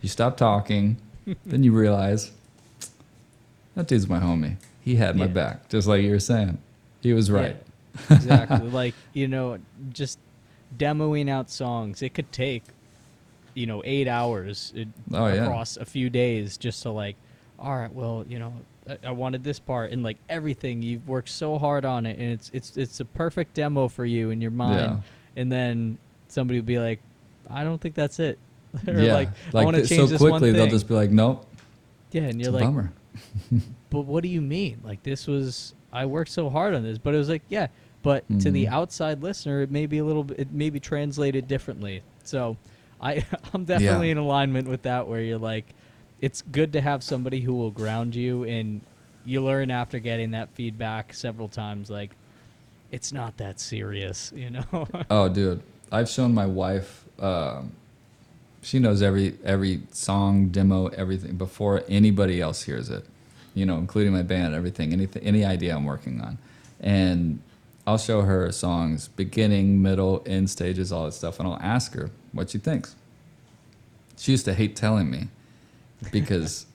you 0.00 0.08
stop 0.08 0.36
talking, 0.38 0.96
then 1.46 1.62
you 1.64 1.72
realize 1.72 2.30
that 3.74 3.86
dude's 3.88 4.08
my 4.08 4.20
homie. 4.20 4.56
He 4.80 4.96
had 4.96 5.16
my 5.16 5.24
Yeah. 5.26 5.30
back, 5.32 5.68
just 5.68 5.86
like 5.88 6.02
you 6.02 6.10
were 6.10 6.18
saying. 6.20 6.58
He 7.00 7.12
was 7.12 7.30
right. 7.30 7.56
Yeah, 7.56 7.72
exactly. 8.10 8.68
like, 8.70 8.94
you 9.12 9.28
know, 9.28 9.58
just 9.90 10.18
demoing 10.76 11.28
out 11.28 11.50
songs, 11.50 12.02
it 12.02 12.14
could 12.14 12.30
take, 12.32 12.62
you 13.54 13.66
know, 13.66 13.82
eight 13.84 14.08
hours 14.08 14.72
it, 14.74 14.88
Oh, 15.12 15.26
yeah. 15.26 15.44
across 15.44 15.76
a 15.76 15.84
few 15.84 16.10
days 16.10 16.56
just 16.56 16.82
to, 16.82 16.90
like, 16.90 17.16
all 17.58 17.76
right, 17.76 17.92
well, 17.92 18.24
you 18.28 18.38
know, 18.38 18.52
I, 18.88 18.98
I 19.04 19.10
wanted 19.12 19.44
this 19.44 19.58
part 19.58 19.92
and 19.92 20.02
like 20.02 20.18
everything 20.28 20.82
you've 20.82 21.08
worked 21.08 21.30
so 21.30 21.58
hard 21.58 21.84
on 21.86 22.04
it 22.04 22.18
and 22.18 22.32
it's 22.32 22.50
it's 22.52 22.76
it's 22.76 23.00
a 23.00 23.04
perfect 23.06 23.54
demo 23.54 23.88
for 23.88 24.04
you 24.04 24.28
in 24.28 24.42
your 24.42 24.50
mind 24.50 24.78
Yeah. 24.78 25.40
and 25.40 25.50
then 25.50 25.96
somebody 26.28 26.58
would 26.58 26.66
be 26.66 26.78
like 26.78 27.00
i 27.48 27.64
don't 27.64 27.80
think 27.80 27.94
that's 27.94 28.18
it 28.18 28.38
or 28.86 28.92
yeah, 29.00 29.14
like, 29.14 29.28
i 29.54 29.64
want 29.64 29.76
to 29.76 29.86
change 29.86 30.00
so 30.02 30.06
this 30.06 30.20
one 30.20 30.32
quickly 30.32 30.50
they'll 30.52 30.66
just 30.66 30.86
be 30.86 30.92
like, 30.92 31.10
"Nope, 31.10 31.46
yeah 32.12 32.24
and 32.24 32.38
you're 32.42 32.52
like 32.52 32.64
bummer." 32.64 32.92
but 33.90 34.00
what 34.00 34.22
do 34.22 34.28
you 34.28 34.40
mean? 34.40 34.80
Like 34.84 35.02
this 35.02 35.26
was 35.26 35.74
I 35.92 36.06
worked 36.06 36.30
so 36.30 36.50
hard 36.50 36.74
on 36.74 36.82
this, 36.82 36.98
but 36.98 37.14
it 37.14 37.18
was 37.18 37.28
like 37.28 37.42
yeah, 37.48 37.68
but 38.04 38.24
to 38.40 38.50
the 38.52 38.66
Mhm. 38.66 38.70
outside 38.72 39.22
listener, 39.22 39.62
it 39.62 39.70
may 39.72 39.86
be 39.86 39.98
a 39.98 40.04
little 40.04 40.22
bit, 40.24 40.38
it 40.38 40.52
may 40.52 40.70
be 40.70 40.78
translated 40.78 41.48
differently. 41.48 42.02
So 42.22 42.56
I 43.00 43.24
I'm 43.52 43.64
definitely 43.64 44.06
Yeah. 44.08 44.12
in 44.12 44.18
alignment 44.18 44.68
with 44.68 44.82
that, 44.82 45.08
where 45.08 45.20
you're 45.20 45.38
like, 45.38 45.74
it's 46.20 46.42
good 46.42 46.72
to 46.74 46.80
have 46.80 47.02
somebody 47.02 47.40
who 47.40 47.54
will 47.54 47.72
ground 47.72 48.14
you, 48.14 48.44
and 48.44 48.80
you 49.24 49.42
learn 49.42 49.70
after 49.70 49.98
getting 49.98 50.30
that 50.32 50.50
feedback 50.50 51.12
several 51.14 51.48
times, 51.48 51.90
like 51.90 52.10
it's 52.92 53.12
not 53.12 53.36
that 53.38 53.58
serious, 53.58 54.32
you 54.36 54.50
know. 54.50 54.86
Oh, 55.10 55.28
dude, 55.28 55.60
I've 55.90 56.08
shown 56.08 56.32
my 56.34 56.46
wife. 56.46 57.04
Um, 57.18 57.72
she 58.62 58.78
knows 58.78 59.02
every 59.02 59.36
every 59.44 59.80
song, 59.92 60.48
demo, 60.48 60.86
everything 60.88 61.36
before 61.36 61.82
anybody 61.88 62.40
else 62.40 62.62
hears 62.62 62.90
it. 62.90 63.04
You 63.54 63.64
know, 63.66 63.78
including 63.78 64.12
my 64.12 64.22
band, 64.22 64.54
everything, 64.54 64.92
anything, 64.92 65.22
any 65.22 65.44
idea 65.44 65.74
I'm 65.76 65.84
working 65.84 66.20
on, 66.20 66.38
and 66.80 67.38
I'll 67.86 67.98
show 67.98 68.22
her 68.22 68.50
songs, 68.50 69.08
beginning, 69.08 69.82
middle, 69.82 70.22
end 70.26 70.48
stages, 70.48 70.90
all 70.90 71.04
that 71.04 71.12
stuff, 71.12 71.38
and 71.38 71.46
I'll 71.46 71.60
ask 71.60 71.94
her 71.94 72.10
what 72.32 72.50
she 72.50 72.58
thinks. 72.58 72.94
She 74.16 74.32
used 74.32 74.46
to 74.46 74.54
hate 74.54 74.74
telling 74.74 75.10
me 75.10 75.28
because 76.10 76.66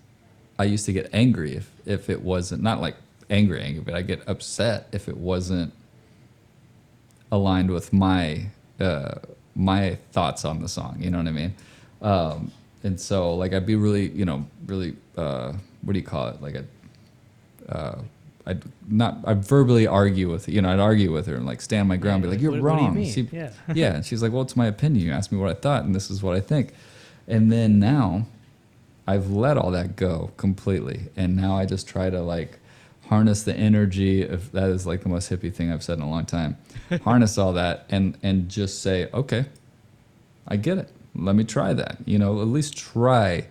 I 0.59 0.65
used 0.65 0.85
to 0.85 0.93
get 0.93 1.09
angry 1.13 1.55
if 1.55 1.71
if 1.85 2.09
it 2.09 2.21
wasn't 2.21 2.61
not 2.61 2.81
like 2.81 2.95
angry 3.29 3.61
angry, 3.61 3.81
but 3.81 3.93
I 3.93 4.01
get 4.01 4.27
upset 4.27 4.87
if 4.91 5.07
it 5.07 5.17
wasn't 5.17 5.73
aligned 7.31 7.71
with 7.71 7.91
my 7.93 8.47
uh, 8.79 9.15
my 9.55 9.97
thoughts 10.11 10.45
on 10.45 10.61
the 10.61 10.67
song. 10.67 10.97
You 10.99 11.09
know 11.09 11.17
what 11.17 11.27
I 11.27 11.31
mean? 11.31 11.55
Um, 12.01 12.51
and 12.83 12.99
so 12.99 13.33
like 13.35 13.53
I'd 13.53 13.65
be 13.65 13.75
really 13.75 14.09
you 14.09 14.25
know 14.25 14.45
really 14.67 14.95
uh, 15.17 15.53
what 15.81 15.93
do 15.93 15.99
you 15.99 16.05
call 16.05 16.27
it 16.27 16.41
like 16.41 16.55
a 16.55 16.65
uh, 17.69 18.01
I'd 18.49 18.63
not 18.87 19.17
I'd 19.25 19.45
verbally 19.45 19.85
argue 19.87 20.29
with 20.31 20.49
you 20.49 20.61
know 20.61 20.69
I'd 20.73 20.79
argue 20.79 21.11
with 21.13 21.27
her 21.27 21.35
and 21.35 21.45
like 21.45 21.61
stand 21.61 21.87
my 21.87 21.97
ground, 21.97 22.23
be 22.23 22.29
like 22.29 22.41
you're 22.41 22.51
What- 22.51 22.61
what 22.63 22.79
you 22.81 22.85
wrong. 22.87 22.95
mean? 22.95 23.11
She- 23.11 23.29
Yeah. 23.31 23.51
yeah, 23.73 23.95
and 23.95 24.05
she's 24.05 24.21
like, 24.23 24.31
well, 24.31 24.41
it's 24.41 24.55
my 24.55 24.65
opinion. 24.67 25.05
You 25.05 25.11
asked 25.13 25.31
me 25.31 25.37
what 25.37 25.49
I 25.49 25.53
thought, 25.53 25.83
and 25.85 25.93
this 25.95 26.09
is 26.09 26.21
what 26.23 26.35
I 26.35 26.39
think. 26.41 26.73
And 27.27 27.51
then 27.51 27.79
now, 27.79 28.25
I've 29.07 29.29
let 29.29 29.57
all 29.57 29.71
that 29.71 29.95
go 29.95 30.31
completely, 30.37 31.09
and 31.15 31.35
now 31.35 31.55
I 31.57 31.65
just 31.65 31.87
try 31.87 32.09
to 32.09 32.21
like 32.21 32.59
harness 33.07 33.41
the 33.43 33.55
energy 33.55 34.21
of 34.23 34.51
that 34.51 34.69
is 34.69 34.85
like 34.85 35.01
the 35.01 35.09
most 35.09 35.31
hippie 35.31 35.51
thing 35.53 35.71
I've 35.71 35.81
said 35.83 35.97
in 35.97 36.03
a 36.03 36.09
long 36.09 36.25
time. 36.25 36.57
harness 37.03 37.37
all 37.37 37.53
that 37.53 37.85
and 37.89 38.17
and 38.23 38.49
just 38.49 38.81
say, 38.81 39.09
okay, 39.13 39.45
I 40.47 40.55
get 40.57 40.77
it. 40.79 40.89
Let 41.15 41.35
me 41.35 41.43
try 41.43 41.73
that. 41.73 41.97
You 42.05 42.17
know, 42.19 42.41
at 42.41 42.47
least 42.47 42.77
try 42.77 43.45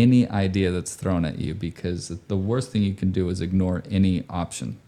any 0.00 0.28
idea 0.28 0.70
that's 0.70 0.94
thrown 0.94 1.24
at 1.24 1.38
you 1.38 1.54
because 1.54 2.08
the 2.08 2.36
worst 2.36 2.72
thing 2.72 2.82
you 2.82 2.94
can 2.94 3.12
do 3.12 3.28
is 3.28 3.40
ignore 3.40 3.82
any 3.90 4.24
option. 4.28 4.78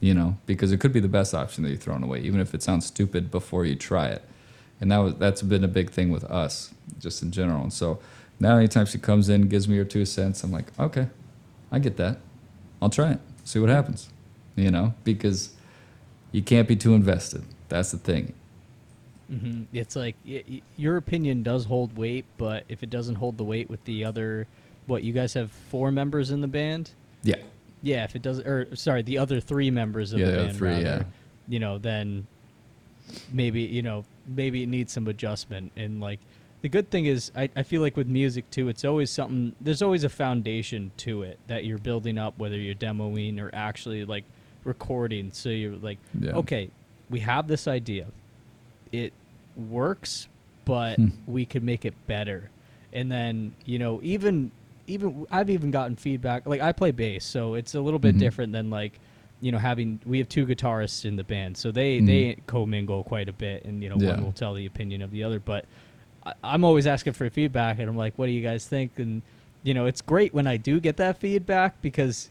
You 0.00 0.12
know, 0.12 0.36
because 0.44 0.70
it 0.70 0.80
could 0.80 0.92
be 0.92 1.00
the 1.00 1.08
best 1.08 1.34
option 1.34 1.62
that 1.64 1.70
you're 1.70 1.78
throwing 1.78 2.02
away, 2.02 2.20
even 2.20 2.38
if 2.38 2.52
it 2.52 2.62
sounds 2.62 2.84
stupid 2.84 3.30
before 3.30 3.64
you 3.64 3.74
try 3.74 4.08
it. 4.08 4.22
And 4.80 4.92
that 4.92 4.98
was 4.98 5.14
that's 5.14 5.40
been 5.40 5.64
a 5.64 5.68
big 5.68 5.90
thing 5.90 6.10
with 6.10 6.24
us, 6.24 6.74
just 6.98 7.22
in 7.22 7.30
general. 7.30 7.62
And 7.62 7.72
so 7.72 8.00
now 8.38 8.58
anytime 8.58 8.84
she 8.84 8.98
comes 8.98 9.28
in, 9.30 9.48
gives 9.48 9.66
me 9.66 9.78
her 9.78 9.84
two 9.84 10.04
cents, 10.04 10.42
I'm 10.44 10.52
like, 10.52 10.78
okay, 10.78 11.08
I 11.72 11.78
get 11.78 11.96
that. 11.96 12.18
I'll 12.82 12.90
try 12.90 13.12
it. 13.12 13.20
See 13.44 13.58
what 13.58 13.70
happens. 13.70 14.10
You 14.56 14.70
know, 14.70 14.94
because 15.04 15.54
you 16.32 16.42
can't 16.42 16.68
be 16.68 16.76
too 16.76 16.94
invested. 16.94 17.44
That's 17.68 17.92
the 17.92 17.98
thing. 17.98 18.34
Hmm 19.28 19.62
It's 19.72 19.96
like 19.96 20.16
y- 20.26 20.44
y- 20.48 20.62
your 20.76 20.96
opinion 20.96 21.42
does 21.42 21.64
hold 21.64 21.96
weight, 21.96 22.24
but 22.38 22.64
if 22.68 22.82
it 22.82 22.90
doesn't 22.90 23.14
hold 23.16 23.38
the 23.38 23.44
weight 23.44 23.68
with 23.70 23.82
the 23.84 24.04
other, 24.04 24.46
what 24.86 25.02
you 25.02 25.12
guys 25.12 25.34
have 25.34 25.50
four 25.50 25.90
members 25.90 26.30
in 26.30 26.40
the 26.40 26.48
band. 26.48 26.90
Yeah. 27.22 27.36
Yeah, 27.82 28.04
if 28.04 28.16
it 28.16 28.22
doesn't, 28.22 28.46
or 28.46 28.74
sorry, 28.76 29.02
the 29.02 29.18
other 29.18 29.40
three 29.40 29.70
members 29.70 30.12
of 30.12 30.20
Yeah, 30.20 30.26
the 30.26 30.32
the 30.32 30.38
band, 30.44 30.56
three, 30.56 30.68
rather, 30.70 30.82
yeah. 30.82 31.02
you 31.48 31.58
know, 31.58 31.78
then 31.78 32.26
maybe 33.32 33.60
you 33.62 33.82
know 33.82 34.04
maybe 34.26 34.62
it 34.62 34.68
needs 34.68 34.92
some 34.92 35.06
adjustment. 35.08 35.70
And 35.76 36.00
like 36.00 36.18
the 36.62 36.68
good 36.70 36.90
thing 36.90 37.04
is, 37.06 37.30
I, 37.36 37.50
I 37.56 37.62
feel 37.62 37.82
like 37.82 37.96
with 37.96 38.06
music 38.08 38.50
too, 38.50 38.68
it's 38.68 38.84
always 38.86 39.10
something. 39.10 39.54
There's 39.60 39.82
always 39.82 40.04
a 40.04 40.08
foundation 40.08 40.92
to 40.98 41.22
it 41.22 41.38
that 41.46 41.64
you're 41.66 41.76
building 41.78 42.16
up, 42.16 42.38
whether 42.38 42.56
you're 42.56 42.74
demoing 42.74 43.38
or 43.38 43.50
actually 43.52 44.04
like 44.06 44.24
recording. 44.64 45.30
So 45.32 45.50
you're 45.50 45.76
like, 45.76 45.98
Yeah. 46.18 46.32
okay, 46.36 46.70
we 47.10 47.20
have 47.20 47.48
this 47.48 47.68
idea, 47.68 48.06
it 48.94 49.12
works, 49.56 50.28
but 50.64 50.98
Hmm. 50.98 51.08
we 51.26 51.44
could 51.44 51.62
make 51.64 51.84
it 51.84 51.94
better. 52.06 52.50
And 52.92 53.10
then 53.10 53.54
you 53.64 53.78
know 53.78 54.00
even 54.02 54.50
even 54.86 55.26
I've 55.30 55.50
even 55.50 55.70
gotten 55.70 55.96
feedback. 55.96 56.46
Like 56.46 56.60
I 56.60 56.72
play 56.72 56.90
bass, 56.92 57.24
so 57.24 57.54
it's 57.54 57.74
a 57.74 57.80
little 57.80 57.98
bit 57.98 58.16
Mhm. 58.16 58.18
different 58.20 58.52
than 58.52 58.70
like 58.70 59.00
you 59.40 59.50
know 59.52 59.58
having 59.58 60.00
we 60.06 60.18
have 60.18 60.28
two 60.28 60.46
guitarists 60.46 61.04
in 61.04 61.16
the 61.16 61.24
band, 61.24 61.56
so 61.56 61.70
they 61.72 62.00
Mhm. 62.00 62.06
they 62.06 62.36
commingle 62.46 63.02
quite 63.04 63.28
a 63.28 63.32
bit, 63.32 63.64
and 63.64 63.82
you 63.82 63.88
know 63.88 63.96
Yeah. 63.98 64.12
one 64.14 64.24
will 64.24 64.32
tell 64.32 64.54
the 64.54 64.66
opinion 64.66 65.02
of 65.02 65.10
the 65.10 65.24
other. 65.24 65.40
But 65.40 65.64
I, 66.24 66.34
I'm 66.44 66.64
always 66.64 66.86
asking 66.86 67.14
for 67.14 67.28
feedback, 67.30 67.78
and 67.78 67.88
I'm 67.88 67.96
like, 67.96 68.14
what 68.16 68.26
do 68.26 68.32
you 68.32 68.42
guys 68.42 68.66
think? 68.66 68.98
And 68.98 69.22
you 69.62 69.74
know 69.74 69.86
it's 69.86 70.02
great 70.02 70.32
when 70.34 70.46
I 70.46 70.56
do 70.56 70.78
get 70.80 70.96
that 70.98 71.18
feedback 71.18 71.80
because 71.82 72.30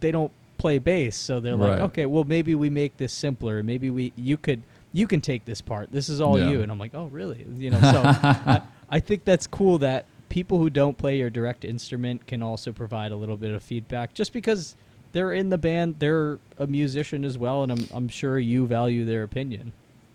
they 0.00 0.10
don't 0.12 0.32
play 0.58 0.78
bass, 0.78 1.16
so 1.16 1.40
they're 1.40 1.56
like, 1.56 1.80
okay, 1.80 2.06
well 2.06 2.24
maybe 2.24 2.54
we 2.54 2.70
make 2.70 2.96
this 2.98 3.12
simpler. 3.12 3.62
Maybe 3.62 3.90
we 3.90 4.12
you 4.16 4.36
could 4.36 4.62
you 4.94 5.06
can 5.06 5.20
take 5.20 5.44
this 5.44 5.60
part. 5.60 5.92
This 5.92 6.08
is 6.08 6.20
all 6.22 6.38
Yeah. 6.38 6.50
you, 6.50 6.62
and 6.62 6.72
I'm 6.72 6.78
like, 6.78 6.94
oh 6.94 7.06
really? 7.12 7.44
You 7.58 7.70
know, 7.70 7.80
so 7.80 8.02
I, 8.04 8.62
I 8.88 9.00
think 9.00 9.24
that's 9.26 9.46
cool 9.46 9.76
that 9.78 10.06
people 10.30 10.58
who 10.58 10.70
don't 10.70 10.96
play 10.96 11.18
your 11.18 11.28
direct 11.30 11.64
instrument 11.64 12.26
can 12.26 12.42
also 12.42 12.72
provide 12.72 13.12
a 13.12 13.16
little 13.16 13.36
bit 13.36 13.50
of 13.52 13.62
feedback 13.62 14.14
just 14.14 14.32
because 14.32 14.74
they're 15.12 15.32
in 15.32 15.50
the 15.50 15.58
band, 15.58 15.96
they're 15.98 16.38
a 16.58 16.66
musician 16.66 17.24
as 17.24 17.36
well, 17.36 17.62
and 17.64 17.70
I'm, 17.72 17.88
I'm 17.92 18.08
sure 18.08 18.38
you 18.38 18.66
value 18.66 19.04
their 19.04 19.22
opinion. 19.24 19.72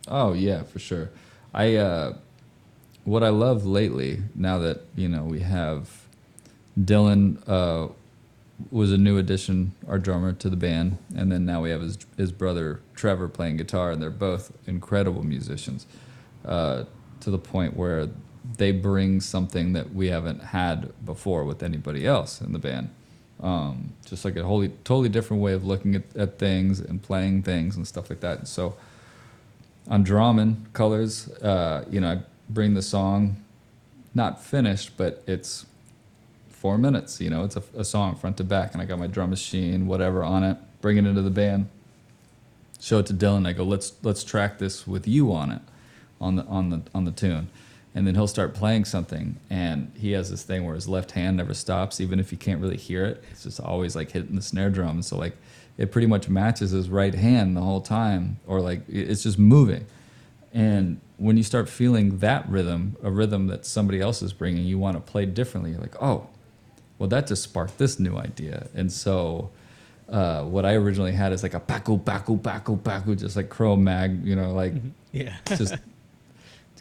Oh 0.08 0.34
yeah, 0.34 0.64
for 0.64 0.80
sure. 0.80 1.10
I 1.54 1.76
uh, 1.76 2.14
what 3.04 3.24
I 3.24 3.30
love 3.30 3.66
lately 3.66 4.22
now 4.36 4.58
that 4.60 4.82
you 4.96 5.08
know 5.10 5.24
we 5.24 5.40
have 5.42 5.90
Dylan 6.80 7.38
uh, 7.48 7.92
was 8.72 8.92
a 8.92 8.98
new 8.98 9.18
addition, 9.18 9.74
our 9.88 9.98
drummer 9.98 10.34
to 10.34 10.50
the 10.50 10.56
band, 10.58 10.98
and 11.16 11.32
then 11.32 11.46
now 11.46 11.62
we 11.62 11.70
have 11.70 11.82
his 11.82 11.98
his 12.18 12.32
brother 12.32 12.82
Trevor 13.00 13.30
playing 13.30 13.56
guitar, 13.56 13.92
and 13.92 14.02
they're 14.02 14.10
both 14.10 14.52
incredible 14.68 15.24
musicians, 15.24 15.88
uh, 16.44 16.84
to 17.22 17.32
the 17.32 17.38
point 17.38 17.78
where 17.78 18.10
they 18.58 18.74
bring 18.74 19.22
something 19.22 19.72
that 19.72 19.94
we 19.94 20.08
haven't 20.08 20.44
had 20.44 20.92
before 21.06 21.46
with 21.46 21.64
anybody 21.64 22.06
else 22.06 22.42
in 22.42 22.52
the 22.52 22.60
band. 22.60 22.90
Um, 23.42 23.94
just 24.06 24.26
like 24.26 24.36
a 24.36 24.44
wholly 24.44 24.68
totally 24.84 25.08
different 25.08 25.42
way 25.42 25.54
of 25.54 25.64
looking 25.64 25.96
at, 25.96 26.04
at 26.18 26.40
things 26.40 26.82
and 26.82 27.02
playing 27.02 27.44
things 27.44 27.78
and 27.78 27.88
stuff 27.88 28.10
like 28.10 28.20
that. 28.20 28.50
So 28.50 28.76
on 29.88 30.04
Drummond 30.04 30.74
colors, 30.74 31.30
uh, 31.36 31.86
you 31.90 32.02
know, 32.02 32.10
I 32.12 32.22
bring 32.50 32.74
the 32.74 32.82
song 32.82 33.42
not 34.14 34.44
finished, 34.44 34.98
but 34.98 35.24
it's 35.26 35.66
four 36.50 36.78
minutes. 36.78 37.22
You 37.22 37.30
know, 37.30 37.46
it's 37.46 37.56
a, 37.56 37.64
a 37.78 37.86
song 37.86 38.16
front 38.16 38.36
to 38.38 38.44
back, 38.44 38.74
and 38.74 38.82
I 38.82 38.86
got 38.86 39.00
my 39.00 39.08
drum 39.08 39.30
machine, 39.30 39.88
whatever, 39.88 40.22
on 40.22 40.44
it. 40.44 40.58
Bring 40.82 40.98
it 40.98 41.06
into 41.06 41.22
the 41.22 41.30
band. 41.30 41.70
Show 42.80 43.00
it 43.00 43.06
to 43.08 43.14
Dylan. 43.14 43.46
I 43.48 43.54
go, 43.54 43.64
let's 43.64 43.94
let's 44.04 44.24
track 44.24 44.58
this 44.58 44.88
with 44.88 45.08
you 45.08 45.34
on 45.34 45.52
it, 45.52 45.62
on 46.22 46.38
the 46.38 46.46
on 46.46 46.70
the 46.70 46.82
on 46.96 47.06
the 47.06 47.12
tune, 47.12 47.50
and 47.94 48.08
then 48.08 48.16
he'll 48.16 48.28
start 48.28 48.54
playing 48.54 48.86
something, 48.86 49.38
and 49.50 49.92
he 49.98 50.12
has 50.14 50.30
this 50.30 50.44
thing 50.44 50.66
where 50.66 50.76
his 50.76 50.88
left 50.88 51.12
hand 51.12 51.38
never 51.38 51.54
stops, 51.54 52.00
even 52.00 52.20
if 52.20 52.32
you 52.32 52.38
can't 52.38 52.62
really 52.62 52.78
hear 52.78 53.06
it. 53.06 53.24
It's 53.32 53.44
just 53.44 53.60
always 53.60 53.96
like 53.96 54.12
hitting 54.12 54.36
the 54.36 54.42
snare 54.42 54.70
drum. 54.70 55.02
So 55.02 55.18
like, 55.18 55.36
it 55.78 55.92
pretty 55.92 56.08
much 56.08 56.30
matches 56.30 56.72
his 56.72 56.90
right 56.90 57.14
hand 57.14 57.58
the 57.58 57.62
whole 57.62 57.82
time, 57.82 58.40
or 58.48 58.62
like 58.62 58.82
it's 58.88 59.24
just 59.24 59.38
moving. 59.38 59.86
And 60.54 61.00
when 61.18 61.38
you 61.38 61.44
start 61.44 61.70
feeling 61.70 62.20
that 62.20 62.50
rhythm, 62.50 62.96
a 63.04 63.12
rhythm 63.12 63.48
that 63.48 63.66
somebody 63.66 64.00
else 64.00 64.22
is 64.22 64.34
bringing, 64.34 64.66
you 64.66 64.80
want 64.80 64.96
to 64.96 65.12
play 65.12 65.26
differently. 65.26 65.72
You're 65.72 65.82
like, 65.82 66.02
oh, 66.02 66.28
well, 66.98 67.10
that 67.10 67.28
just 67.28 67.44
sparked 67.44 67.78
this 67.78 68.00
new 68.00 68.18
idea. 68.18 68.68
And 68.74 68.92
so, 68.92 69.52
uh, 70.12 70.44
what 70.44 70.66
I 70.66 70.74
originally 70.74 71.12
had 71.12 71.34
is 71.34 71.44
like 71.44 71.54
a 71.54 71.60
baku, 71.60 71.98
baku, 71.98 72.36
baku, 72.36 72.76
baku, 72.76 73.16
just 73.16 73.36
like 73.36 73.50
Cro-Mag, 73.50 74.26
you 74.26 74.36
know, 74.36 74.54
like 74.54 74.74
Yeah. 75.12 75.36
just 75.46 75.76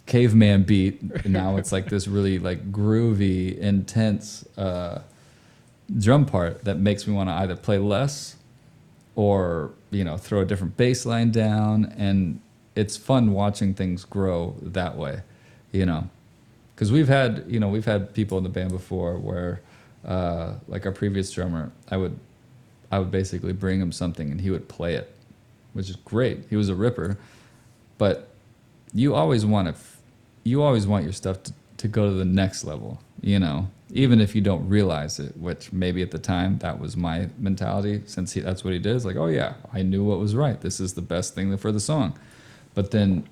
caveman 0.07 0.62
beat. 0.64 1.01
And 1.24 1.33
now 1.33 1.57
it's 1.57 1.72
like 1.72 1.87
this 1.87 2.09
really 2.09 2.39
like 2.39 2.72
groovy, 2.72 3.59
intense 3.59 4.45
uh, 4.57 5.01
drum 5.97 6.26
part 6.26 6.64
that 6.64 6.79
makes 6.79 7.07
me 7.07 7.14
want 7.14 7.29
to 7.29 7.35
either 7.35 7.57
play 7.57 7.79
less 7.79 8.37
or 9.14 9.72
you 9.91 10.05
know 10.05 10.16
throw 10.16 10.41
a 10.41 10.45
different 10.45 10.76
bass 10.76 11.05
line 11.05 11.31
down 11.31 11.93
and 11.97 12.41
it's 12.76 12.97
fun 12.97 13.33
watching 13.33 13.74
things 13.74 14.05
grow 14.05 14.55
that 14.62 14.97
way 14.97 15.20
you 15.72 15.85
know 15.85 16.09
because 16.74 16.93
we've 16.93 17.09
had 17.09 17.45
you 17.49 17.59
know 17.59 17.68
we've 17.68 17.87
had 17.87 18.14
people 18.14 18.39
in 18.39 18.45
the 18.45 18.51
band 18.51 18.70
before 18.70 19.18
where 19.18 19.61
uh, 20.07 20.55
like 20.68 20.87
our 20.87 20.93
previous 20.93 21.33
drummer 21.33 21.72
i 21.91 21.97
would 21.97 22.16
i 22.91 22.99
would 22.99 23.11
basically 23.11 23.53
bring 23.53 23.80
him 23.80 23.93
something 23.93 24.30
and 24.30 24.41
he 24.41 24.51
would 24.51 24.68
play 24.68 24.95
it 24.95 25.14
which 25.74 25.91
is 25.91 25.97
great. 25.97 26.47
He 26.51 26.57
was 26.57 26.68
a 26.68 26.74
ripper 26.74 27.18
but 27.99 28.28
you 28.93 29.14
always 29.14 29.45
want 29.45 29.68
to 29.68 29.80
you 30.45 30.62
always 30.62 30.86
want 30.86 31.05
your 31.05 31.12
stuff 31.12 31.43
to, 31.45 31.53
to 31.76 31.89
go 31.89 32.09
to 32.09 32.14
the 32.14 32.24
next 32.24 32.64
level 32.64 33.01
you 33.20 33.39
know 33.39 33.68
even 33.93 34.20
if 34.20 34.34
you 34.34 34.41
don't 34.41 34.68
realize 34.68 35.18
it 35.18 35.36
which 35.36 35.72
maybe 35.72 36.03
at 36.03 36.11
the 36.11 36.18
time 36.18 36.59
that 36.59 36.80
was 36.80 36.97
my 36.97 37.28
mentality 37.39 38.03
since 38.07 38.32
he, 38.32 38.41
that's 38.41 38.64
what 38.64 38.72
he 38.72 38.78
did. 38.78 38.97
It's 38.97 39.05
like 39.05 39.16
oh 39.16 39.26
yeah 39.26 39.55
i 39.72 39.82
knew 39.82 40.05
what 40.05 40.18
was 40.18 40.34
right. 40.34 40.61
This 40.61 40.80
is 40.80 40.95
the 40.95 41.03
best 41.03 41.34
thing 41.34 41.57
for 41.57 41.72
the 41.72 41.80
song. 41.80 42.18
But 42.74 42.91
then 42.91 43.28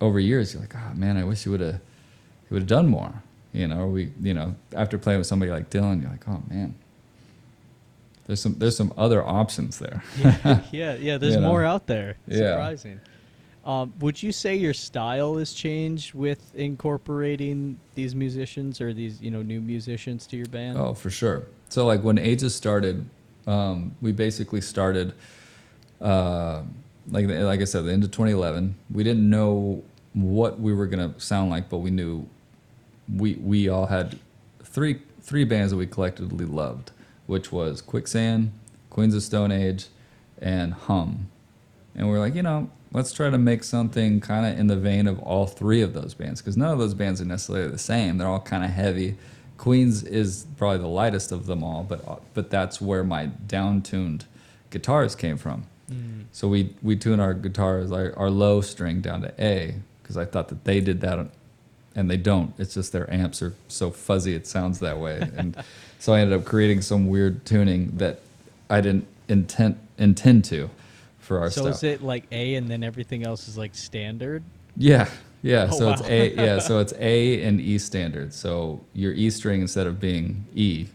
over 0.00 0.18
years 0.18 0.54
you're 0.54 0.62
like 0.62 0.74
oh 0.74 0.94
man 0.94 1.16
i 1.16 1.24
wish 1.24 1.44
he 1.44 1.50
would 1.50 1.60
have 1.60 1.80
he 2.48 2.54
would 2.54 2.62
have 2.62 2.68
done 2.68 2.88
more. 2.88 3.22
You 3.52 3.68
know 3.68 3.86
we 3.86 4.12
you 4.20 4.34
know 4.34 4.54
after 4.74 4.98
playing 4.98 5.18
with 5.18 5.26
somebody 5.26 5.50
like 5.52 5.70
dylan 5.70 6.00
you're 6.00 6.10
like 6.10 6.26
oh 6.28 6.42
man 6.48 6.74
there's 8.30 8.40
some 8.40 8.54
there's 8.58 8.76
some 8.76 8.92
other 8.96 9.26
options 9.26 9.80
there 9.80 10.04
yeah, 10.22 10.60
yeah, 10.70 10.94
yeah. 10.94 11.18
There's 11.18 11.34
You 11.34 11.40
know. 11.40 11.48
more 11.48 11.64
out 11.64 11.88
there. 11.88 12.16
Yeah. 12.28 12.36
Surprising. 12.52 13.00
Um, 13.64 13.92
would 13.98 14.22
you 14.22 14.30
say 14.30 14.54
your 14.54 14.72
style 14.72 15.36
has 15.38 15.52
changed 15.52 16.14
with 16.14 16.54
incorporating 16.54 17.78
these 17.96 18.14
musicians 18.14 18.80
or 18.80 18.94
these, 18.94 19.20
you 19.20 19.30
know, 19.32 19.42
new 19.42 19.60
musicians 19.60 20.26
to 20.28 20.36
your 20.36 20.46
band? 20.46 20.78
Oh, 20.78 20.94
for 20.94 21.10
sure. 21.10 21.42
So 21.70 21.86
like 21.86 22.02
when 22.02 22.18
Aeges 22.18 22.54
started, 22.54 23.04
um, 23.48 23.96
we 24.00 24.12
basically 24.12 24.60
started, 24.60 25.12
uh, 26.00 26.62
like 27.10 27.26
like 27.28 27.60
I 27.60 27.64
said, 27.64 27.84
the 27.84 27.92
end 27.92 28.04
of 28.04 28.12
2011. 28.12 28.76
We 28.94 29.02
didn't 29.02 29.28
know 29.28 29.82
what 30.14 30.60
we 30.60 30.72
were 30.72 30.86
gonna 30.86 31.14
sound 31.18 31.50
like, 31.50 31.68
but 31.68 31.78
we 31.78 31.90
knew 31.90 32.26
we 33.14 33.34
we 33.34 33.68
all 33.68 33.86
had 33.86 34.18
three 34.62 35.00
three 35.20 35.44
bands 35.44 35.70
that 35.72 35.76
we 35.76 35.86
collectively 35.86 36.46
loved, 36.46 36.92
which 37.30 37.52
was 37.52 37.80
Quicksand, 37.80 38.50
Queens 38.90 39.14
of 39.14 39.22
Stone 39.22 39.52
Age, 39.52 39.86
and 40.42 40.74
Hum. 40.74 41.28
And 41.94 42.10
we 42.10 42.16
are 42.16 42.18
like, 42.18 42.34
you 42.34 42.42
know, 42.42 42.68
let's 42.92 43.12
try 43.12 43.30
to 43.30 43.38
make 43.38 43.62
something 43.62 44.20
kind 44.20 44.44
of 44.44 44.58
in 44.58 44.66
the 44.66 44.76
vein 44.76 45.06
of 45.06 45.20
all 45.20 45.46
three 45.46 45.80
of 45.80 45.94
those 45.94 46.12
bands, 46.12 46.40
because 46.40 46.56
none 46.56 46.72
of 46.72 46.78
those 46.80 46.92
bands 46.92 47.20
are 47.20 47.24
necessarily 47.24 47.70
the 47.70 47.78
same. 47.78 48.18
They're 48.18 48.26
all 48.26 48.40
kind 48.40 48.64
of 48.64 48.70
heavy. 48.70 49.16
Queens 49.58 50.02
is 50.02 50.46
probably 50.58 50.78
the 50.78 50.88
lightest 50.88 51.30
of 51.30 51.46
them 51.46 51.62
all, 51.62 51.84
but 51.84 52.22
but 52.34 52.50
that's 52.50 52.80
where 52.80 53.04
my 53.04 53.26
down-tuned 53.26 54.24
guitars 54.70 55.14
came 55.14 55.36
from. 55.36 55.66
Mm. 55.88 56.24
So 56.32 56.48
we 56.48 56.74
we 56.82 56.96
tune 56.96 57.20
our 57.20 57.34
guitars, 57.34 57.92
our, 57.92 58.12
our 58.16 58.30
low 58.30 58.60
string 58.60 59.00
down 59.02 59.22
to 59.22 59.32
A, 59.38 59.76
because 60.02 60.16
I 60.16 60.24
thought 60.24 60.48
that 60.48 60.64
they 60.64 60.80
did 60.80 61.00
that, 61.02 61.28
and 61.94 62.10
they 62.10 62.16
don't. 62.16 62.54
It's 62.58 62.74
just 62.74 62.92
their 62.92 63.12
amps 63.12 63.40
are 63.40 63.54
so 63.68 63.92
fuzzy 63.92 64.34
it 64.34 64.48
sounds 64.48 64.80
that 64.80 64.98
way, 64.98 65.30
and 65.36 65.56
so 66.00 66.12
I 66.14 66.20
ended 66.20 66.36
up 66.40 66.44
creating 66.44 66.80
some 66.82 67.06
weird 67.08 67.44
tuning 67.46 67.92
that 67.98 68.20
I 68.68 68.80
didn't 68.80 69.06
intend 69.28 69.78
intend 69.98 70.44
to 70.46 70.70
for 71.18 71.38
our 71.38 71.50
so 71.50 71.62
stuff. 71.62 71.74
is 71.76 71.82
it 71.84 72.02
like 72.02 72.24
A 72.32 72.54
and 72.56 72.66
then 72.68 72.82
everything 72.82 73.24
else 73.24 73.46
is 73.46 73.56
like 73.56 73.74
standard? 73.76 74.42
Yeah, 74.76 75.08
yeah. 75.42 75.68
Oh, 75.70 75.78
so 75.78 75.90
it's. 75.90 76.02
A. 76.02 76.34
Yeah, 76.34 76.58
so 76.58 76.78
it's 76.84 76.94
A 76.98 77.42
and 77.44 77.60
E 77.60 77.78
standard. 77.78 78.32
So 78.34 78.80
your 78.94 79.12
E 79.12 79.30
string 79.30 79.60
instead 79.60 79.86
of 79.86 80.00
being 80.00 80.46
E, 80.54 80.86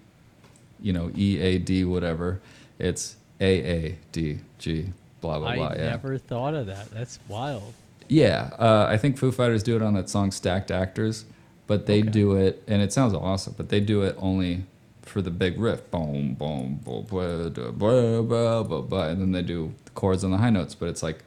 you 0.82 0.92
know, 0.92 1.12
E 1.16 1.40
A 1.40 1.60
D 1.60 1.86
whatever, 1.86 2.42
it's 2.80 3.16
A 3.40 3.46
A 3.62 3.98
D 4.12 4.40
G 4.58 4.92
blah 5.22 5.40
blah 5.40 5.50
I 5.50 5.56
blah. 5.56 5.68
I 5.68 5.76
never 5.78 6.18
thought 6.18 6.56
of 6.56 6.66
that. 6.68 6.90
That's 6.92 7.20
wild. 7.28 7.74
Yeah, 8.08 8.52
uh, 8.60 8.88
I 8.90 8.98
think 8.98 9.18
Foo 9.18 9.32
Fighters 9.32 9.64
do 9.64 9.76
it 9.76 9.82
on 9.82 9.94
that 9.96 10.10
song 10.10 10.32
"Stacked 10.32 10.72
Actors," 10.72 11.26
but 11.68 11.86
they 11.86 12.00
Okay. 12.02 12.10
do 12.10 12.36
it, 12.36 12.64
and 12.68 12.82
it 12.82 12.92
sounds 12.94 13.14
awesome. 13.14 13.54
But 13.58 13.70
they 13.70 13.80
do 13.80 14.02
it 14.04 14.16
only 14.20 14.66
for 15.06 15.22
the 15.22 15.32
big 15.32 15.60
riff, 15.60 15.90
boom, 15.92 16.34
boom, 16.34 16.80
boom, 16.84 17.06
blah, 17.06 17.50
blah, 17.50 18.22
blah, 18.22 18.64
blah, 18.64 18.82
blah, 18.82 19.08
and 19.08 19.22
then 19.22 19.32
they 19.32 19.42
do 19.42 19.74
the 19.86 19.92
chords 19.92 20.24
on 20.24 20.32
the 20.32 20.38
high 20.38 20.50
notes. 20.50 20.76
But 20.76 20.90
it's 20.90 21.04
like 21.04 21.24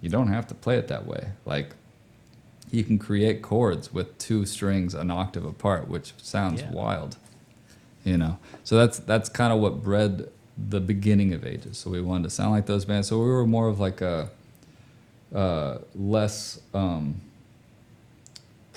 you 0.00 0.08
don't 0.08 0.28
have 0.28 0.46
to 0.48 0.54
play 0.54 0.76
it 0.78 0.88
that 0.88 1.06
way. 1.06 1.28
Like 1.44 1.70
you 2.70 2.82
can 2.84 2.98
create 2.98 3.42
chords 3.42 3.92
with 3.92 4.16
two 4.18 4.44
strings 4.46 4.94
an 4.94 5.10
octave 5.10 5.44
apart, 5.44 5.88
which 5.88 6.12
sounds 6.18 6.60
Yeah. 6.60 6.70
wild. 6.72 7.16
You 8.04 8.18
know, 8.18 8.38
so 8.64 8.76
that's 8.76 8.98
that's 8.98 9.28
kind 9.30 9.52
of 9.52 9.60
what 9.60 9.82
bred 9.82 10.28
the 10.58 10.80
beginning 10.80 11.32
of 11.32 11.44
Aeges. 11.46 11.78
So 11.78 11.90
we 11.90 12.00
wanted 12.02 12.24
to 12.24 12.30
sound 12.30 12.50
like 12.52 12.66
those 12.66 12.84
bands. 12.84 13.08
So 13.08 13.18
we 13.18 13.26
were 13.26 13.46
more 13.46 13.68
of 13.68 13.80
like 13.80 14.00
a 14.02 14.28
uh, 15.34 15.78
less 15.94 16.60
um, 16.74 17.20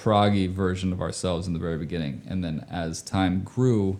proggy 0.07 0.49
version 0.49 0.93
of 0.93 1.01
ourselves 1.01 1.47
in 1.47 1.53
the 1.53 1.59
very 1.59 1.77
beginning, 1.77 2.21
and 2.29 2.41
then 2.41 2.65
as 2.71 3.01
time 3.01 3.43
grew, 3.43 3.99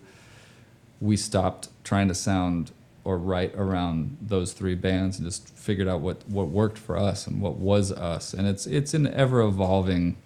we 1.02 1.16
stopped 1.16 1.68
trying 1.84 2.08
to 2.08 2.14
sound 2.14 2.72
or 3.04 3.18
write 3.18 3.54
around 3.54 4.16
those 4.20 4.54
three 4.54 4.74
bands 4.74 5.18
and 5.18 5.26
just 5.26 5.50
figured 5.50 5.86
out 5.86 6.00
what, 6.00 6.26
what 6.26 6.48
worked 6.48 6.78
for 6.78 6.96
us 6.96 7.26
and 7.26 7.42
what 7.42 7.56
was 7.56 7.92
us. 7.92 8.32
And 8.32 8.48
it's 8.48 8.66
it's 8.66 8.94
an 8.94 9.06
ever 9.06 9.42
evolving 9.42 10.16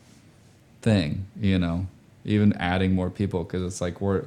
thing, 0.82 1.26
you 1.40 1.58
know. 1.58 1.88
Even 2.24 2.52
adding 2.52 2.94
more 2.94 3.10
people 3.10 3.42
because 3.42 3.64
it's 3.64 3.80
like 3.80 4.00
we're 4.00 4.26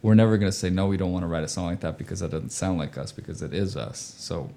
we're 0.00 0.14
never 0.14 0.38
gonna 0.38 0.52
say 0.52 0.70
no, 0.70 0.86
we 0.86 0.96
don't 0.96 1.12
want 1.12 1.22
to 1.22 1.26
write 1.26 1.44
a 1.44 1.48
song 1.48 1.66
like 1.66 1.80
that 1.80 1.98
because 1.98 2.20
that 2.20 2.30
doesn't 2.30 2.50
sound 2.50 2.78
like 2.78 2.96
us 2.96 3.12
because 3.12 3.42
it 3.42 3.52
is 3.52 3.76
us. 3.76 4.14
So 4.16 4.48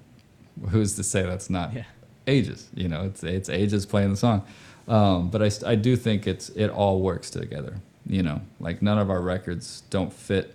who's 0.70 0.96
to 0.96 1.02
say 1.02 1.22
that's 1.24 1.50
not 1.50 1.74
Yeah. 1.74 1.84
Aeges? 2.26 2.68
You 2.74 2.88
know, 2.88 3.04
it's 3.04 3.22
it's 3.22 3.50
Aeges 3.50 3.84
playing 3.84 4.10
the 4.10 4.16
song. 4.16 4.46
Um, 4.88 5.28
but 5.28 5.42
I, 5.42 5.50
I 5.66 5.74
do 5.74 5.96
think 5.96 6.26
it's 6.26 6.48
it 6.50 6.68
all 6.70 7.00
works 7.00 7.30
together. 7.30 7.76
You 8.06 8.22
know, 8.22 8.40
like 8.58 8.80
none 8.80 8.98
of 8.98 9.10
our 9.10 9.20
records 9.20 9.82
don't 9.90 10.12
fit 10.12 10.54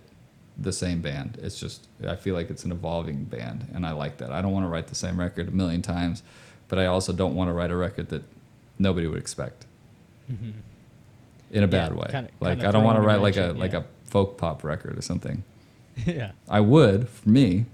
the 0.57 0.71
same 0.71 1.01
band. 1.01 1.37
It's 1.41 1.59
just 1.59 1.87
I 2.07 2.15
feel 2.15 2.33
like 2.35 2.49
it's 2.49 2.63
an 2.65 2.71
evolving 2.71 3.25
band, 3.25 3.67
and 3.73 3.85
I 3.85 3.91
like 3.91 4.17
that. 4.17 4.31
I 4.31 4.41
don't 4.41 4.51
want 4.51 4.65
to 4.65 4.69
write 4.69 4.87
the 4.87 4.95
same 4.95 5.19
record 5.19 5.47
a 5.47 5.51
million 5.51 5.81
times, 5.83 6.23
but 6.67 6.79
I 6.79 6.87
also 6.87 7.13
don't 7.13 7.35
want 7.35 7.49
to 7.49 7.53
write 7.53 7.69
a 7.71 7.75
record 7.75 8.09
that 8.09 8.23
nobody 8.79 9.05
would 9.07 9.19
expect 9.19 9.65
Mhm. 10.31 10.53
in 11.51 11.57
a 11.57 11.61
Yeah, 11.61 11.65
bad 11.67 11.95
way. 11.95 12.07
kinda- 12.09 12.29
like 12.39 12.53
kinda 12.57 12.67
I 12.69 12.71
don't 12.71 12.83
want 12.83 12.97
to 12.97 13.01
write 13.01 13.21
like 13.21 13.37
a 13.37 13.51
in, 13.51 13.59
like 13.59 13.73
a 13.73 13.85
folk 14.05 14.37
pop 14.37 14.63
record 14.63 14.97
or 14.97 15.01
something. 15.03 15.43
yeah. 16.07 16.31
I 16.49 16.59
would 16.59 17.07
for 17.07 17.29
me, 17.29 17.65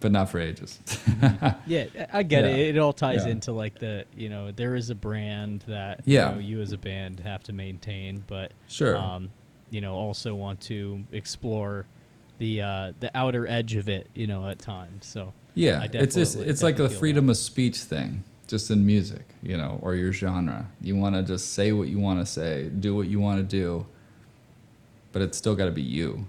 but 0.00 0.12
not 0.12 0.30
for 0.30 0.38
Aeges. 0.38 0.78
Yeah, 1.66 1.86
I 2.12 2.22
get 2.22 2.44
Yeah. 2.44 2.50
it. 2.50 2.76
It 2.76 2.78
all 2.78 2.92
ties 2.92 3.26
Yeah. 3.26 3.32
into 3.32 3.52
like 3.52 3.78
the, 3.78 4.04
you 4.16 4.28
know, 4.28 4.50
there 4.52 4.74
is 4.74 4.90
a 4.90 4.94
brand 4.94 5.64
that 5.66 6.00
Yeah. 6.04 6.30
you, 6.30 6.34
know, 6.34 6.40
you 6.40 6.60
as 6.60 6.72
a 6.72 6.78
band 6.78 7.20
have 7.20 7.42
to 7.44 7.52
maintain, 7.52 8.22
but 8.26 8.52
Sure. 8.68 8.96
um, 8.96 9.30
you 9.70 9.80
know, 9.80 9.94
also 9.94 10.34
want 10.34 10.60
to 10.62 11.04
explore 11.12 11.86
the 12.38 12.62
uh, 12.62 12.92
the 13.00 13.10
outer 13.16 13.46
edge 13.48 13.74
of 13.74 13.88
it, 13.88 14.08
you 14.14 14.26
know, 14.26 14.48
at 14.48 14.58
times. 14.60 15.06
So 15.06 15.32
Yeah, 15.54 15.80
I 15.82 15.88
it's 15.92 16.14
just 16.14 16.36
it's 16.36 16.62
like 16.62 16.78
a 16.78 16.88
freedom 16.88 17.28
of 17.28 17.36
speech 17.36 17.78
thing, 17.78 18.22
just 18.46 18.70
in 18.70 18.86
music, 18.86 19.24
you 19.42 19.56
know, 19.56 19.78
or 19.82 19.94
your 19.96 20.12
genre. 20.12 20.66
You 20.80 20.94
want 20.96 21.16
to 21.16 21.22
just 21.22 21.52
say 21.54 21.72
what 21.72 21.88
you 21.88 21.98
want 21.98 22.20
to 22.20 22.26
say, 22.26 22.68
do 22.68 22.94
what 22.94 23.08
you 23.08 23.18
want 23.20 23.38
to 23.40 23.44
do, 23.44 23.86
but 25.12 25.20
it's 25.22 25.36
still 25.36 25.56
got 25.56 25.64
to 25.66 25.72
be 25.72 25.82
you. 25.82 26.26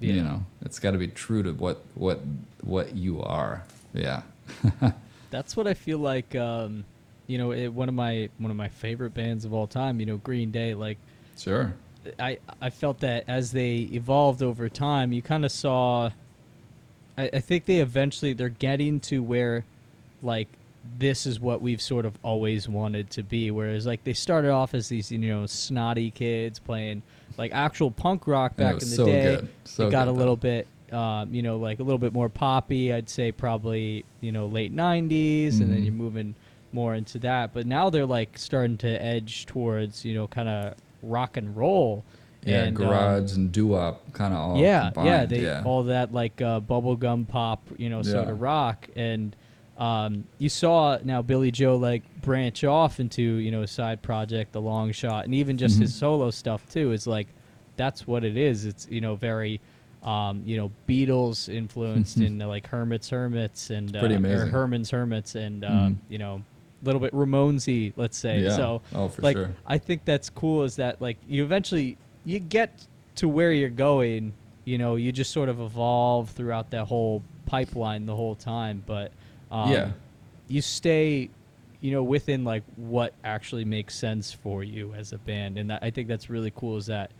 Yeah. 0.00 0.14
You 0.14 0.22
know, 0.22 0.46
it's 0.62 0.78
got 0.78 0.92
to 0.92 0.98
be 0.98 1.08
true 1.08 1.42
to 1.42 1.52
what 1.52 1.82
what 1.94 2.20
what 2.62 2.96
you 2.96 3.22
are. 3.22 3.62
Yeah. 3.92 4.22
That's 5.30 5.56
what 5.56 5.66
I 5.66 5.74
feel 5.74 5.98
like. 5.98 6.34
Um, 6.34 6.84
you 7.26 7.38
know, 7.38 7.52
it, 7.52 7.68
one 7.68 7.88
of 7.88 7.94
my 7.94 8.28
one 8.38 8.50
of 8.50 8.56
my 8.56 8.68
favorite 8.68 9.14
bands 9.14 9.44
of 9.44 9.52
all 9.52 9.66
time. 9.66 10.00
You 10.00 10.06
know, 10.06 10.16
Green 10.16 10.50
Day. 10.50 10.74
Like, 10.74 10.98
Sure. 11.36 11.74
I 12.18 12.38
I 12.60 12.70
felt 12.70 13.00
that 13.00 13.24
as 13.28 13.52
they 13.52 13.88
evolved 13.92 14.42
over 14.42 14.68
time, 14.68 15.12
you 15.12 15.22
kind 15.22 15.44
of 15.44 15.52
saw. 15.52 16.10
I, 17.18 17.30
I 17.34 17.40
think 17.40 17.66
they 17.66 17.76
eventually 17.80 18.32
they're 18.32 18.48
getting 18.48 19.00
to 19.00 19.22
where, 19.22 19.64
like, 20.22 20.48
this 20.98 21.26
is 21.26 21.40
what 21.40 21.60
we've 21.60 21.80
sort 21.80 22.04
of 22.06 22.14
always 22.22 22.68
wanted 22.68 23.10
to 23.10 23.22
be. 23.22 23.50
Whereas, 23.50 23.86
like, 23.86 24.04
they 24.04 24.12
started 24.12 24.50
off 24.50 24.74
as 24.74 24.88
these 24.88 25.10
you 25.12 25.18
know 25.18 25.46
snotty 25.46 26.10
kids 26.10 26.58
playing 26.58 27.02
like 27.38 27.52
actual 27.52 27.90
punk 27.90 28.26
rock 28.26 28.56
back 28.56 28.74
in 28.74 28.78
the 28.80 28.86
so 28.86 29.06
day. 29.06 29.22
good. 29.36 29.48
So 29.64 29.88
it 29.88 29.90
got 29.90 30.04
good, 30.06 30.10
a 30.10 30.12
though. 30.12 30.18
little 30.18 30.36
bit, 30.36 30.66
um, 30.92 31.32
you 31.32 31.42
know, 31.42 31.56
like 31.58 31.80
a 31.80 31.82
little 31.82 31.98
bit 31.98 32.12
more 32.12 32.28
poppy. 32.28 32.92
I'd 32.92 33.08
say 33.08 33.32
probably 33.32 34.04
you 34.20 34.32
know 34.32 34.46
late 34.46 34.74
'90s, 34.74 35.60
and 35.60 35.70
then 35.72 35.82
you're 35.84 35.92
moving 35.92 36.34
more 36.72 36.94
into 36.94 37.18
that. 37.20 37.52
But 37.54 37.66
now 37.66 37.90
they're 37.90 38.06
like 38.06 38.36
starting 38.38 38.76
to 38.78 38.88
edge 39.02 39.46
towards 39.46 40.04
you 40.04 40.14
know 40.14 40.26
kind 40.26 40.48
of 40.48 40.74
rock 41.02 41.36
and 41.36 41.56
roll. 41.56 42.04
Yeah, 42.42 42.62
and, 42.64 42.74
um, 42.78 42.86
garage 42.86 43.32
and 43.34 43.52
doo-wop 43.52 44.14
kind 44.14 44.32
of 44.32 44.40
all 44.40 44.56
yeah, 44.58 44.84
combined. 44.92 45.06
yeah, 45.06 45.24
they 45.26 45.40
yeah. 45.42 45.62
all 45.62 45.82
that 45.84 46.14
like 46.14 46.40
uh, 46.40 46.58
bubblegum 46.60 47.28
pop, 47.28 47.62
you 47.76 47.90
know, 47.90 48.00
sort 48.00 48.24
Yeah. 48.28 48.32
of 48.32 48.40
rock, 48.40 48.88
and 48.96 49.36
um, 49.80 50.24
you 50.38 50.48
saw 50.48 50.98
now 51.02 51.22
Billie 51.22 51.50
Joe 51.50 51.76
like 51.76 52.02
branch 52.22 52.62
off 52.64 53.00
into 53.00 53.22
you 53.22 53.50
know 53.50 53.62
a 53.62 53.66
side 53.66 54.02
project, 54.02 54.52
the 54.52 54.60
Longshot, 54.62 55.24
and 55.24 55.34
even 55.34 55.56
just 55.58 55.78
his 55.78 55.90
Mhm. 55.92 55.98
solo 55.98 56.30
stuff 56.30 56.68
too 56.70 56.92
is 56.92 57.06
like 57.06 57.26
that's 57.76 58.06
what 58.06 58.22
it 58.24 58.36
is. 58.36 58.66
It's 58.66 58.86
you 58.90 59.00
know 59.00 59.16
very 59.16 59.60
um, 60.02 60.42
you 60.44 60.56
know 60.58 60.70
Beatles 60.88 61.48
influenced 61.52 62.18
in 62.18 62.38
like 62.38 62.66
Hermits 62.66 63.08
Hermits 63.10 63.70
and 63.70 63.96
uh, 63.96 64.00
or. 64.00 64.46
Herman's 64.46 64.90
Hermits 64.90 65.34
and 65.34 65.64
um, 65.64 65.70
Mhm. 65.72 65.96
you 66.10 66.18
know 66.18 66.42
a 66.82 66.84
little 66.84 67.00
bit 67.00 67.12
Ramonesy, 67.12 67.92
let's 67.96 68.16
say. 68.16 68.40
Yeah. 68.42 68.56
So 68.56 68.82
Oh, 68.94 69.08
for 69.08 69.22
like 69.22 69.36
sure. 69.36 69.50
I 69.66 69.78
think 69.78 70.04
that's 70.04 70.28
cool 70.30 70.62
is 70.64 70.76
that 70.76 71.00
like 71.00 71.16
you 71.28 71.42
eventually 71.42 71.96
you 72.24 72.38
get 72.38 72.86
to 73.16 73.28
where 73.28 73.52
you're 73.52 73.68
going, 73.70 74.32
you 74.64 74.76
know, 74.78 74.96
you 74.96 75.10
just 75.12 75.30
sort 75.30 75.48
of 75.48 75.60
evolve 75.60 76.30
throughout 76.30 76.70
that 76.70 76.84
whole 76.86 77.22
pipeline 77.46 78.06
the 78.06 78.14
whole 78.16 78.34
time, 78.34 78.82
but 78.86 79.12
um, 79.50 79.70
Yeah. 79.72 79.92
you 80.48 80.60
stay 80.62 81.30
you 81.80 81.92
know 81.92 82.02
within 82.02 82.44
like 82.44 82.62
what 82.76 83.14
actually 83.24 83.64
makes 83.64 83.94
sense 83.94 84.32
for 84.32 84.62
you 84.62 84.92
as 84.94 85.12
a 85.12 85.18
band 85.18 85.56
and 85.58 85.70
that, 85.70 85.82
I 85.82 85.90
think 85.90 86.08
that's 86.08 86.28
really 86.28 86.52
cool 86.54 86.76
is 86.76 86.86
that 86.86 87.10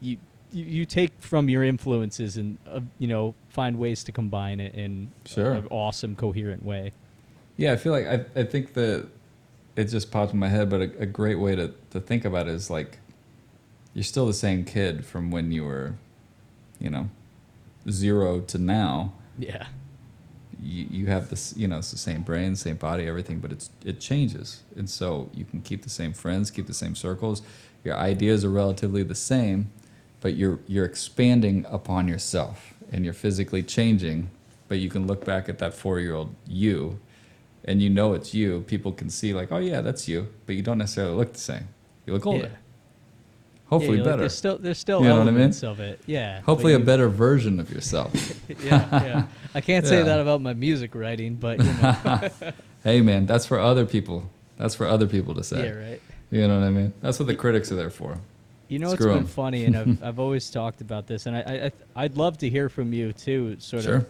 you 0.00 0.16
you, 0.52 0.64
you 0.64 0.84
take 0.86 1.12
from 1.20 1.48
your 1.48 1.62
influences 1.64 2.36
and 2.36 2.58
uh, 2.68 2.80
you 2.98 3.08
know 3.08 3.34
find 3.48 3.78
ways 3.78 4.02
to 4.04 4.12
combine 4.12 4.60
it 4.60 4.74
in 4.74 5.10
Sure. 5.24 5.52
an 5.52 5.66
awesome 5.70 6.14
coherent 6.16 6.64
way. 6.64 6.92
Yeah, 7.56 7.72
I 7.72 7.76
feel 7.76 7.92
like 7.92 8.06
I, 8.06 8.24
I 8.40 8.44
think 8.44 8.72
that 8.74 9.06
it 9.76 9.84
just 9.84 10.10
popped 10.10 10.32
in 10.32 10.38
my 10.38 10.48
head, 10.48 10.68
but 10.70 10.80
a, 10.80 11.02
a 11.02 11.06
great 11.06 11.38
way 11.38 11.54
to, 11.54 11.72
to 11.90 12.00
think 12.00 12.24
about 12.24 12.48
it 12.48 12.54
is 12.54 12.68
like 12.70 12.98
you're 13.94 14.02
still 14.04 14.26
the 14.26 14.32
same 14.34 14.64
kid 14.64 15.04
from 15.04 15.30
when 15.30 15.52
you 15.52 15.64
were, 15.64 15.94
you 16.80 16.90
know, 16.90 17.10
zero 17.88 18.40
to 18.40 18.58
now. 18.58 19.12
Yeah. 19.38 19.66
You, 20.62 20.86
you 20.90 21.06
have 21.06 21.30
this, 21.30 21.54
you 21.56 21.66
know, 21.68 21.78
it's 21.78 21.90
the 21.90 21.98
same 21.98 22.22
brain, 22.22 22.56
same 22.56 22.76
body, 22.76 23.06
everything, 23.06 23.38
but 23.38 23.52
it's 23.52 23.70
it 23.84 24.00
changes, 24.00 24.62
and 24.76 24.88
so 24.88 25.30
you 25.32 25.44
can 25.44 25.62
keep 25.62 25.82
the 25.82 25.90
same 25.90 26.12
friends, 26.12 26.50
keep 26.50 26.66
the 26.66 26.74
same 26.74 26.94
circles. 26.94 27.42
Your 27.84 27.96
ideas 27.96 28.44
are 28.44 28.50
relatively 28.50 29.02
the 29.02 29.14
same, 29.14 29.70
but 30.20 30.34
you're 30.34 30.58
you're 30.66 30.84
expanding 30.84 31.66
upon 31.68 32.08
yourself, 32.08 32.74
and 32.92 33.04
you're 33.04 33.14
physically 33.14 33.62
changing. 33.62 34.30
But 34.68 34.78
you 34.78 34.88
can 34.88 35.06
look 35.06 35.24
back 35.24 35.48
at 35.48 35.58
that 35.58 35.74
four 35.74 35.98
year 35.98 36.14
old 36.14 36.34
you 36.46 37.00
and 37.64 37.82
you 37.82 37.90
know 37.90 38.14
it's 38.14 38.34
you, 38.34 38.62
people 38.62 38.92
can 38.92 39.10
see 39.10 39.34
like, 39.34 39.52
oh 39.52 39.58
yeah, 39.58 39.80
that's 39.80 40.08
you, 40.08 40.28
but 40.46 40.54
you 40.54 40.62
don't 40.62 40.78
necessarily 40.78 41.14
look 41.14 41.32
the 41.32 41.40
same. 41.40 41.68
You 42.06 42.14
look 42.14 42.26
older. 42.26 42.52
Yeah. 43.70 43.78
Hopefully 43.78 43.98
yeah, 43.98 44.02
like, 44.02 44.10
better. 44.12 44.20
there's 44.22 44.34
still 44.36 44.58
there's 44.58 44.78
still 44.78 45.00
You 45.02 45.08
know 45.08 45.18
what 45.18 45.28
I 45.28 45.30
mean? 45.30 45.50
of 45.64 45.80
it. 45.80 46.00
Yeah. 46.06 46.40
Hopefully 46.42 46.74
a 46.74 46.78
better 46.80 47.08
version 47.08 47.60
of 47.60 47.70
yourself. 47.70 48.12
yeah, 48.64 48.88
yeah. 49.04 49.26
I 49.54 49.60
can't 49.60 49.86
say 49.86 50.02
that 50.02 50.20
about 50.20 50.40
my 50.40 50.54
music 50.54 50.94
writing, 50.94 51.36
but 51.36 51.58
you 51.58 51.64
know, 51.64 52.28
hey 52.84 53.00
man, 53.00 53.26
that's 53.26 53.46
for 53.46 53.58
other 53.58 53.86
people. 53.86 54.28
That's 54.58 54.74
for 54.74 54.86
other 54.86 55.06
people 55.06 55.34
to 55.36 55.42
say. 55.44 55.64
yeah, 55.64 55.70
right. 55.90 56.02
You 56.30 56.46
know 56.48 56.58
what 56.60 56.66
I 56.66 56.70
mean? 56.70 56.92
That's 57.00 57.18
what 57.18 57.26
the 57.28 57.34
critics 57.34 57.72
are 57.72 57.76
there 57.76 57.90
for. 57.90 58.18
You 58.68 58.78
know, 58.78 58.90
it's 58.92 59.00
Screw 59.00 59.14
been 59.14 59.18
'em. 59.22 59.26
funny, 59.26 59.64
and 59.64 59.76
I've 59.76 60.02
I've 60.02 60.18
always 60.20 60.48
talked 60.50 60.80
about 60.80 61.06
this, 61.06 61.26
and 61.26 61.36
I, 61.36 61.40
I 61.96 62.04
I'd 62.04 62.16
love 62.16 62.38
to 62.38 62.48
hear 62.50 62.68
from 62.68 62.92
you 62.92 63.12
too, 63.12 63.56
sort 63.60 63.82
Sure. 63.84 63.96
of 63.96 64.06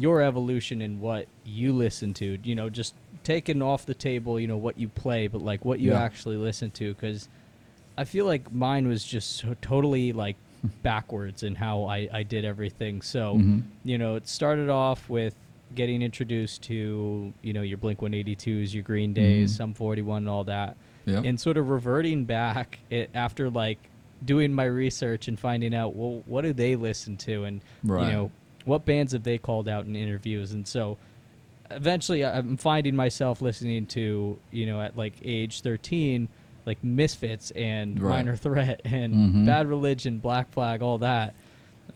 your 0.00 0.22
evolution 0.22 0.80
in 0.82 1.00
what 1.00 1.26
you 1.44 1.72
listen 1.72 2.14
to. 2.14 2.38
You 2.42 2.54
know, 2.54 2.68
just 2.70 2.94
taking 3.24 3.62
off 3.62 3.84
the 3.86 3.94
table, 3.94 4.40
you 4.40 4.46
know, 4.48 4.56
what 4.56 4.78
you 4.78 4.88
play, 4.88 5.26
but 5.28 5.40
like 5.42 5.64
what 5.64 5.78
you 5.80 5.90
Yeah. 5.92 6.02
actually 6.02 6.36
listen 6.36 6.70
to, 6.72 6.94
because 6.94 7.28
I 7.96 8.04
feel 8.04 8.24
like 8.26 8.52
mine 8.52 8.88
was 8.88 9.04
just 9.04 9.36
so 9.36 9.54
totally 9.60 10.12
like 10.12 10.36
backwards 10.82 11.42
in 11.42 11.54
how 11.54 11.84
I 11.84 12.08
I 12.12 12.22
did 12.22 12.44
everything. 12.44 13.02
So 13.02 13.36
Mhm. 13.36 13.62
you 13.84 13.98
know, 13.98 14.16
it 14.16 14.28
started 14.28 14.68
off 14.68 15.08
with 15.08 15.34
getting 15.74 16.02
introduced 16.02 16.62
to 16.64 17.32
you 17.42 17.52
know 17.52 17.62
your 17.62 17.78
Blink 17.78 18.00
182s, 18.00 18.72
your 18.74 18.82
Green 18.82 19.12
Days, 19.12 19.52
Mhm. 19.52 19.56
Sum 19.56 19.74
41, 19.74 20.18
and 20.22 20.28
all 20.28 20.44
that 20.44 20.76
Yeah. 21.06 21.22
and 21.24 21.38
sort 21.40 21.56
of 21.56 21.68
reverting 21.70 22.24
back 22.24 22.78
it, 22.90 23.10
after 23.14 23.50
like 23.50 23.78
doing 24.24 24.52
my 24.52 24.64
research 24.64 25.26
and 25.26 25.38
finding 25.38 25.74
out 25.74 25.96
well 25.96 26.22
what 26.26 26.42
do 26.42 26.52
they 26.52 26.76
listen 26.76 27.16
to 27.16 27.42
and 27.44 27.60
Right. 27.82 28.06
you 28.06 28.12
know 28.12 28.30
what 28.64 28.84
bands 28.84 29.12
have 29.12 29.24
they 29.24 29.36
called 29.36 29.68
out 29.68 29.84
in 29.86 29.96
interviews 29.96 30.52
and 30.52 30.64
so 30.68 30.96
eventually 31.72 32.24
i'm 32.24 32.56
finding 32.56 32.94
myself 32.94 33.42
listening 33.42 33.86
to 33.86 34.38
you 34.52 34.66
know 34.66 34.80
at 34.80 34.96
like 34.96 35.14
age 35.24 35.60
13 35.62 36.28
like 36.66 36.82
misfits 36.84 37.50
and 37.52 38.00
Right. 38.00 38.16
minor 38.24 38.36
threat 38.36 38.80
and 38.84 39.14
Mhm. 39.14 39.46
bad 39.46 39.66
religion 39.66 40.18
black 40.18 40.50
flag 40.52 40.80
all 40.82 40.98
that 40.98 41.34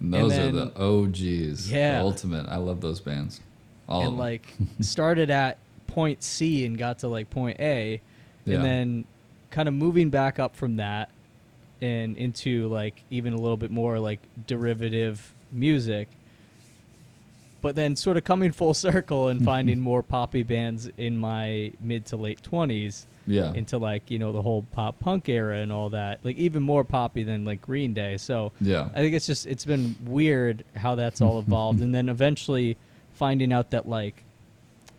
And 0.01 0.13
those 0.13 0.33
and 0.37 0.57
are 0.57 0.65
the 0.67 0.73
OGs. 0.81 1.71
Yeah. 1.71 1.99
The 1.99 2.05
ultimate. 2.05 2.47
I 2.49 2.57
love 2.57 2.81
those 2.81 3.01
bands. 3.01 3.41
All 3.89 4.03
and 4.07 4.19
like 4.19 4.55
started 4.81 5.31
at 5.31 5.59
point 5.87 6.23
C 6.23 6.67
and 6.67 6.77
got 6.77 6.99
to 6.99 7.09
like 7.09 7.31
point 7.31 7.59
A, 7.61 8.01
Yeah. 8.45 8.57
and 8.57 8.65
then 8.65 9.05
kind 9.51 9.69
of 9.69 9.75
moving 9.75 10.11
back 10.11 10.39
up 10.39 10.55
from 10.57 10.77
that 10.77 11.09
and 11.81 12.17
into 12.17 12.69
like 12.69 13.05
even 13.11 13.33
a 13.33 13.37
little 13.39 13.57
bit 13.57 13.71
more 13.71 13.99
like 13.99 14.21
derivative 14.47 15.33
music. 15.53 16.09
But 17.63 17.75
then 17.75 17.97
sort 17.97 18.17
of 18.17 18.25
coming 18.25 18.53
full 18.53 18.75
circle 18.89 19.29
and 19.29 19.45
finding 19.45 19.81
more 19.91 20.03
poppy 20.03 20.43
bands 20.43 20.91
in 20.99 21.17
my 21.19 21.73
mid 21.81 22.05
to 22.07 22.17
late 22.17 22.43
twenties 22.43 23.07
yeah. 23.27 23.53
into 23.55 23.79
like 23.79 24.11
you 24.11 24.19
know 24.19 24.33
the 24.33 24.43
whole 24.43 24.65
pop 24.73 24.99
punk 25.01 25.29
era 25.29 25.59
and 25.59 25.73
all 25.73 25.91
that 25.91 26.21
like 26.25 26.37
even 26.37 26.63
more 26.63 26.85
poppy 26.85 27.23
than 27.23 27.45
like 27.45 27.61
Green 27.63 27.93
Day. 27.95 28.17
So 28.17 28.53
Yeah. 28.61 28.89
I 28.95 28.99
think 28.99 29.15
it's 29.15 29.27
just 29.27 29.47
it's 29.47 29.65
been 29.65 29.97
weird 30.05 30.65
how 30.77 30.95
that's 30.95 31.21
all 31.21 31.39
evolved, 31.45 31.81
and 31.81 31.95
then 31.95 32.09
eventually 32.09 32.77
finding 33.15 33.53
out 33.53 33.71
that 33.71 33.89
like, 33.89 34.23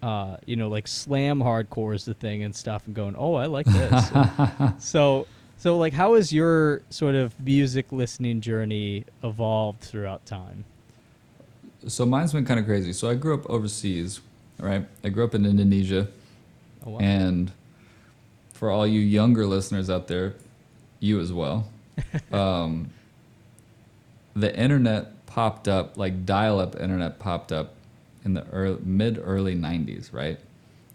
uh, 0.02 0.38
you 0.46 0.56
know, 0.56 0.70
like 0.70 0.88
slam 0.88 1.40
hardcore 1.40 1.96
is 1.96 2.06
the 2.06 2.14
thing 2.14 2.44
and 2.44 2.56
stuff, 2.56 2.86
and 2.86 2.96
going, 2.96 3.16
oh, 3.18 3.36
I 3.36 3.46
like 3.46 3.66
this. 3.68 4.12
so, 4.80 5.28
so 5.58 5.78
like, 5.78 5.94
how 5.94 6.16
has 6.16 6.34
your 6.34 6.82
sort 6.90 7.16
of 7.16 7.40
music 7.40 7.92
listening 7.92 8.42
journey 8.42 9.06
evolved 9.24 9.82
throughout 9.82 10.26
time? 10.26 10.66
So 11.88 12.06
mine's 12.06 12.34
been 12.34 12.46
kind 12.46 12.60
of 12.60 12.66
crazy. 12.66 12.92
So 12.92 13.10
I 13.10 13.16
grew 13.16 13.34
up 13.36 13.46
overseas, 13.50 14.20
right? 14.60 14.86
I 15.04 15.10
grew 15.10 15.24
up 15.24 15.34
in 15.36 15.46
Indonesia, 15.46 16.08
Oh, 16.86 16.92
wow. 16.92 17.00
and 17.00 17.52
for 18.58 18.72
all 18.72 18.88
you 18.88 19.00
younger 19.00 19.46
listeners 19.46 19.88
out 19.88 20.08
there, 20.08 20.34
you 21.00 21.20
as 21.20 21.32
well, 21.32 21.70
um, 22.32 22.90
the 24.36 24.56
internet 24.58 25.26
popped 25.28 25.68
up, 25.68 25.96
like 25.96 26.26
dial-up 26.26 26.76
internet 26.76 27.20
popped 27.20 27.52
up 27.52 27.76
in 28.26 28.34
the 28.34 28.44
early, 28.48 28.80
mid 28.84 29.22
early 29.24 29.56
'90s, 29.56 30.12
right? 30.12 30.40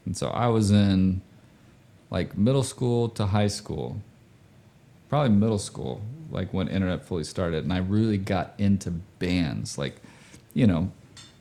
And 0.04 0.16
so 0.16 0.28
I 0.28 0.48
was 0.48 0.72
in 0.72 1.20
like 2.10 2.36
middle 2.36 2.64
school 2.64 3.08
to 3.10 3.26
high 3.26 3.46
school, 3.46 4.02
probably 5.08 5.30
middle 5.30 5.60
school, 5.60 6.02
like 6.32 6.52
when 6.52 6.66
internet 6.66 7.04
fully 7.04 7.24
started, 7.24 7.62
and 7.62 7.72
I 7.72 7.78
really 7.78 8.18
got 8.18 8.54
into 8.58 8.90
bands. 9.20 9.78
Like, 9.78 10.02
you 10.52 10.66
know, 10.66 10.90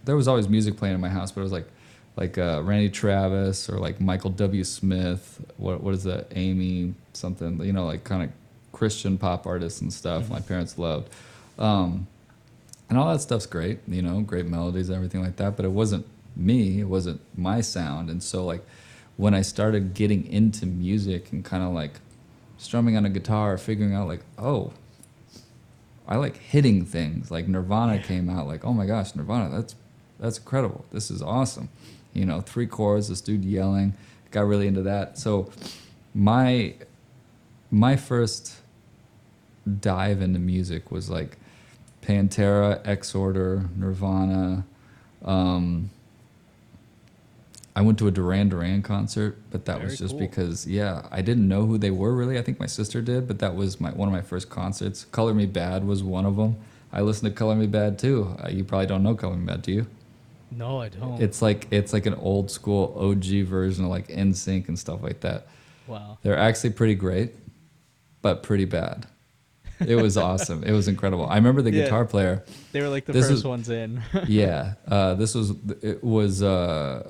there 0.06 0.16
was 0.16 0.28
always 0.28 0.48
music 0.48 0.78
playing 0.78 0.94
in 0.94 1.02
my 1.02 1.10
house, 1.10 1.32
but 1.32 1.42
it 1.42 1.46
was 1.46 1.52
like, 1.52 1.68
like 2.16 2.38
uh, 2.38 2.62
Randy 2.64 2.90
Travis 2.90 3.70
or 3.70 3.80
like 3.80 4.02
Michael 4.02 4.32
W. 4.32 4.64
Smith. 4.64 5.44
What 5.58 5.82
what 5.82 5.94
is 5.94 6.04
that? 6.04 6.28
Amy 6.36 6.94
something. 7.14 7.64
You 7.64 7.74
know, 7.74 7.86
like 7.86 8.04
kind 8.04 8.24
of 8.24 8.30
Christian 8.72 9.18
pop 9.18 9.46
artists 9.48 9.82
and 9.82 9.92
stuff. 9.92 10.30
My 10.30 10.40
parents 10.40 10.78
loved. 10.78 11.10
Um, 11.60 12.08
and 12.90 12.98
all 12.98 13.12
that 13.14 13.22
stuff's 13.22 13.46
great, 13.46 13.80
you 13.88 14.02
know, 14.02 14.20
great 14.20 14.48
melodies, 14.48 14.90
and 14.90 14.96
everything 14.96 15.24
like 15.24 15.38
that. 15.38 15.56
But 15.56 15.66
it 15.66 15.72
wasn't 15.72 16.06
me. 16.36 16.82
It 16.82 16.88
wasn't 16.88 17.22
my 17.38 17.62
sound. 17.62 18.10
And 18.10 18.22
so 18.22 18.44
like 18.44 18.66
when 19.18 19.34
I 19.34 19.42
started 19.42 19.94
getting 19.94 20.26
into 20.26 20.66
music 20.66 21.32
and 21.32 21.44
kind 21.46 21.64
of 21.64 21.72
like 21.72 22.00
strumming 22.58 22.98
on 22.98 23.06
a 23.06 23.10
guitar, 23.10 23.58
figuring 23.58 23.94
out 23.94 24.08
like, 24.08 24.22
oh, 24.38 24.74
I 26.08 26.18
like 26.18 26.38
hitting 26.38 26.86
things. 26.86 27.32
Like 27.32 27.48
Nirvana 27.48 28.00
came 28.00 28.30
out, 28.30 28.48
like, 28.48 28.66
oh 28.66 28.74
my 28.74 28.86
gosh, 28.86 29.16
Nirvana, 29.16 29.50
that's 29.56 29.76
that's 30.20 30.38
incredible. 30.38 30.86
This 30.92 31.10
is 31.10 31.22
awesome. 31.22 31.70
You 32.14 32.26
know, 32.26 32.42
three 32.42 32.68
chords, 32.68 33.10
this 33.10 33.22
dude 33.22 33.46
yelling. 33.46 33.94
Got 34.32 34.42
really 34.42 34.68
into 34.68 34.84
that. 34.84 35.18
So 35.18 35.52
my 36.14 36.76
my 37.70 37.96
first 37.96 38.56
dive 39.80 40.22
into 40.22 40.40
music 40.40 40.92
was 40.92 41.10
like 41.10 41.38
Pantera, 42.02 42.84
Exhorder, 42.84 43.70
Nirvana. 43.78 44.66
Um, 45.24 45.90
I 47.76 47.82
went 47.82 48.00
to 48.00 48.08
a 48.08 48.12
Duran 48.12 48.50
Duran 48.50 48.82
concert, 48.82 49.38
but 49.50 49.66
that 49.66 49.82
was 49.82 49.98
just 49.98 50.12
cool. 50.12 50.20
because 50.20 50.68
yeah, 50.68 51.08
I 51.10 51.22
didn't 51.22 51.48
know 51.48 51.66
who 51.66 51.78
they 51.78 51.92
were 51.92 52.14
really. 52.14 52.38
I 52.38 52.42
think 52.42 52.60
my 52.60 52.66
sister 52.66 53.02
did, 53.02 53.28
but 53.28 53.40
that 53.40 53.56
was 53.56 53.80
my 53.80 53.92
one 53.92 54.10
of 54.10 54.14
my 54.14 54.22
first 54.22 54.50
concerts. 54.50 55.06
Color 55.06 55.34
Me 55.34 55.48
Badd 55.48 55.86
was 55.86 56.04
one 56.04 56.26
of 56.26 56.36
them. 56.36 56.58
I 56.92 57.02
listened 57.02 57.32
to 57.32 57.38
Color 57.38 57.56
Me 57.56 57.68
Badd 57.68 57.98
too. 57.98 58.36
Uh, 58.44 58.50
you 58.50 58.66
probably 58.66 58.88
don't 58.88 59.04
know 59.04 59.16
Color 59.16 59.38
Me 59.38 59.48
Badd, 59.48 59.62
do 59.62 59.72
you? 59.72 59.88
No, 60.52 60.82
I 60.82 60.90
don't. 60.90 61.22
It's 61.22 61.42
like 61.42 61.68
it's 61.72 61.94
like 61.94 62.06
an 62.06 62.14
old 62.16 62.52
school 62.52 62.94
OG 63.00 63.46
version 63.46 63.86
of 63.86 63.90
like 63.92 64.08
NSYNC 64.10 64.68
and 64.68 64.78
stuff 64.78 65.02
like 65.02 65.22
that. 65.22 65.48
wow. 65.88 66.18
They're 66.24 66.38
actually 66.38 66.72
pretty 66.72 66.96
great, 66.96 67.32
but 68.22 68.44
pretty 68.44 68.66
bad. 68.66 69.08
It 69.80 69.96
was 69.96 70.18
awesome. 70.30 70.64
It 70.64 70.74
was 70.74 70.88
incredible. 70.88 71.26
I 71.26 71.36
remember 71.36 71.62
the 71.62 71.72
Yeah. 71.72 71.86
guitar 71.86 72.06
player. 72.06 72.44
They 72.74 72.82
were 72.82 72.90
like 72.90 73.06
the 73.06 73.14
This 73.14 73.28
first 73.28 73.40
is- 73.40 73.44
ones 73.46 73.70
in. 73.70 74.02
Yeah, 74.28 74.74
uh, 74.88 75.16
this 75.16 75.34
was 75.34 75.52
it 75.82 76.04
was 76.04 76.44
uh, 76.44 77.10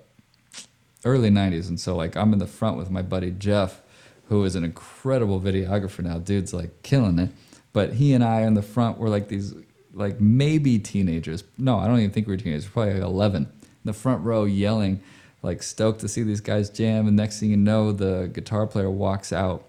early 1.04 1.30
'90s, 1.30 1.68
and 1.70 1.80
so 1.80 1.96
like 1.96 2.16
I'm 2.16 2.34
in 2.34 2.40
the 2.40 2.48
front 2.48 2.78
with 2.78 2.90
my 2.92 3.02
buddy 3.02 3.32
Jeff, 3.32 3.82
who 4.30 4.44
is 4.46 4.56
an 4.56 4.64
incredible 4.64 5.42
videographer 5.42 6.04
now. 6.04 6.20
Dude's 6.20 6.54
like 6.54 6.84
killing 6.84 7.20
it. 7.20 7.30
But 7.74 7.94
he 7.94 8.14
and 8.14 8.22
I 8.24 8.42
in 8.42 8.54
the 8.54 8.62
front 8.62 8.98
were 8.98 9.08
like 9.10 9.30
these 9.30 9.54
like 9.94 10.20
maybe 10.20 10.80
teenagers. 10.80 11.44
No, 11.58 11.78
I 11.78 11.88
don't 11.88 12.00
even 12.00 12.12
think 12.12 12.28
we 12.28 12.34
were 12.34 12.38
teenagers. 12.38 12.68
Probably 12.68 12.94
like 12.94 13.04
11 13.04 13.44
in 13.44 13.50
the 13.84 13.94
front 13.94 14.24
row 14.24 14.46
yelling, 14.46 15.02
like 15.42 15.64
stoked 15.64 16.02
to 16.02 16.08
see 16.08 16.24
these 16.24 16.42
guys 16.42 16.70
jam. 16.70 17.08
And 17.08 17.16
next 17.16 17.40
thing 17.40 17.50
you 17.50 17.58
know, 17.58 17.92
the 17.92 18.30
guitar 18.32 18.68
player 18.68 18.90
walks 18.90 19.34
out. 19.34 19.68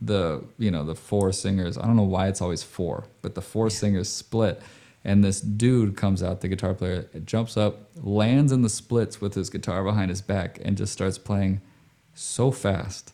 The 0.00 0.42
you 0.58 0.72
know 0.72 0.84
the 0.84 0.96
four 0.96 1.30
singers. 1.30 1.78
I 1.78 1.82
don't 1.82 1.94
know 1.94 2.02
why 2.02 2.26
it's 2.26 2.40
always 2.40 2.64
four, 2.64 3.04
but 3.22 3.36
the 3.36 3.40
four 3.40 3.70
singers 3.70 4.08
split, 4.08 4.60
and 5.04 5.22
this 5.22 5.40
dude 5.40 5.96
comes 5.96 6.24
out. 6.24 6.40
The 6.40 6.48
guitar 6.48 6.74
player 6.74 7.08
jumps 7.24 7.56
up, 7.56 7.88
lands 8.02 8.50
in 8.50 8.62
the 8.62 8.68
splits 8.68 9.20
with 9.20 9.34
his 9.34 9.48
guitar 9.48 9.84
behind 9.84 10.10
his 10.10 10.20
back, 10.20 10.58
and 10.64 10.76
just 10.76 10.92
starts 10.92 11.18
playing 11.18 11.60
so 12.14 12.50
fast. 12.50 13.12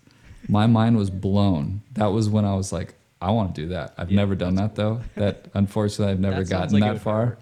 My 0.49 0.67
mind 0.67 0.97
was 0.97 1.11
blown. 1.11 1.83
That 1.93 2.07
was 2.07 2.31
when 2.31 2.47
I 2.47 2.55
was 2.55 2.73
like, 2.73 2.95
I 3.21 3.31
want 3.33 3.55
to 3.55 3.63
do 3.63 3.69
that. 3.69 3.95
I've 3.99 4.11
Yeah, 4.11 4.17
never 4.17 4.35
done 4.35 4.55
that 4.57 4.75
though. 4.75 5.01
That 5.17 5.47
unfortunately 5.55 6.13
I've 6.13 6.21
never 6.21 6.45
That 6.45 6.51
gotten 6.51 6.79
like 6.81 6.93
that 6.95 7.01
far. 7.01 7.39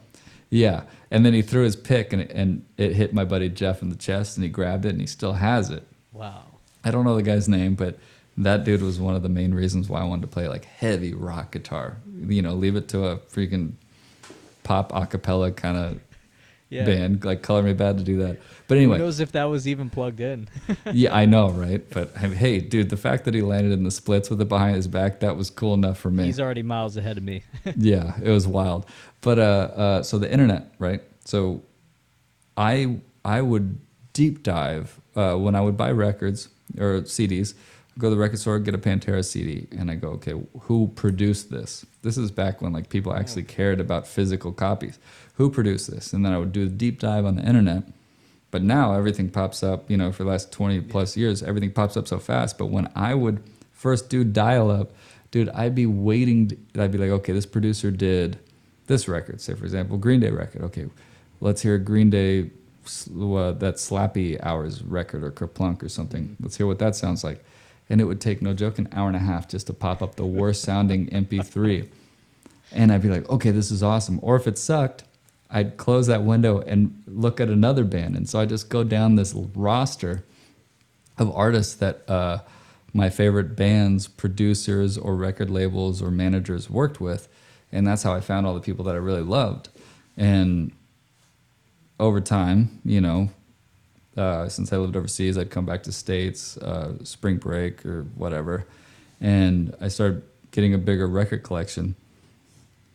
Yeah, 0.48 0.82
and 1.10 1.26
then 1.26 1.34
he 1.34 1.42
threw 1.42 1.64
his 1.64 1.76
pick 1.76 2.12
and 2.12 2.22
it, 2.22 2.30
and 2.32 2.64
it 2.76 2.92
hit 2.94 3.12
my 3.12 3.24
buddy 3.24 3.48
Jeff 3.48 3.82
in 3.82 3.90
the 3.90 3.96
chest, 3.96 4.36
and 4.36 4.44
he 4.44 4.48
grabbed 4.50 4.86
it, 4.86 4.90
and 4.90 5.00
he 5.00 5.06
still 5.06 5.32
has 5.34 5.70
it. 5.70 5.86
wow. 6.12 6.42
I 6.84 6.92
don't 6.92 7.04
know 7.04 7.16
the 7.16 7.22
guy's 7.24 7.48
name, 7.48 7.74
but 7.74 7.98
that 8.36 8.62
dude 8.62 8.80
was 8.80 9.00
one 9.00 9.16
of 9.16 9.24
the 9.24 9.28
main 9.28 9.52
reasons 9.52 9.88
why 9.88 10.00
I 10.02 10.04
wanted 10.04 10.22
to 10.22 10.28
play 10.28 10.46
like 10.46 10.64
heavy 10.66 11.12
rock 11.14 11.50
guitar. 11.50 11.96
You 12.28 12.42
know, 12.42 12.54
leave 12.54 12.76
it 12.76 12.86
to 12.88 13.06
a 13.06 13.16
freaking 13.16 13.72
pop 14.62 14.92
acapella 14.92 15.54
kind 15.56 15.76
of 15.76 16.00
Yeah. 16.68 16.84
band 16.84 17.24
like 17.24 17.42
Color 17.42 17.62
Me 17.62 17.74
Badd 17.74 17.98
to 17.98 18.02
do 18.02 18.18
that. 18.18 18.38
But 18.66 18.78
anyway, 18.78 18.98
Who 18.98 19.04
knows 19.04 19.20
if 19.20 19.32
that 19.32 19.44
was 19.44 19.68
even 19.68 19.88
plugged 19.88 20.18
in? 20.18 20.48
yeah, 20.92 21.14
I 21.14 21.24
know, 21.24 21.50
right? 21.50 21.88
But 21.90 22.10
I 22.18 22.22
mean, 22.22 22.32
hey, 22.32 22.58
dude, 22.58 22.90
the 22.90 22.96
fact 22.96 23.24
that 23.26 23.34
he 23.34 23.42
landed 23.42 23.72
in 23.72 23.84
the 23.84 23.90
splits 23.92 24.28
with 24.28 24.40
it 24.40 24.48
behind 24.48 24.74
his 24.74 24.88
back, 24.88 25.20
that 25.20 25.36
was 25.36 25.48
cool 25.48 25.74
enough 25.74 25.98
for 25.98 26.10
me. 26.10 26.24
He's 26.24 26.40
already 26.40 26.64
miles 26.64 26.96
ahead 26.96 27.18
of 27.18 27.22
me. 27.22 27.44
yeah, 27.76 28.14
it 28.20 28.30
was 28.30 28.48
wild. 28.48 28.84
But 29.20 29.38
uh, 29.38 29.42
uh, 29.42 30.02
so 30.02 30.18
the 30.18 30.30
internet, 30.30 30.72
right? 30.80 31.02
So 31.24 31.62
I 32.56 32.98
I 33.24 33.42
would 33.42 33.78
deep 34.12 34.42
dive 34.42 34.98
uh, 35.14 35.34
when 35.34 35.54
I 35.54 35.60
would 35.60 35.76
buy 35.76 35.92
records 35.92 36.48
or 36.78 37.02
CDs. 37.02 37.54
Go 37.98 38.10
to 38.10 38.14
the 38.14 38.20
record 38.20 38.38
store, 38.38 38.58
get 38.58 38.74
a 38.74 38.78
Pantera 38.78 39.24
CD, 39.24 39.68
and 39.72 39.90
I 39.90 39.94
go, 39.94 40.08
okay, 40.10 40.34
who 40.62 40.88
produced 40.88 41.50
this? 41.50 41.86
This 42.02 42.18
is 42.18 42.30
back 42.30 42.60
when 42.60 42.74
like 42.74 42.90
people 42.90 43.14
actually 43.14 43.44
cared 43.44 43.80
about 43.80 44.06
physical 44.06 44.52
copies. 44.52 44.98
Who 45.36 45.50
produced 45.50 45.90
this? 45.90 46.12
And 46.12 46.24
then 46.24 46.32
I 46.32 46.38
would 46.38 46.52
do 46.52 46.64
a 46.64 46.68
deep 46.68 46.98
dive 47.00 47.24
on 47.26 47.36
the 47.36 47.42
internet. 47.42 47.84
But 48.50 48.62
now 48.62 48.94
everything 48.94 49.28
pops 49.28 49.62
up, 49.62 49.90
you 49.90 49.96
know, 49.96 50.12
for 50.12 50.24
the 50.24 50.30
last 50.30 50.50
20 50.52 50.80
plus 50.82 51.16
years, 51.16 51.42
everything 51.42 51.72
pops 51.72 51.96
up 51.96 52.08
so 52.08 52.18
fast. 52.18 52.56
But 52.56 52.66
when 52.66 52.90
I 52.94 53.14
would 53.14 53.42
first 53.72 54.08
do 54.08 54.24
dial 54.24 54.70
up, 54.70 54.92
dude, 55.30 55.48
I'd 55.50 55.74
be 55.74 55.84
waiting. 55.86 56.48
to- 56.48 56.82
I'd 56.82 56.92
be 56.92 56.98
like, 56.98 57.10
okay, 57.10 57.32
this 57.32 57.44
producer 57.46 57.90
did 57.90 58.38
this 58.86 59.08
record, 59.08 59.40
say, 59.40 59.54
for 59.54 59.64
example, 59.64 59.98
Green 59.98 60.20
Day 60.20 60.30
record. 60.30 60.62
Okay, 60.62 60.86
let's 61.40 61.60
hear 61.62 61.76
Green 61.76 62.08
Day, 62.08 62.42
uh, 62.44 63.50
that 63.52 63.74
Slappy 63.76 64.38
Hours 64.42 64.82
record 64.82 65.24
or 65.24 65.32
Kerplunk 65.32 65.82
or 65.82 65.88
something. 65.88 66.36
Let's 66.40 66.56
hear 66.56 66.66
what 66.68 66.78
that 66.78 66.94
sounds 66.94 67.24
like. 67.24 67.44
And 67.90 68.00
it 68.00 68.04
would 68.04 68.20
take, 68.20 68.40
no 68.40 68.54
joke, 68.54 68.78
an 68.78 68.88
hour 68.92 69.08
and 69.08 69.16
a 69.16 69.20
half 69.20 69.48
just 69.48 69.66
to 69.66 69.72
pop 69.72 70.02
up 70.02 70.14
the 70.16 70.24
worst 70.24 70.62
sounding 70.62 71.08
MP3. 71.10 71.88
And 72.72 72.92
I'd 72.92 73.02
be 73.02 73.08
like, 73.08 73.28
okay, 73.28 73.50
this 73.50 73.70
is 73.70 73.82
awesome. 73.82 74.18
Or 74.22 74.36
if 74.36 74.46
it 74.46 74.56
sucked, 74.56 75.04
I'd 75.50 75.76
close 75.76 76.06
that 76.08 76.22
window 76.22 76.60
and 76.60 77.02
look 77.06 77.40
at 77.40 77.48
another 77.48 77.84
band. 77.84 78.16
And 78.16 78.28
so 78.28 78.40
I 78.40 78.46
just 78.46 78.68
go 78.68 78.84
down 78.84 79.14
this 79.14 79.32
roster 79.32 80.24
of 81.18 81.34
artists 81.34 81.74
that 81.74 82.08
uh, 82.08 82.40
my 82.92 83.10
favorite 83.10 83.56
bands, 83.56 84.08
producers, 84.08 84.98
or 84.98 85.14
record 85.14 85.50
labels 85.50 86.02
or 86.02 86.10
managers 86.10 86.68
worked 86.68 87.00
with. 87.00 87.28
And 87.72 87.86
that's 87.86 88.02
how 88.02 88.14
I 88.14 88.20
found 88.20 88.46
all 88.46 88.54
the 88.54 88.60
people 88.60 88.84
that 88.86 88.94
I 88.94 88.98
really 88.98 89.22
loved. 89.22 89.68
And 90.16 90.72
over 91.98 92.20
time, 92.20 92.80
you 92.84 93.00
know, 93.00 93.30
uh, 94.16 94.48
since 94.48 94.72
I 94.72 94.76
lived 94.76 94.96
overseas, 94.96 95.36
I'd 95.36 95.50
come 95.50 95.66
back 95.66 95.82
to 95.84 95.92
states, 95.92 96.56
uh, 96.58 97.04
spring 97.04 97.36
break 97.36 97.84
or 97.84 98.02
whatever, 98.14 98.66
and 99.20 99.74
I 99.80 99.88
started 99.88 100.22
getting 100.50 100.72
a 100.72 100.78
bigger 100.78 101.06
record 101.06 101.42
collection. 101.42 101.96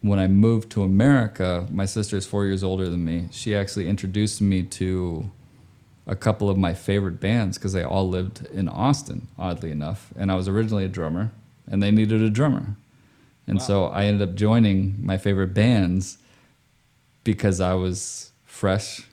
When 0.02 0.18
I 0.20 0.28
moved 0.28 0.72
to 0.72 0.84
America, 0.84 1.68
my 1.70 1.86
sister 1.86 2.18
is 2.18 2.26
four 2.26 2.46
years 2.46 2.64
older 2.64 2.90
than 2.90 3.06
me. 3.06 3.28
She 3.32 3.56
actually 3.56 3.88
introduced 3.88 4.42
me 4.42 4.64
to 4.64 5.30
a 6.08 6.16
couple 6.16 6.50
of 6.50 6.58
my 6.58 6.74
favorite 6.74 7.20
bands 7.20 7.58
because 7.58 7.74
they 7.74 7.84
all 7.84 8.10
lived 8.10 8.48
in 8.48 8.68
Austin, 8.68 9.28
oddly 9.38 9.70
enough. 9.72 10.12
And 10.18 10.32
I 10.32 10.36
was 10.36 10.48
originally 10.48 10.86
a 10.86 10.90
drummer, 10.90 11.32
and 11.70 11.84
they 11.84 11.92
needed 11.92 12.22
a 12.22 12.30
drummer. 12.32 12.76
And 13.46 13.60
Wow. 13.60 13.66
so 13.66 13.86
I 13.86 14.06
ended 14.06 14.28
up 14.28 14.36
joining 14.36 14.96
my 15.06 15.18
favorite 15.18 15.54
bands 15.54 16.18
because 17.24 17.60
I 17.62 17.74
was 17.74 18.32
fresh 18.46 19.08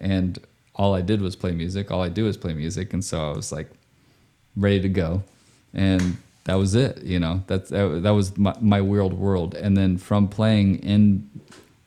and 0.00 0.38
all 0.74 0.94
I 0.94 1.02
did 1.02 1.20
was 1.20 1.36
play 1.36 1.52
music. 1.52 1.90
All 1.90 2.02
I 2.02 2.08
do 2.08 2.26
is 2.26 2.36
play 2.36 2.54
music. 2.54 2.92
And 2.92 3.04
so 3.04 3.30
I 3.30 3.36
was 3.36 3.52
like 3.52 3.70
ready 4.56 4.80
to 4.80 4.88
go. 4.88 5.22
And 5.74 6.16
that 6.44 6.54
was 6.54 6.74
it, 6.74 7.02
you 7.02 7.20
know, 7.20 7.42
that's, 7.46 7.70
that, 7.70 8.14
was 8.14 8.36
my, 8.36 8.54
my 8.60 8.80
weird 8.80 9.12
world. 9.12 9.54
And 9.54 9.76
then 9.76 9.96
from 9.96 10.28
playing 10.28 10.76
in 10.80 11.30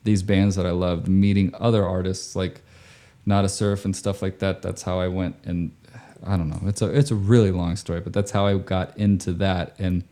these 0.04 0.22
bands 0.22 0.56
that 0.56 0.64
I 0.64 0.70
loved, 0.70 1.08
meeting 1.08 1.54
other 1.58 1.84
artists 1.84 2.34
like 2.34 2.62
Not 3.26 3.44
a 3.44 3.48
Surf 3.48 3.84
and 3.84 3.94
stuff 3.94 4.22
like 4.22 4.38
that, 4.38 4.62
that's 4.62 4.82
how 4.82 4.98
I 4.98 5.08
went. 5.08 5.36
And 5.44 5.72
I 6.24 6.36
don't 6.36 6.48
know, 6.48 6.60
it's 6.66 6.80
a, 6.80 6.86
it's 6.86 7.10
a 7.10 7.14
really 7.14 7.50
long 7.50 7.76
story, 7.76 8.00
but 8.00 8.12
that's 8.12 8.30
how 8.30 8.46
I 8.46 8.56
got 8.56 8.96
into 8.96 9.32
that. 9.34 9.74
And 9.78 10.04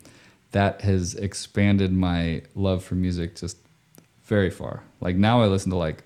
that 0.51 0.81
has 0.81 1.15
expanded 1.15 1.91
my 1.91 2.43
love 2.53 2.83
for 2.83 2.95
music 2.95 3.35
just 3.35 3.57
very 4.25 4.51
far. 4.51 4.83
Like 5.01 5.15
now 5.15 5.41
I 5.41 5.47
listen 5.47 5.71
to 5.71 5.77
like 5.77 6.03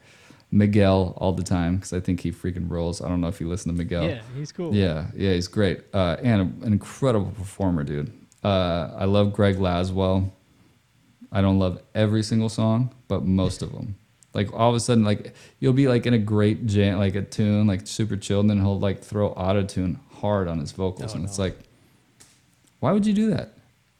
Miguel 0.51 1.13
all 1.17 1.33
the 1.33 1.43
time 1.43 1.75
because 1.75 1.93
I 1.93 1.99
think 1.99 2.21
he 2.21 2.31
freaking 2.31 2.69
rolls. 2.69 3.01
I 3.01 3.07
don't 3.07 3.21
know 3.21 3.27
if 3.27 3.39
you 3.39 3.49
listen 3.49 3.71
to 3.71 3.77
Miguel. 3.77 4.05
Yeah, 4.05 4.21
he's 4.35 4.51
cool. 4.51 4.73
Yeah, 4.73 5.07
yeah, 5.15 5.33
he's 5.33 5.47
great. 5.47 5.81
Uh, 5.93 6.17
and 6.23 6.63
an 6.63 6.73
incredible 6.73 7.31
performer, 7.31 7.83
dude. 7.83 8.11
Uh, 8.43 8.91
I 8.97 9.05
love 9.05 9.33
Greg 9.33 9.57
Laswell. 9.57 10.29
I 11.31 11.41
don't 11.41 11.59
love 11.59 11.81
every 11.93 12.23
single 12.23 12.49
song, 12.49 12.93
but 13.07 13.23
most 13.25 13.61
of 13.61 13.71
them. 13.71 13.95
Like 14.33 14.53
all 14.53 14.69
of 14.69 14.75
a 14.75 14.79
sudden, 14.79 15.03
like 15.03 15.33
you'll 15.59 15.73
be 15.73 15.87
like 15.87 16.05
in 16.05 16.13
a 16.13 16.19
great 16.19 16.65
jam, 16.65 16.97
like 16.99 17.15
a 17.15 17.21
tune, 17.21 17.67
like 17.67 17.87
super 17.87 18.15
chilled, 18.17 18.43
and 18.45 18.49
then 18.51 18.61
he'll 18.61 18.79
like 18.79 19.01
throw 19.01 19.29
auto 19.29 19.63
tune 19.63 19.99
hard 20.21 20.47
on 20.47 20.59
his 20.59 20.71
vocals, 20.71 21.13
Oh, 21.13 21.17
and 21.17 21.25
it's 21.25 21.39
like, 21.39 21.57
why 22.79 22.91
would 22.91 23.05
you 23.05 23.13
do 23.13 23.29
that? 23.31 23.53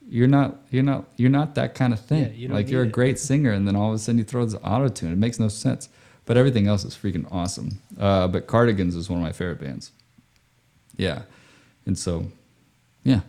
You're 0.08 0.28
not, 0.28 0.58
you're 0.72 0.84
not, 0.84 1.06
you're 1.18 1.30
not 1.30 1.56
that 1.56 1.76
kind 1.76 1.94
of 1.94 2.00
thing. 2.00 2.24
Yeah, 2.24 2.30
you 2.30 2.48
like 2.50 2.70
you're 2.70 2.84
a 2.84 2.88
it. 2.88 2.92
great 2.92 3.20
singer, 3.20 3.52
and 3.52 3.68
then 3.68 3.76
all 3.76 3.90
of 3.90 3.96
a 3.96 4.00
sudden 4.00 4.18
you 4.18 4.24
throw 4.24 4.46
this 4.46 4.60
auto 4.64 4.88
tune. 4.88 5.12
It 5.12 5.18
makes 5.18 5.40
no 5.40 5.48
sense. 5.50 5.90
But 6.26 6.38
everything 6.38 6.68
else 6.68 6.86
is 6.86 6.96
freaking 6.96 7.26
awesome. 7.32 7.80
Uh, 8.00 8.28
but 8.28 8.46
Cardigans 8.46 8.96
is 8.96 9.10
one 9.10 9.18
of 9.20 9.24
my 9.26 9.32
favorite 9.32 9.60
bands. 9.60 9.92
Yeah, 10.96 11.24
and 11.88 11.98
so, 11.98 12.28
yeah. 13.04 13.22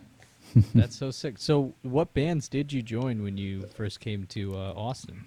That's 0.75 0.95
so 0.95 1.11
sick. 1.11 1.35
So, 1.37 1.73
what 1.83 2.13
bands 2.13 2.49
did 2.49 2.71
you 2.73 2.81
join 2.81 3.23
when 3.23 3.37
you 3.37 3.67
first 3.75 3.99
came 3.99 4.25
to 4.27 4.55
uh, 4.55 4.73
Austin? 4.75 5.25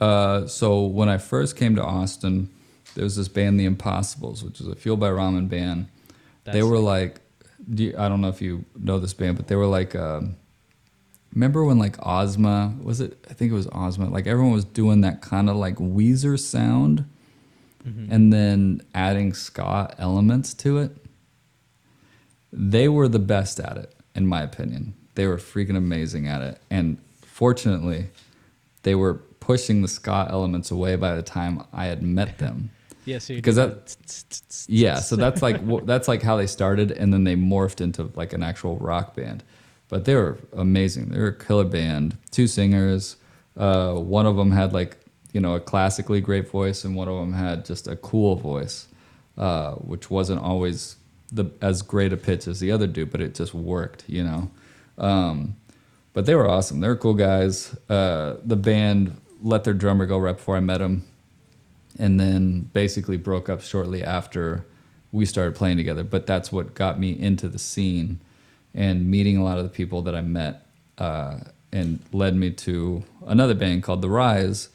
Uh, 0.00 0.46
so 0.46 0.82
when 0.84 1.08
I 1.08 1.18
first 1.18 1.56
came 1.56 1.74
to 1.76 1.82
Austin, 1.84 2.48
there 2.94 3.04
was 3.04 3.16
this 3.16 3.28
band, 3.28 3.58
The 3.58 3.64
Impossibles, 3.64 4.44
which 4.44 4.60
is 4.60 4.68
a 4.68 4.74
Fueled 4.76 5.00
by 5.00 5.08
Ramen 5.10 5.48
band. 5.48 5.88
they 6.44 6.52
That's- 6.52 6.64
were 6.64 6.78
like, 6.78 7.20
do 7.68 7.84
you- 7.84 7.94
I 7.98 8.08
don't 8.08 8.20
know 8.20 8.28
if 8.28 8.40
you 8.40 8.64
know 8.78 8.98
this 9.00 9.12
band, 9.14 9.36
but 9.36 9.48
they 9.48 9.56
were 9.56 9.66
like, 9.66 9.94
um, 9.96 10.36
remember 11.34 11.64
when 11.64 11.78
like 11.78 11.96
Ozma 12.06 12.74
was 12.80 13.00
it? 13.00 13.18
I 13.28 13.34
think 13.34 13.50
it 13.50 13.54
was 13.54 13.66
Ozma. 13.72 14.08
Like 14.08 14.26
everyone 14.28 14.52
was 14.52 14.64
doing 14.64 15.00
that 15.02 15.20
kind 15.20 15.50
of 15.50 15.56
like 15.56 15.76
Weezer 15.76 16.38
sound, 16.38 17.04
Mm-hmm. 17.86 18.12
and 18.12 18.32
then 18.32 18.82
adding 18.92 19.32
ska 19.32 19.94
elements 19.98 20.52
to 20.54 20.78
it. 20.78 20.96
They 22.52 22.88
were 22.88 23.08
the 23.08 23.18
best 23.20 23.60
at 23.60 23.76
it, 23.76 23.94
in 24.18 24.26
my 24.26 24.42
opinion. 24.42 24.94
They 25.14 25.26
were 25.26 25.38
freaking 25.38 25.76
amazing 25.76 26.28
at 26.28 26.42
it, 26.42 26.60
and 26.70 26.98
fortunately, 27.22 28.08
they 28.82 28.94
were 28.94 29.14
pushing 29.40 29.80
the 29.82 29.88
ska 29.88 30.26
elements 30.30 30.70
away 30.70 30.96
by 30.96 31.14
the 31.14 31.22
time 31.22 31.62
I 31.72 31.86
had 31.86 32.02
met 32.02 32.38
them. 32.38 32.70
Yeah, 33.04 33.18
so 33.18 33.34
Because 33.34 33.56
that- 33.56 33.86
the 33.86 33.94
tss, 34.06 34.22
tss, 34.28 34.40
tss, 34.48 34.66
Yeah, 34.68 34.96
so 35.00 35.16
that's 35.16 35.40
like 35.40 35.58
that's 35.86 36.08
like 36.08 36.22
how 36.22 36.36
they 36.36 36.46
started, 36.46 36.90
and 36.90 37.12
then 37.12 37.24
they 37.24 37.36
morphed 37.36 37.80
into 37.80 38.10
like 38.16 38.32
an 38.34 38.42
actual 38.42 38.76
rock 38.76 39.16
band. 39.16 39.42
But 39.88 40.04
they 40.04 40.14
were 40.14 40.36
amazing. 40.52 41.08
They 41.08 41.18
were 41.18 41.28
a 41.28 41.44
killer 41.46 41.64
band. 41.64 42.18
Two 42.30 42.46
singers. 42.46 43.16
Uh, 43.56 43.94
one 43.94 44.26
of 44.26 44.36
them 44.36 44.50
had 44.50 44.72
like 44.74 44.98
you 45.32 45.40
know 45.40 45.54
a 45.54 45.60
classically 45.60 46.20
great 46.20 46.48
voice, 46.50 46.84
and 46.84 46.94
one 46.94 47.08
of 47.08 47.16
them 47.16 47.32
had 47.32 47.64
just 47.64 47.88
a 47.88 47.96
cool 47.96 48.36
voice, 48.36 48.88
uh, 49.38 49.72
which 49.76 50.10
wasn't 50.10 50.40
always 50.42 50.96
the 51.32 51.50
as 51.60 51.82
great 51.82 52.12
a 52.12 52.16
pitch 52.16 52.46
as 52.46 52.60
the 52.60 52.72
other 52.72 52.86
dude, 52.86 53.10
but 53.10 53.20
it 53.20 53.34
just 53.34 53.54
worked. 53.54 54.04
You 54.06 54.24
know. 54.24 54.50
Um, 54.98 55.56
but 56.12 56.26
they 56.26 56.34
were 56.34 56.48
awesome. 56.48 56.80
They're 56.80 56.96
cool 56.96 57.14
guys. 57.14 57.76
Uh, 57.88 58.36
the 58.44 58.56
band 58.56 59.20
let 59.40 59.64
their 59.64 59.74
drummer 59.74 60.06
go 60.06 60.18
right 60.18 60.36
before 60.36 60.56
I 60.56 60.60
met 60.60 60.80
him 60.80 61.04
and 61.98 62.18
then 62.18 62.62
basically 62.72 63.16
broke 63.16 63.48
up 63.48 63.62
shortly 63.62 64.02
after 64.02 64.64
we 65.12 65.24
started 65.24 65.54
playing 65.54 65.76
together. 65.76 66.04
But 66.04 66.26
that's 66.26 66.50
what 66.50 66.74
got 66.74 66.98
me 66.98 67.12
into 67.18 67.48
the 67.48 67.58
scene 67.58 68.20
and 68.74 69.10
meeting 69.10 69.36
a 69.36 69.44
lot 69.44 69.58
of 69.58 69.64
the 69.64 69.70
people 69.70 70.02
that 70.02 70.14
I 70.14 70.20
met, 70.20 70.66
uh, 70.98 71.38
and 71.72 72.00
led 72.12 72.34
me 72.36 72.50
to 72.50 73.04
another 73.26 73.54
band 73.54 73.82
called 73.82 74.02
The 74.02 74.10
Rise 74.10 74.68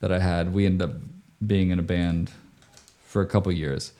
that 0.00 0.12
I 0.12 0.18
had. 0.18 0.52
We 0.52 0.66
ended 0.66 0.90
up 0.90 0.96
being 1.44 1.70
in 1.70 1.78
a 1.78 1.82
band 1.82 2.30
for 3.04 3.22
a 3.22 3.26
couple 3.26 3.50
years, 3.52 3.92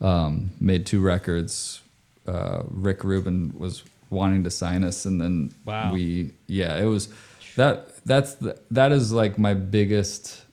um, 0.00 0.50
made 0.60 0.86
two 0.86 1.00
records. 1.00 1.80
Uh, 2.26 2.62
Rick 2.68 3.04
Rubin 3.04 3.52
was 3.56 3.82
wanting 4.10 4.44
to 4.44 4.50
sign 4.50 4.84
us, 4.84 5.04
and 5.04 5.20
then 5.20 5.52
Wow. 5.64 5.92
we, 5.92 6.32
yeah, 6.46 6.76
it 6.78 6.84
was 6.86 7.08
that. 7.56 7.90
That's 8.06 8.34
the, 8.34 8.58
that 8.70 8.92
is 8.92 9.12
like 9.12 9.38
my 9.38 9.54
biggest 9.54 10.44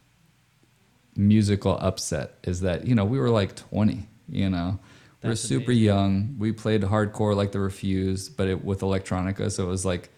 musical 1.16 1.78
upset 1.80 2.38
is 2.44 2.62
that 2.62 2.88
you 2.88 2.96
know 2.96 3.04
we 3.04 3.20
were 3.20 3.30
like 3.30 3.54
20 3.56 4.08
you 4.30 4.50
know 4.50 4.80
we 5.22 5.28
were 5.28 5.34
That's 5.36 5.42
super 5.42 5.72
amazing. 5.72 5.84
young 5.84 6.36
we 6.40 6.54
played 6.54 6.82
hardcore 6.84 7.36
like 7.36 7.52
the 7.52 7.60
refused 7.60 8.38
but 8.38 8.48
it 8.48 8.64
with 8.64 8.80
electronica 8.80 9.52
so 9.52 9.66
it 9.66 9.68
was 9.68 9.86
like 9.86 10.10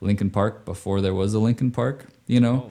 Linkin 0.00 0.28
Park 0.30 0.64
before 0.64 1.00
there 1.00 1.14
was 1.14 1.34
a 1.34 1.38
Linkin 1.38 1.70
Park 1.70 2.06
you 2.26 2.40
know 2.40 2.64
Oh. 2.66 2.70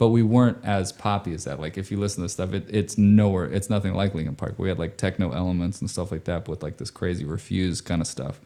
But 0.00 0.08
we 0.08 0.22
weren't 0.22 0.58
as 0.64 0.92
poppy 0.92 1.32
as 1.34 1.44
that 1.44 1.60
like 1.60 1.76
if 1.78 1.90
you 1.90 1.96
listen 1.98 2.22
to 2.22 2.28
stuff 2.28 2.52
it, 2.52 2.64
it's 2.68 2.96
nowhere 2.98 3.44
it's 3.56 3.68
nothing 3.70 3.92
like 3.94 4.14
linkin 4.14 4.34
park 4.34 4.54
we 4.58 4.68
had 4.68 4.78
like 4.78 4.96
techno 4.96 5.30
elements 5.32 5.80
and 5.80 5.88
stuff 5.90 6.10
like 6.10 6.24
that 6.24 6.48
with 6.48 6.62
like 6.62 6.76
this 6.78 6.90
crazy 6.90 7.24
refuse 7.24 7.80
kind 7.80 8.00
of 8.00 8.06
stuff 8.06 8.40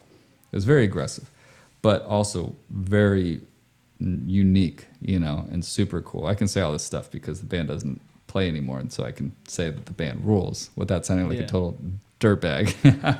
it 0.53 0.57
was 0.57 0.65
very 0.65 0.85
aggressive 0.85 1.31
but 1.81 2.03
also 2.07 2.55
very 2.71 3.41
unique, 4.01 4.87
you 5.01 5.19
know, 5.19 5.47
and 5.51 5.65
super 5.65 6.01
cool. 6.03 6.27
I 6.27 6.35
can 6.35 6.49
say 6.49 6.61
all 6.61 6.73
this 6.73 6.83
stuff 6.83 7.11
because 7.11 7.41
the 7.41 7.47
band 7.47 7.69
doesn't 7.69 8.01
play 8.27 8.49
anymore, 8.49 8.79
and 8.79 8.93
so 8.93 9.05
I 9.05 9.13
can 9.13 9.33
say 9.47 9.71
that 9.71 9.87
the 9.87 9.93
band 9.93 10.25
rules 10.25 10.71
without 10.77 11.07
sounding 11.07 11.29
like 11.29 11.39
Yeah. 11.39 11.45
a 11.45 11.49
total 11.49 11.79
dirtbag. 12.21 12.75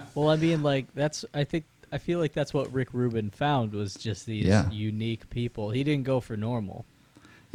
Well, 0.15 0.31
I 0.31 0.37
mean, 0.37 0.63
like 0.63 0.87
that's. 0.95 1.25
I 1.35 1.45
think 1.45 1.65
I 1.93 1.99
feel 1.99 2.19
like 2.19 2.33
that's 2.33 2.53
what 2.53 2.73
Rick 2.73 2.89
Rubin 2.93 3.31
found 3.31 3.73
was 3.73 3.95
just 3.95 4.27
these 4.27 4.47
Yeah. 4.47 4.69
unique 4.71 5.29
people. 5.31 5.71
He 5.71 5.85
didn't 5.85 6.05
go 6.05 6.21
for 6.21 6.37
normal. 6.37 6.85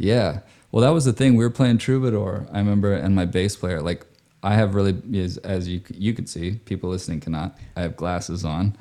Yeah. 0.00 0.40
Well, 0.72 0.82
that 0.82 0.94
was 0.94 1.04
the 1.04 1.12
thing. 1.12 1.36
We 1.36 1.44
were 1.44 1.50
playing 1.50 1.78
Troubadour. 1.78 2.46
I 2.52 2.58
remember, 2.58 2.94
and 2.94 3.14
my 3.14 3.26
bass 3.26 3.56
player, 3.56 3.82
like, 3.82 4.06
I 4.42 4.54
have 4.54 4.74
really, 4.74 4.96
as, 5.20 5.36
as 5.38 5.68
you 5.68 5.82
you 5.92 6.14
can 6.14 6.26
see, 6.26 6.52
people 6.64 6.88
listening 6.88 7.20
cannot. 7.20 7.58
I 7.76 7.82
have 7.82 7.96
glasses 7.96 8.44
on. 8.44 8.76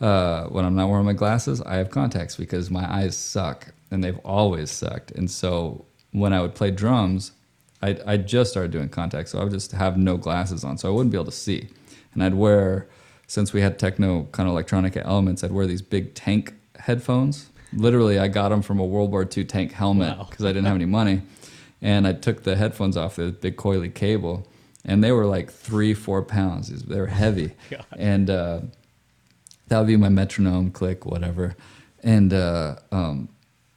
Uh, 0.00 0.46
when 0.46 0.64
I'm 0.64 0.74
not 0.74 0.88
wearing 0.88 1.04
my 1.04 1.12
glasses, 1.12 1.62
I 1.62 1.76
have 1.76 1.90
contacts 1.90 2.34
because 2.34 2.70
my 2.70 2.92
eyes 2.92 3.16
suck, 3.16 3.68
and 3.92 4.02
they've 4.02 4.18
always 4.24 4.72
sucked. 4.72 5.12
And 5.12 5.30
so 5.30 5.84
when 6.10 6.32
I 6.32 6.40
would 6.40 6.56
play 6.56 6.72
drums, 6.72 7.32
I 7.80 7.96
I 8.04 8.16
just 8.16 8.50
started 8.50 8.72
doing 8.72 8.88
contacts, 8.88 9.30
so 9.30 9.38
I 9.38 9.44
would 9.44 9.52
just 9.52 9.70
have 9.72 9.96
no 9.96 10.16
glasses 10.16 10.64
on, 10.64 10.78
so 10.78 10.88
I 10.88 10.92
wouldn't 10.92 11.12
be 11.12 11.16
able 11.16 11.26
to 11.26 11.30
see. 11.30 11.68
And 12.12 12.24
I'd 12.24 12.34
wear, 12.34 12.88
since 13.28 13.52
we 13.52 13.60
had 13.60 13.78
techno 13.78 14.24
kind 14.32 14.48
of 14.48 14.54
electronica 14.56 15.04
elements, 15.04 15.44
I'd 15.44 15.52
wear 15.52 15.66
these 15.66 15.82
big 15.82 16.14
tank 16.14 16.54
headphones. 16.76 17.50
Literally, 17.74 18.18
I 18.18 18.28
got 18.28 18.48
them 18.50 18.62
from 18.62 18.78
a 18.78 18.84
World 18.84 19.10
War 19.12 19.28
II 19.36 19.44
tank 19.44 19.72
helmet 19.72 20.16
Wow. 20.18 20.26
because 20.28 20.44
I 20.44 20.48
didn't 20.48 20.66
have 20.66 20.76
any 20.76 20.84
money, 20.86 21.22
and 21.82 22.06
I 22.06 22.12
took 22.12 22.42
the 22.44 22.56
headphones 22.56 22.96
off 22.96 23.16
the 23.16 23.32
big 23.32 23.56
coily 23.56 23.92
cable, 23.92 24.46
and 24.84 25.02
they 25.02 25.12
were 25.12 25.26
like 25.26 25.50
three, 25.50 25.94
four 25.94 26.22
pounds. 26.22 26.68
They 26.84 27.00
were 27.00 27.06
heavy, 27.06 27.52
God. 27.70 27.84
and 27.96 28.30
uh, 28.30 28.60
that 29.68 29.78
would 29.78 29.86
be 29.88 29.96
my 29.96 30.08
metronome 30.10 30.70
click, 30.70 31.04
whatever. 31.06 31.56
And 32.02 32.32
uh, 32.32 32.76
um, 32.92 33.28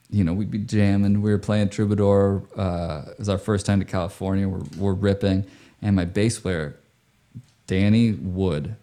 you 0.10 0.24
know, 0.24 0.34
we'd 0.34 0.52
be 0.52 0.60
jamming. 0.60 1.22
We 1.22 1.32
were 1.32 1.38
playing 1.38 1.70
Troubadour. 1.70 2.44
Uh, 2.56 3.04
it 3.12 3.20
was 3.20 3.30
our 3.30 3.38
first 3.38 3.66
time 3.66 3.80
to 3.80 3.86
California. 3.86 4.48
We're, 4.48 4.64
we're 4.78 4.94
ripping, 4.94 5.46
and 5.82 5.96
my 5.96 6.06
bass 6.06 6.40
player, 6.40 6.78
Danny 7.68 8.12
Wood, 8.14 8.76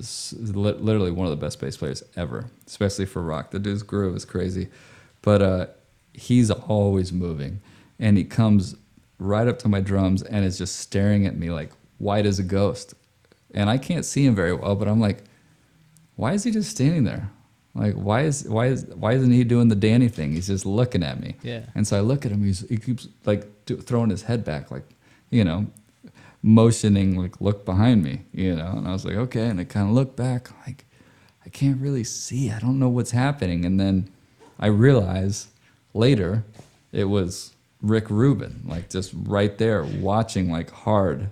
literally 0.00 1.10
one 1.10 1.26
of 1.26 1.30
the 1.30 1.44
best 1.44 1.60
bass 1.60 1.76
players 1.76 2.02
ever, 2.16 2.50
especially 2.66 3.06
for 3.06 3.22
rock. 3.22 3.50
The 3.50 3.58
dude's 3.58 3.82
groove 3.82 4.16
is 4.16 4.24
crazy, 4.24 4.68
but 5.22 5.42
uh, 5.42 5.66
he's 6.12 6.50
always 6.50 7.12
moving, 7.12 7.60
and 7.98 8.16
he 8.16 8.24
comes 8.24 8.76
right 9.18 9.46
up 9.46 9.58
to 9.60 9.68
my 9.68 9.80
drums 9.80 10.22
and 10.22 10.44
is 10.44 10.58
just 10.58 10.76
staring 10.76 11.26
at 11.26 11.36
me 11.36 11.50
like 11.50 11.70
white 11.98 12.26
as 12.26 12.38
a 12.38 12.42
ghost, 12.42 12.94
and 13.52 13.68
I 13.68 13.78
can't 13.78 14.04
see 14.04 14.24
him 14.24 14.34
very 14.34 14.52
well, 14.54 14.74
but 14.76 14.88
I'm 14.88 15.00
like, 15.00 15.24
why 16.16 16.32
is 16.32 16.44
he 16.44 16.50
just 16.50 16.70
standing 16.70 17.04
there? 17.04 17.30
Like, 17.74 17.94
why 17.94 18.22
is 18.22 18.48
why 18.48 18.66
is 18.66 18.84
why 18.86 19.12
isn't 19.12 19.30
he 19.30 19.44
doing 19.44 19.68
the 19.68 19.76
Danny 19.76 20.08
thing? 20.08 20.32
He's 20.32 20.48
just 20.48 20.66
looking 20.66 21.02
at 21.02 21.20
me. 21.20 21.36
Yeah. 21.42 21.62
And 21.74 21.86
so 21.86 21.96
I 21.96 22.00
look 22.00 22.26
at 22.26 22.32
him. 22.32 22.42
He's 22.42 22.68
he 22.68 22.76
keeps 22.76 23.08
like 23.24 23.46
throwing 23.66 24.10
his 24.10 24.22
head 24.22 24.44
back, 24.44 24.70
like 24.70 24.84
you 25.30 25.44
know, 25.44 25.66
motioning 26.42 27.16
like 27.16 27.40
look 27.40 27.64
behind 27.64 28.02
me, 28.02 28.22
you 28.32 28.54
know. 28.54 28.72
And 28.76 28.88
I 28.88 28.92
was 28.92 29.04
like, 29.04 29.16
okay. 29.16 29.46
And 29.46 29.60
I 29.60 29.64
kind 29.64 29.88
of 29.88 29.94
look 29.94 30.16
back, 30.16 30.50
like 30.66 30.84
I 31.44 31.48
can't 31.48 31.80
really 31.80 32.04
see. 32.04 32.50
I 32.50 32.58
don't 32.58 32.78
know 32.78 32.88
what's 32.88 33.10
happening. 33.10 33.64
And 33.64 33.78
then 33.78 34.10
I 34.58 34.66
realize 34.66 35.48
later 35.94 36.44
it 36.92 37.04
was 37.04 37.54
Rick 37.82 38.10
Rubin, 38.10 38.62
like 38.66 38.90
just 38.90 39.12
right 39.14 39.56
there 39.58 39.84
watching 39.84 40.50
like 40.50 40.70
hard 40.70 41.30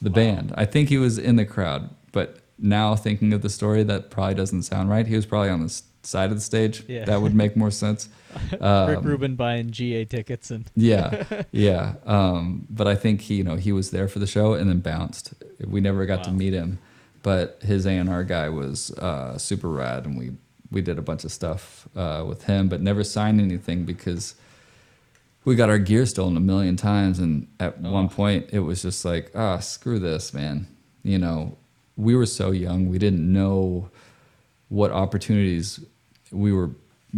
the 0.00 0.10
band. 0.10 0.52
I 0.56 0.64
think 0.64 0.88
he 0.88 0.98
was 0.98 1.18
in 1.18 1.36
the 1.36 1.44
crowd, 1.44 1.90
but 2.12 2.38
now 2.58 2.94
thinking 2.94 3.32
of 3.32 3.42
the 3.42 3.48
story, 3.48 3.82
that 3.84 4.10
probably 4.10 4.34
doesn't 4.34 4.62
sound 4.62 4.88
right. 4.90 5.06
He 5.06 5.16
was 5.16 5.26
probably 5.26 5.50
on 5.50 5.62
the 5.62 5.82
side 6.02 6.30
of 6.30 6.36
the 6.36 6.40
stage. 6.42 6.84
Yeah. 6.88 7.04
That 7.04 7.20
would 7.22 7.34
make 7.34 7.56
more 7.56 7.70
sense. 7.70 8.08
Rick 8.52 8.62
Um, 8.62 9.02
Rubin 9.02 9.34
buying 9.36 9.70
GA 9.70 10.04
tickets 10.04 10.50
and 10.50 10.70
yeah, 10.76 11.42
yeah. 11.52 11.94
Um, 12.06 12.66
but 12.70 12.86
I 12.86 12.94
think 12.94 13.22
he, 13.22 13.36
you 13.36 13.44
know, 13.44 13.56
he 13.56 13.72
was 13.72 13.90
there 13.90 14.08
for 14.08 14.18
the 14.18 14.26
show 14.26 14.54
and 14.54 14.68
then 14.68 14.80
bounced. 14.80 15.34
We 15.66 15.80
never 15.80 16.06
got 16.06 16.24
to 16.24 16.30
meet 16.32 16.52
him, 16.52 16.78
but 17.22 17.58
his 17.62 17.86
A 17.86 17.90
and 17.90 18.08
R 18.08 18.24
guy 18.24 18.48
was 18.48 18.90
uh, 18.92 19.36
super 19.38 19.68
rad, 19.68 20.06
and 20.06 20.16
we 20.18 20.32
we 20.70 20.80
did 20.80 20.98
a 20.98 21.02
bunch 21.02 21.24
of 21.24 21.32
stuff 21.32 21.88
uh, 21.96 22.24
with 22.26 22.44
him, 22.44 22.68
but 22.68 22.80
never 22.80 23.02
signed 23.02 23.40
anything 23.40 23.84
because 23.84 24.36
we 25.44 25.56
got 25.56 25.68
our 25.68 25.78
gear 25.78 26.06
stolen 26.06 26.36
a 26.36 26.40
million 26.40 26.76
times, 26.76 27.18
and 27.18 27.48
at 27.58 27.80
one 27.80 28.08
point 28.08 28.46
it 28.52 28.60
was 28.60 28.80
just 28.82 29.04
like, 29.04 29.32
ah, 29.34 29.58
screw 29.58 29.98
this, 29.98 30.32
man. 30.32 30.68
You 31.02 31.18
know, 31.18 31.58
we 31.96 32.14
were 32.14 32.26
so 32.26 32.52
young, 32.52 32.88
we 32.88 32.98
didn't 32.98 33.30
know 33.32 33.90
what 34.68 34.92
opportunities 34.92 35.84
we 36.30 36.52
were 36.52 36.70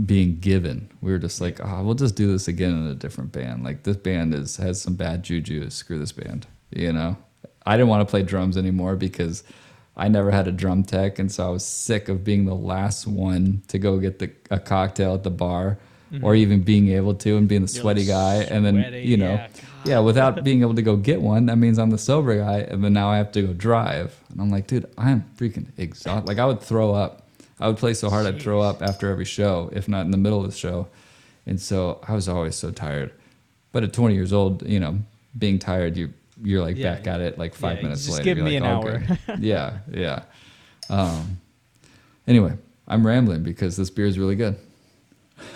being 0.07 0.39
given. 0.39 0.91
We 1.01 1.13
were 1.13 1.19
just 1.19 1.41
like, 1.41 1.61
oh, 1.63 1.83
we'll 1.83 1.95
just 1.95 2.17
do 2.17 2.31
this 2.31 2.49
again 2.49 2.71
in 2.71 2.87
a 2.87 2.95
different 2.95 3.33
band. 3.33 3.65
Like 3.65 3.83
this 3.83 3.97
band 3.97 4.35
is 4.35 4.57
has 4.57 4.81
some 4.81 4.95
bad 4.95 5.23
juju. 5.23 5.69
Screw 5.71 5.99
this 5.99 6.13
band. 6.13 6.47
You 6.71 6.93
know, 6.93 7.17
I 7.67 7.77
didn't 7.77 7.89
want 7.89 8.07
to 8.07 8.11
play 8.11 8.23
drums 8.23 8.57
anymore 8.57 8.97
because 8.97 9.45
I 9.97 10.09
never 10.09 10.31
had 10.31 10.49
a 10.49 10.53
drum 10.53 10.85
tech, 10.85 11.19
and 11.19 11.31
so 11.31 11.47
I 11.47 11.51
was 11.51 11.65
sick 11.65 12.09
of 12.09 12.25
being 12.25 12.47
the 12.47 12.55
last 12.55 13.07
one 13.07 13.63
to 13.69 13.79
go 13.79 13.99
get 13.99 14.19
the 14.19 14.31
a 14.51 14.59
cocktail 14.59 15.15
at 15.15 15.23
the 15.23 15.31
bar, 15.31 15.79
mm-hmm. 16.11 16.25
or 16.25 16.35
even 16.35 16.63
being 16.63 16.89
able 16.89 17.15
to 17.15 17.37
and 17.37 17.47
being 17.47 17.63
the 17.63 17.69
sweaty 17.69 18.07
guy, 18.07 18.37
and 18.37 18.65
then 18.65 18.81
sweaty, 18.81 19.03
you 19.03 19.19
know. 19.19 19.35
yeah, 19.35 19.49
Yeah, 19.85 19.99
without 19.99 20.43
being 20.45 20.63
able 20.63 20.75
to 20.75 20.83
go 20.83 20.97
get 20.97 21.21
one, 21.21 21.47
that 21.47 21.57
means 21.57 21.79
I'm 21.79 21.91
the 21.91 21.99
sober 21.99 22.39
guy, 22.39 22.61
and 22.61 22.83
then 22.83 22.95
now 22.95 23.11
I 23.11 23.19
have 23.19 23.33
to 23.33 23.43
go 23.43 23.53
drive. 23.53 24.19
And 24.31 24.41
I'm 24.41 24.51
like, 24.51 24.67
dude, 24.67 24.91
I'm 24.97 25.29
freaking 25.37 25.67
exhausted. 25.77 26.27
Like, 26.27 26.39
I 26.39 26.47
would 26.47 26.63
throw 26.63 26.95
up. 26.95 27.22
I 27.61 27.69
would 27.69 27.77
play 27.77 27.95
so 27.95 28.11
hard 28.11 28.27
I'd 28.27 28.41
throw 28.43 28.61
up 28.61 28.83
after 28.83 29.11
every 29.11 29.25
show, 29.25 29.71
if 29.73 29.89
not 29.89 30.05
in 30.05 30.11
the 30.11 30.17
middle 30.17 30.45
of 30.45 30.51
the 30.51 30.57
show. 30.57 30.89
And 31.47 31.61
so 31.61 32.01
I 32.07 32.15
was 32.15 32.29
always 32.29 32.55
so 32.57 32.71
tired. 32.71 33.13
But 33.73 33.83
at 33.85 33.93
20 33.93 34.15
years 34.15 34.33
old, 34.33 34.67
you 34.69 34.81
know, 34.81 34.99
being 35.39 35.59
tired, 35.59 35.97
you 35.97 36.13
you're 36.43 36.63
like 36.63 36.77
Yeah. 36.77 36.95
back 36.95 37.07
at 37.07 37.21
it 37.21 37.39
like 37.39 37.55
five 37.55 37.77
Yeah, 37.77 37.83
minutes 37.85 38.05
just 38.07 38.15
later. 38.19 38.25
give 38.25 38.39
You're 38.39 38.47
me 38.47 38.59
like, 38.61 38.69
an 38.71 38.77
"Oh, 38.77 38.83
hour." 38.89 38.99
good." 38.99 39.19
yeah, 39.45 39.79
yeah. 39.93 40.23
Um, 40.91 41.41
anyway, 42.27 42.55
I'm 42.89 43.07
rambling 43.07 43.43
because 43.43 43.77
this 43.77 43.91
beer 43.91 44.07
is 44.07 44.19
really 44.19 44.35
good. 44.37 44.57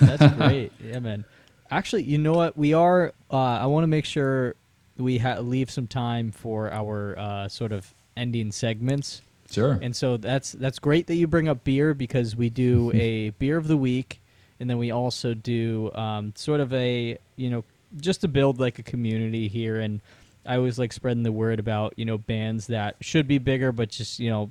That's 0.00 0.34
great. 0.36 0.72
Yeah, 0.82 1.00
man. 1.00 1.24
Actually, 1.70 2.04
you 2.04 2.18
know 2.18 2.32
what? 2.34 2.56
We 2.56 2.72
are. 2.74 3.12
Uh, 3.30 3.36
I 3.36 3.66
want 3.66 3.82
to 3.84 3.88
make 3.88 4.04
sure 4.04 4.54
we 4.96 5.18
ha- 5.18 5.40
leave 5.40 5.70
some 5.70 5.86
time 5.88 6.30
for 6.30 6.72
our 6.72 7.18
uh, 7.18 7.48
sort 7.48 7.72
of 7.72 7.92
ending 8.16 8.52
segments, 8.52 9.22
Sure. 9.50 9.78
and 9.82 9.94
so 9.94 10.16
that's 10.16 10.52
that's 10.52 10.78
great 10.78 11.06
that 11.06 11.14
you 11.16 11.26
bring 11.26 11.48
up 11.48 11.64
beer 11.64 11.94
because 11.94 12.34
we 12.36 12.50
do 12.50 12.90
a 12.94 13.30
beer 13.30 13.56
of 13.56 13.68
the 13.68 13.76
week, 13.76 14.20
and 14.60 14.68
then 14.68 14.78
we 14.78 14.90
also 14.90 15.34
do 15.34 15.90
um, 15.94 16.32
sort 16.36 16.60
of 16.60 16.72
a 16.72 17.18
you 17.36 17.50
know 17.50 17.64
just 17.98 18.20
to 18.22 18.28
build 18.28 18.58
like 18.60 18.78
a 18.78 18.82
community 18.82 19.48
here, 19.48 19.80
and 19.80 20.00
I 20.44 20.56
always 20.56 20.78
like 20.78 20.92
spreading 20.92 21.22
the 21.22 21.32
word 21.32 21.58
about 21.58 21.94
you 21.96 22.04
know 22.04 22.18
bands 22.18 22.66
that 22.68 22.96
should 23.00 23.26
be 23.28 23.38
bigger 23.38 23.72
but 23.72 23.88
just 23.90 24.18
you 24.18 24.30
know 24.30 24.50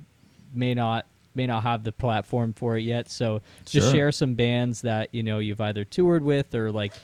may 0.54 0.74
not 0.74 1.06
may 1.34 1.46
not 1.46 1.62
have 1.64 1.84
the 1.84 1.92
platform 1.92 2.54
for 2.54 2.78
it 2.78 2.82
yet. 2.82 3.10
So 3.10 3.42
just 3.66 3.88
Sure. 3.88 3.94
share 3.94 4.12
some 4.12 4.34
bands 4.34 4.80
that 4.82 5.14
you 5.14 5.22
know 5.22 5.38
you've 5.38 5.60
either 5.60 5.84
toured 5.84 6.22
with 6.24 6.54
or 6.54 6.72
like 6.72 6.94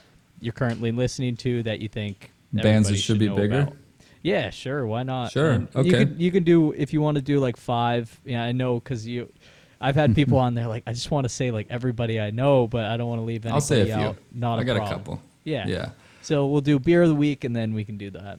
you're 0.41 0.55
currently 0.55 0.91
listening 0.91 1.37
to 1.37 1.63
that 1.65 1.81
you 1.81 1.89
think 1.89 2.31
Bands 2.53 2.89
that 2.89 2.97
should 2.97 3.19
be 3.19 3.29
bigger? 3.29 3.61
about. 3.61 3.77
Yeah, 4.23 4.51
sure. 4.51 4.87
Why 4.87 5.03
not? 5.03 5.33
Sure, 5.33 5.51
And 5.51 5.69
You 5.75 5.81
okay. 5.81 5.91
can 6.07 6.21
you 6.21 6.31
can 6.31 6.45
do 6.45 6.73
if 6.73 6.93
you 6.93 7.01
want 7.01 7.17
to 7.17 7.23
do 7.23 7.39
like 7.41 7.57
five. 7.57 8.21
Yeah, 8.25 8.43
I 8.45 8.53
know 8.53 8.79
because 8.79 9.07
you. 9.07 9.33
I've 9.81 9.97
had 9.97 10.15
people 10.15 10.39
on 10.47 10.55
there 10.55 10.69
like 10.69 10.85
I 10.87 10.93
just 10.93 11.11
want 11.11 11.25
to 11.25 11.29
say 11.29 11.51
like 11.51 11.67
everybody 11.71 12.21
I 12.21 12.31
know, 12.31 12.69
but 12.69 12.85
I 12.85 12.97
don't 12.97 13.09
want 13.09 13.21
to 13.21 13.25
leave 13.25 13.45
anybody 13.45 13.55
I'll 13.55 13.61
say 13.61 13.81
a 13.91 13.97
few. 13.99 14.17
Not 14.33 14.59
I 14.61 14.63
a 14.63 14.65
got 14.65 14.77
problem. 14.77 14.93
a 14.93 14.97
couple. 14.97 15.23
Yeah. 15.45 15.67
Yeah. 15.67 15.91
So 16.23 16.47
we'll 16.47 16.61
do 16.61 16.79
beer 16.79 17.03
of 17.03 17.09
the 17.09 17.17
week 17.17 17.43
and 17.43 17.55
then 17.55 17.75
we 17.75 17.85
can 17.85 17.97
do 17.99 18.11
that. 18.11 18.39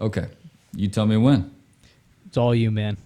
Okay. 0.00 0.26
You 0.74 0.88
tell 0.88 1.06
me 1.06 1.16
when. 1.16 1.50
It's 2.26 2.36
all 2.36 2.54
you, 2.54 2.70
man. 2.72 2.96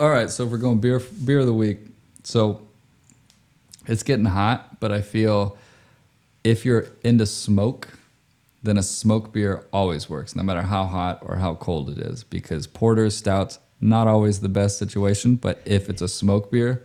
All 0.00 0.08
right, 0.10 0.30
so 0.30 0.46
we're 0.46 0.58
going 0.58 0.78
beer 0.78 1.00
beer 1.24 1.40
of 1.40 1.46
the 1.46 1.52
week. 1.52 1.78
So 2.22 2.62
it's 3.86 4.04
getting 4.04 4.24
hot, 4.26 4.78
but 4.78 4.92
I 4.92 5.00
feel 5.02 5.58
if 6.44 6.64
you're 6.64 6.86
into 7.02 7.26
smoke, 7.26 7.88
then 8.68 8.78
a 8.78 8.82
smoke 8.82 9.32
beer 9.32 9.64
always 9.72 10.10
works, 10.10 10.36
no 10.36 10.42
matter 10.42 10.62
how 10.62 10.84
hot 10.84 11.18
or 11.22 11.36
how 11.36 11.54
cold 11.54 11.88
it 11.90 11.98
is, 11.98 12.24
because 12.24 12.66
porters, 12.66 13.16
stouts, 13.16 13.58
not 13.80 14.06
always 14.06 14.40
the 14.40 14.48
best 14.48 14.78
situation, 14.78 15.36
but 15.36 15.60
if 15.64 15.88
it's 15.88 16.02
a 16.02 16.08
smoke 16.08 16.50
beer, 16.50 16.84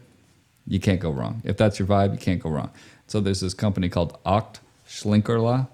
you 0.65 0.79
can't 0.79 0.99
go 0.99 1.11
wrong. 1.11 1.41
If 1.43 1.57
that's 1.57 1.79
your 1.79 1.87
vibe, 1.87 2.13
you 2.13 2.19
can't 2.19 2.41
go 2.41 2.49
wrong. 2.49 2.69
So 3.07 3.19
there's 3.19 3.41
this 3.41 3.53
company 3.53 3.89
called 3.89 4.17
Aecht 4.25 4.59
Schlenkerla 4.87 5.67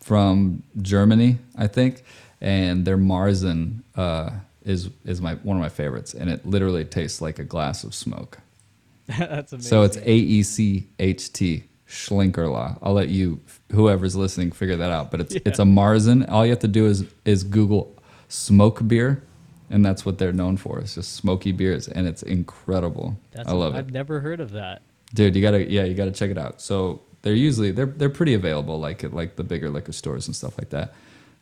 from 0.00 0.62
Germany, 0.82 1.38
I 1.56 1.66
think, 1.66 2.02
and 2.40 2.84
their 2.84 2.98
Marzen 2.98 3.82
uh, 3.96 4.30
is 4.64 4.90
is 5.04 5.20
my 5.20 5.34
one 5.36 5.56
of 5.56 5.62
my 5.62 5.68
favorites, 5.68 6.12
and 6.14 6.28
it 6.28 6.44
literally 6.44 6.84
tastes 6.84 7.20
like 7.20 7.38
a 7.38 7.44
glass 7.44 7.84
of 7.84 7.94
smoke. 7.94 8.38
That's 9.06 9.52
amazing. 9.52 9.68
So 9.68 9.82
it's 9.82 9.96
A 9.98 10.12
E 10.12 10.42
C 10.42 10.86
H 10.98 11.32
T 11.32 11.64
Schlenkerla. 11.94 12.78
I'll 12.82 12.92
let 12.92 13.08
you, 13.08 13.40
whoever's 13.72 14.16
listening, 14.16 14.50
figure 14.52 14.76
that 14.76 14.90
out. 14.90 15.10
But 15.10 15.20
it's 15.20 15.34
it's 15.36 15.58
a 15.58 15.62
Marzen. 15.64 16.28
All 16.30 16.44
you 16.44 16.50
have 16.50 16.58
to 16.60 16.68
do 16.68 16.86
is 16.86 17.04
is 17.24 17.44
Google 17.44 17.96
smoke 18.28 18.86
beer, 18.86 19.22
and 19.70 19.84
that's 19.84 20.04
what 20.04 20.18
they're 20.18 20.32
known 20.32 20.56
for. 20.56 20.78
It's 20.80 20.94
just 20.96 21.14
smoky 21.14 21.52
beers, 21.52 21.88
and 21.88 22.06
it's 22.06 22.22
incredible. 22.22 23.16
That's 23.32 23.48
I 23.48 23.52
love 23.52 23.74
it. 23.74 23.78
I've 23.78 23.92
never 23.92 24.20
heard 24.20 24.40
of 24.40 24.50
that. 24.52 24.82
dude. 25.14 25.34
You 25.36 25.42
gotta 25.42 25.70
yeah, 25.70 25.84
you 25.84 25.94
gotta 25.94 26.10
check 26.12 26.30
it 26.30 26.38
out. 26.38 26.60
So 26.60 27.02
they're 27.22 27.34
usually 27.34 27.70
they're 27.70 27.86
they're 27.86 28.10
pretty 28.10 28.34
available, 28.34 28.78
like 28.80 29.04
at 29.04 29.14
like 29.14 29.36
the 29.36 29.44
bigger 29.44 29.70
liquor 29.70 29.92
stores 29.92 30.26
and 30.26 30.34
stuff 30.36 30.58
like 30.58 30.70
that. 30.70 30.94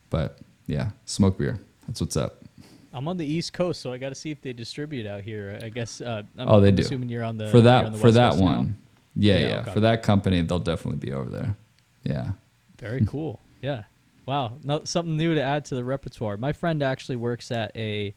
But 0.09 0.37
yeah, 0.67 0.91
smoke 1.05 1.37
beer. 1.37 1.59
That's 1.87 1.99
what's 1.99 2.15
up. 2.15 2.39
I'm 2.95 3.07
on 3.07 3.17
the 3.17 3.25
East 3.25 3.53
Coast, 3.53 3.81
so 3.81 3.91
I 3.91 3.97
got 3.97 4.09
to 4.09 4.15
see 4.15 4.29
if 4.29 4.39
they 4.43 4.53
distribute 4.53 5.07
out 5.07 5.21
here. 5.21 5.59
I 5.63 5.69
guess. 5.69 5.99
Uh, 5.99 6.21
I'm, 6.37 6.47
Oh, 6.47 6.59
they 6.61 6.67
I'm 6.67 6.75
do. 6.75 6.83
Assuming 6.83 7.09
you're 7.09 7.23
on 7.23 7.37
the 7.37 7.47
for 7.49 7.59
that 7.61 7.91
the 7.91 7.97
for 7.97 8.03
West 8.03 8.15
that 8.15 8.31
Coast 8.33 8.43
now. 8.43 8.67
Yeah, 9.15 9.39
Yeah, 9.39 9.47
yeah. 9.47 9.63
For 9.63 9.79
that 9.79 10.03
company, 10.03 10.41
they'll 10.41 10.59
definitely 10.59 10.99
be 10.99 11.13
over 11.13 11.29
there. 11.29 11.55
Yeah. 12.03 12.31
Very 12.79 13.05
cool. 13.05 13.39
Yeah. 13.61 13.83
Wow. 14.25 14.57
No, 14.63 14.83
something 14.83 15.17
new 15.17 15.35
to 15.35 15.41
add 15.41 15.65
to 15.65 15.75
the 15.75 15.83
repertoire. 15.83 16.37
My 16.37 16.53
friend 16.53 16.81
actually 16.81 17.17
works 17.17 17.51
at 17.51 17.75
a 17.75 18.13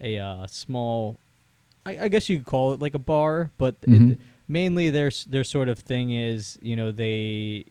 a 0.00 0.18
uh, 0.18 0.46
small, 0.46 1.18
I, 1.84 2.04
I 2.04 2.08
guess 2.08 2.28
you 2.30 2.38
could 2.38 2.46
call 2.46 2.72
it 2.72 2.80
like 2.80 2.94
a 2.94 2.98
bar, 2.98 3.50
but 3.58 3.78
Mhm. 3.82 4.12
it, 4.12 4.20
mainly 4.48 4.88
their 4.90 5.10
their 5.28 5.44
sort 5.44 5.68
of 5.68 5.78
thing 5.78 6.10
is 6.12 6.58
you 6.62 6.74
know 6.76 6.90
they 6.90 7.66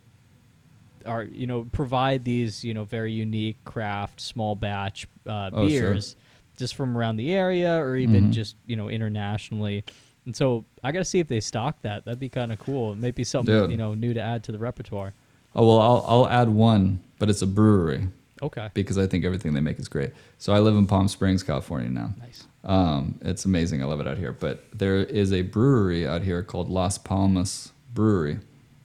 are 1.05 1.23
you 1.23 1.47
know 1.47 1.65
provide 1.71 2.23
these 2.25 2.63
you 2.63 2.73
know 2.73 2.83
very 2.83 3.11
unique 3.11 3.57
craft 3.63 4.19
small 4.19 4.53
batch 4.55 5.07
uh, 5.25 5.49
Oh, 5.53 5.67
sure. 5.69 5.93
beers 5.93 6.15
just 6.57 6.75
from 6.75 6.97
around 6.97 7.15
the 7.15 7.31
area 7.31 7.77
or 7.79 7.95
even 7.95 8.25
Mhm. 8.25 8.31
just 8.33 8.55
you 8.67 8.75
know 8.75 8.89
internationally. 8.89 9.83
And 10.29 10.35
so 10.35 10.63
I 10.83 10.91
got 10.91 10.99
to 10.99 11.05
see 11.05 11.17
if 11.17 11.27
they 11.27 11.39
stock 11.39 11.81
that. 11.81 12.05
That'd 12.05 12.19
be 12.19 12.29
kind 12.29 12.51
of 12.51 12.59
cool. 12.59 12.93
Maybe 12.93 13.23
something 13.23 13.51
Dude. 13.51 13.71
you 13.71 13.77
know 13.77 13.95
new 13.95 14.13
to 14.13 14.21
add 14.21 14.43
to 14.43 14.51
the 14.51 14.59
repertoire. 14.59 15.15
Oh 15.55 15.65
well, 15.67 15.79
I'll 15.81 16.05
I'll 16.07 16.29
add 16.29 16.49
one, 16.49 16.99
but 17.17 17.31
it's 17.31 17.41
a 17.41 17.47
brewery 17.47 18.09
Okay. 18.43 18.69
because 18.75 18.99
I 18.99 19.07
think 19.07 19.25
everything 19.25 19.55
they 19.55 19.59
make 19.59 19.79
is 19.79 19.87
great. 19.87 20.11
So 20.37 20.53
I 20.53 20.59
live 20.59 20.75
in 20.75 20.85
Palm 20.85 21.07
Springs, 21.07 21.41
California 21.41 21.89
now. 21.89 22.13
Nice. 22.19 22.43
Um, 22.63 23.17
it's 23.23 23.45
amazing. 23.45 23.81
I 23.81 23.87
love 23.87 23.99
it 24.01 24.07
out 24.07 24.19
here. 24.19 24.31
But 24.31 24.65
there 24.71 24.97
is 24.97 25.33
a 25.33 25.41
brewery 25.41 26.07
out 26.07 26.21
here 26.21 26.43
called 26.43 26.69
Las 26.69 26.99
Palmas 26.99 27.71
Brewery, 27.95 28.37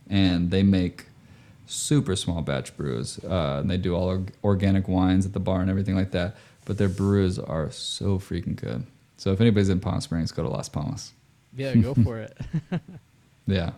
and 0.08 0.50
they 0.50 0.62
make 0.62 1.04
super 1.66 2.16
small 2.16 2.40
batch 2.40 2.74
brews. 2.74 3.22
Uh, 3.22 3.58
and 3.60 3.70
they 3.70 3.76
do 3.76 3.94
all 3.94 4.04
org- 4.08 4.32
organic 4.42 4.88
wines 4.88 5.26
at 5.26 5.34
the 5.34 5.40
bar 5.40 5.60
and 5.60 5.68
everything 5.68 5.94
like 5.94 6.12
that. 6.12 6.36
But 6.64 6.78
their 6.78 6.88
brews 6.88 7.38
are 7.38 7.70
so 7.70 8.18
freaking 8.18 8.56
good. 8.56 8.86
So 9.18 9.30
if 9.32 9.42
anybody's 9.42 9.68
in 9.68 9.80
Palm 9.80 10.00
Springs, 10.00 10.32
go 10.32 10.42
to 10.42 10.48
Las 10.48 10.70
Palmas. 10.70 11.12
Yeah, 11.56 11.74
go 11.76 11.94
for 11.94 12.20
it. 12.20 12.36
Yeah. 13.46 13.72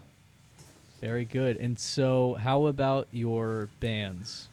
Very 1.00 1.24
good. 1.24 1.56
And 1.56 1.78
so, 1.78 2.34
how 2.34 2.66
about 2.66 3.08
your 3.10 3.68
bands? 3.80 4.48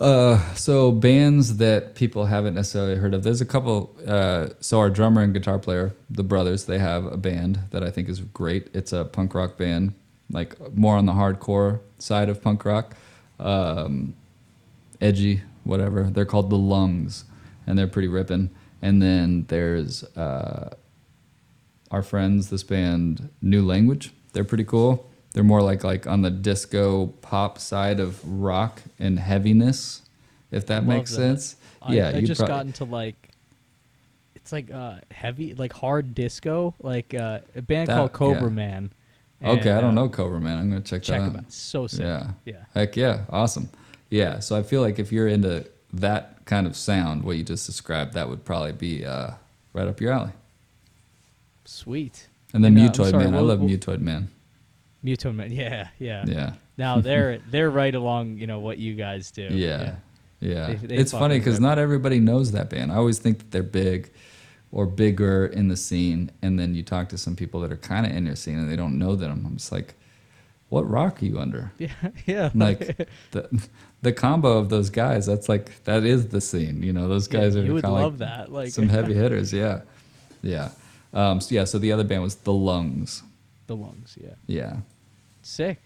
Uh, 0.00 0.38
so 0.54 0.90
bands 0.90 1.58
that 1.58 1.94
people 1.94 2.24
haven't 2.24 2.54
necessarily 2.54 2.96
heard 2.96 3.12
of. 3.12 3.22
There's 3.22 3.42
a 3.42 3.46
couple. 3.46 3.94
Uh, 4.06 4.48
so 4.60 4.78
our 4.78 4.88
drummer 4.88 5.20
and 5.20 5.34
guitar 5.34 5.58
player, 5.58 5.92
the 6.08 6.22
brothers, 6.22 6.64
they 6.64 6.78
have 6.78 7.04
a 7.04 7.18
band 7.18 7.60
that 7.70 7.84
I 7.84 7.90
think 7.90 8.08
is 8.08 8.20
great. 8.20 8.68
It's 8.72 8.92
a 8.94 9.04
punk 9.04 9.34
rock 9.34 9.58
band, 9.58 9.92
like 10.30 10.56
more 10.74 10.96
on 10.96 11.04
the 11.04 11.12
hardcore 11.12 11.80
side 11.98 12.30
of 12.30 12.42
punk 12.42 12.64
rock, 12.64 12.96
um, 13.38 14.14
edgy, 15.02 15.42
whatever. 15.64 16.04
They're 16.04 16.24
called 16.24 16.48
the 16.48 16.58
Lungs, 16.58 17.24
and 17.66 17.78
they're 17.78 17.86
pretty 17.86 18.08
ripping. 18.08 18.48
And 18.80 19.02
then 19.02 19.44
there's 19.48 20.02
uh, 20.16 20.74
our 21.90 22.02
friends, 22.02 22.50
this 22.50 22.62
band, 22.62 23.30
New 23.42 23.64
Language. 23.64 24.12
They're 24.32 24.44
pretty 24.44 24.64
cool. 24.64 25.10
They're 25.32 25.44
more 25.44 25.62
like 25.62 25.84
like 25.84 26.06
on 26.06 26.22
the 26.22 26.30
disco 26.30 27.06
pop 27.22 27.58
side 27.58 28.00
of 28.00 28.20
rock 28.24 28.82
and 28.98 29.18
heaviness, 29.18 30.02
if 30.50 30.66
that 30.66 30.78
Love 30.78 30.86
makes 30.86 31.10
that. 31.12 31.16
sense. 31.16 31.56
I, 31.82 31.94
yeah, 31.94 32.08
I 32.08 32.18
you 32.18 32.26
just 32.26 32.40
prob- 32.40 32.48
got 32.48 32.66
into 32.66 32.84
like, 32.84 33.30
it's 34.34 34.52
like 34.52 34.70
uh 34.70 34.96
heavy, 35.10 35.54
like 35.54 35.72
hard 35.72 36.14
disco, 36.14 36.74
like 36.80 37.14
uh, 37.14 37.40
a 37.54 37.62
band 37.62 37.88
That- 37.88 37.96
called 37.96 38.12
Cobra 38.12 38.42
yeah. 38.42 38.48
Man. 38.48 38.92
Okay, 39.42 39.70
I 39.72 39.80
don't 39.80 39.96
uh, 39.96 40.02
know 40.02 40.08
Cobra 40.10 40.40
Man. 40.40 40.58
I'm 40.58 40.68
gonna 40.68 40.82
check, 40.82 41.02
Check 41.02 41.20
that 41.20 41.26
them 41.26 41.36
out. 41.36 41.44
out. 41.44 41.52
So 41.52 41.86
sick. 41.86 42.00
Yeah. 42.00 42.30
Yeah. 42.44 42.64
Heck 42.74 42.96
yeah, 42.96 43.24
awesome. 43.30 43.70
Yeah, 44.10 44.40
so 44.40 44.56
I 44.56 44.62
feel 44.62 44.80
like 44.82 44.98
if 44.98 45.12
you're 45.12 45.28
into 45.28 45.66
that 45.94 46.44
kind 46.44 46.66
of 46.66 46.76
sound, 46.76 47.22
what 47.24 47.36
you 47.36 47.44
just 47.44 47.64
described, 47.66 48.14
that 48.14 48.28
would 48.28 48.44
probably 48.44 48.72
be 48.72 49.04
uh, 49.06 49.30
right 49.72 49.86
up 49.86 50.00
your 50.00 50.12
alley. 50.12 50.32
Sweet. 51.70 52.28
And 52.52 52.64
then 52.64 52.76
And, 52.76 52.88
uh, 52.88 52.92
Mutoid 52.92 53.10
sorry, 53.10 53.24
Man, 53.24 53.34
I 53.34 53.36
what- 53.38 53.46
love 53.46 53.60
what- 53.60 53.70
Mutoid 53.70 54.00
Man. 54.00 54.28
Muto 55.04 55.34
Man. 55.34 55.52
Yeah, 55.52 55.88
yeah. 55.98 56.24
Yeah, 56.26 56.52
Now 56.76 57.00
they're 57.00 57.38
they're 57.50 57.70
right 57.70 57.94
along, 57.94 58.38
you 58.38 58.46
know, 58.46 58.58
what 58.58 58.78
you 58.78 58.94
guys 58.94 59.30
do. 59.30 59.48
yeah, 59.50 59.96
yeah. 60.40 60.66
They- 60.74 60.86
they 60.88 60.96
it's 60.96 61.12
funny 61.12 61.38
because 61.38 61.60
not 61.60 61.78
everybody 61.78 62.18
knows 62.20 62.52
that 62.52 62.68
band. 62.70 62.90
I 62.92 62.96
always 62.96 63.18
think 63.18 63.38
that 63.38 63.50
they're 63.52 63.62
big 63.62 64.10
or 64.72 64.86
bigger 64.86 65.46
in 65.46 65.68
the 65.68 65.76
scene, 65.76 66.30
and 66.42 66.58
then 66.58 66.74
you 66.74 66.82
talk 66.82 67.08
to 67.10 67.18
some 67.18 67.34
people 67.36 67.60
that 67.60 67.72
are 67.72 67.76
kind 67.76 68.04
of 68.04 68.12
in 68.12 68.26
your 68.26 68.36
scene 68.36 68.58
and 68.58 68.70
they 68.70 68.76
don't 68.76 68.98
know 68.98 69.14
them. 69.16 69.44
I'm 69.46 69.56
just 69.56 69.72
like, 69.72 69.94
what 70.68 70.88
rock 70.88 71.22
are 71.22 71.24
you 71.24 71.38
under? 71.38 71.72
Yeah, 71.78 71.88
yeah. 72.26 72.50
Like 72.54 73.08
the 73.30 73.48
the 74.02 74.12
combo 74.12 74.58
of 74.58 74.68
those 74.70 74.90
guys. 74.90 75.24
That's 75.26 75.48
like 75.48 75.82
that 75.84 76.04
is 76.04 76.28
the 76.28 76.40
scene. 76.40 76.82
You 76.82 76.92
know, 76.92 77.06
those 77.08 77.32
Yeah, 77.32 77.40
guys 77.40 77.56
are 77.56 77.64
you 77.64 77.74
would 77.74 77.84
kinda 77.84 77.94
like 77.94 78.02
love 78.02 78.18
that. 78.18 78.50
Like 78.52 78.70
some 78.70 78.88
heavy 78.88 79.14
hitters. 79.14 79.52
Yeah, 79.52 79.82
yeah. 80.42 80.70
Um, 81.12 81.40
so 81.40 81.54
yeah. 81.54 81.64
So 81.64 81.78
the 81.78 81.92
other 81.92 82.04
band 82.04 82.22
was 82.22 82.36
the 82.36 82.52
Lungs. 82.52 83.22
the 83.66 83.76
lungs. 83.76 84.16
Yeah. 84.20 84.34
Yeah. 84.46 84.76
Sick. 85.42 85.80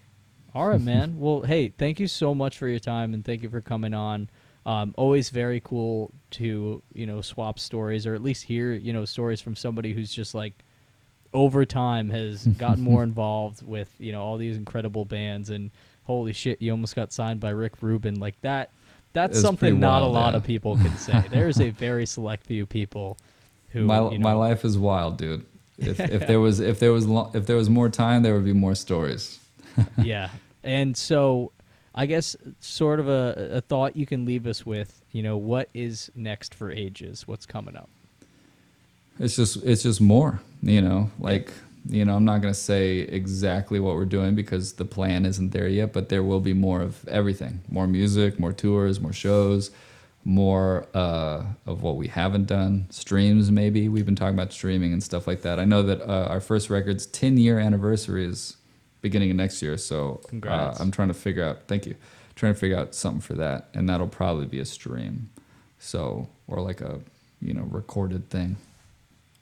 All 0.53 0.67
right, 0.67 0.81
man. 0.81 1.15
well, 1.19 1.41
hey, 1.41 1.69
thank 1.69 1.99
you 1.99 2.07
so 2.07 2.33
much 2.33 2.57
for 2.57 2.67
your 2.67 2.79
time 2.79 3.13
and 3.13 3.23
thank 3.23 3.43
you 3.43 3.49
for 3.49 3.61
coming 3.61 3.93
on. 3.93 4.29
Um, 4.65 4.95
always 4.97 5.29
very 5.29 5.59
cool 5.59 6.11
to 6.31 6.81
you 6.93 7.05
know 7.05 7.21
swap 7.21 7.59
stories 7.59 8.07
or 8.07 8.15
at 8.15 8.23
least 8.23 8.43
hear 8.43 8.73
you 8.73 8.93
know 8.93 9.05
stories 9.05 9.39
from 9.39 9.55
somebody 9.55 9.93
who's 9.93 10.11
just 10.11 10.33
like 10.33 10.53
over 11.33 11.65
time 11.65 12.09
has 12.09 12.47
gotten 12.57 12.83
more 12.83 13.03
involved 13.03 13.65
with 13.65 13.93
you 13.99 14.11
know 14.11 14.23
all 14.23 14.37
these 14.37 14.57
incredible 14.57 15.05
bands 15.05 15.51
and 15.51 15.69
holy 16.05 16.33
shit, 16.33 16.61
you 16.61 16.71
almost 16.71 16.95
got 16.95 17.11
signed 17.11 17.39
by 17.39 17.49
Rick 17.49 17.81
Rubin 17.81 18.19
like 18.19 18.39
that. 18.41 18.71
That's 19.13 19.39
something 19.39 19.79
not 19.79 20.01
a 20.01 20.05
lot 20.05 20.33
yeah. 20.33 20.37
of 20.37 20.43
people 20.43 20.77
can 20.77 20.95
say. 20.97 21.23
There's 21.29 21.59
a 21.61 21.69
very 21.85 22.05
select 22.05 22.45
few 22.45 22.65
people 22.65 23.17
who 23.75 23.85
my 23.85 24.09
you 24.09 24.19
my 24.19 24.31
life 24.31 24.63
is 24.63 24.77
wild, 24.77 25.17
dude. 25.17 25.45
If 25.77 25.99
if 25.99 26.25
there 26.27 26.39
was 26.39 26.61
if 26.61 26.79
there 26.79 26.93
was 26.93 27.05
lo- 27.05 27.29
if 27.33 27.45
there 27.45 27.57
was 27.57 27.69
more 27.69 27.89
time, 27.89 28.23
there 28.23 28.33
would 28.33 28.45
be 28.45 28.53
more 28.53 28.73
stories. 28.73 29.39
yeah. 30.01 30.29
And 30.63 30.95
so 30.95 31.51
I 31.93 32.05
guess 32.05 32.35
sort 32.61 33.01
of 33.01 33.09
a, 33.09 33.49
a 33.57 33.61
thought 33.61 33.95
you 33.95 34.05
can 34.05 34.25
leave 34.25 34.47
us 34.47 34.65
with, 34.65 35.03
you 35.11 35.21
know, 35.21 35.35
what 35.35 35.69
is 35.73 36.09
next 36.15 36.55
for 36.55 36.71
Aeges? 36.71 37.27
What's 37.27 37.45
coming 37.45 37.75
up? 37.75 37.89
It's 39.19 39.35
just 39.35 39.57
it's 39.57 39.83
just 39.83 39.99
more, 39.99 40.41
you 40.61 40.81
know, 40.81 41.11
like 41.19 41.51
you 41.87 42.05
know, 42.05 42.15
I'm 42.15 42.25
not 42.25 42.41
gonna 42.41 42.53
say 42.53 42.99
exactly 42.99 43.81
what 43.81 43.95
we're 43.95 44.05
doing 44.05 44.35
because 44.35 44.73
the 44.73 44.85
plan 44.85 45.25
isn't 45.25 45.49
there 45.49 45.67
yet, 45.67 45.91
but 45.91 46.07
there 46.07 46.23
will 46.23 46.39
be 46.39 46.53
more 46.53 46.81
of 46.81 47.05
everything, 47.09 47.59
more 47.69 47.87
music, 47.87 48.39
more 48.39 48.53
tours, 48.53 49.01
more 49.01 49.13
shows, 49.13 49.69
more 50.25 50.87
uh, 50.95 51.43
of 51.67 51.83
what 51.83 51.95
we 51.95 52.07
haven't 52.07 52.47
done, 52.47 52.87
streams 52.89 53.51
maybe. 53.51 53.87
We've 53.87 54.05
been 54.05 54.15
talking 54.15 54.33
about 54.33 54.51
streaming 54.51 54.91
and 54.91 55.01
stuff 55.01 55.27
like 55.27 55.43
that. 55.43 55.59
I 55.59 55.65
know 55.65 55.83
that 55.83 56.01
uh, 56.01 56.25
our 56.29 56.41
first 56.41 56.69
record's 56.69 57.05
10 57.05 57.37
year 57.37 57.59
anniversary 57.59 58.25
is 58.25 58.57
beginning 59.01 59.29
of 59.29 59.37
next 59.37 59.61
year, 59.61 59.77
so 59.77 60.21
uh, 60.47 60.75
I'm 60.79 60.89
trying 60.91 61.09
to 61.09 61.13
figure 61.13 61.43
out. 61.45 61.67
Thank 61.67 61.85
you. 61.85 61.95
Trying 62.35 62.55
to 62.55 62.59
figure 62.59 62.77
out 62.77 62.93
something 62.95 63.21
for 63.21 63.33
that, 63.35 63.69
and 63.73 63.87
that'll 63.87 64.07
probably 64.07 64.45
be 64.47 64.59
a 64.59 64.65
stream, 64.65 65.29
so 65.79 66.27
or 66.47 66.59
like 66.59 66.81
a 66.81 66.99
you 67.39 67.53
know 67.53 67.63
recorded 67.63 68.29
thing 68.29 68.57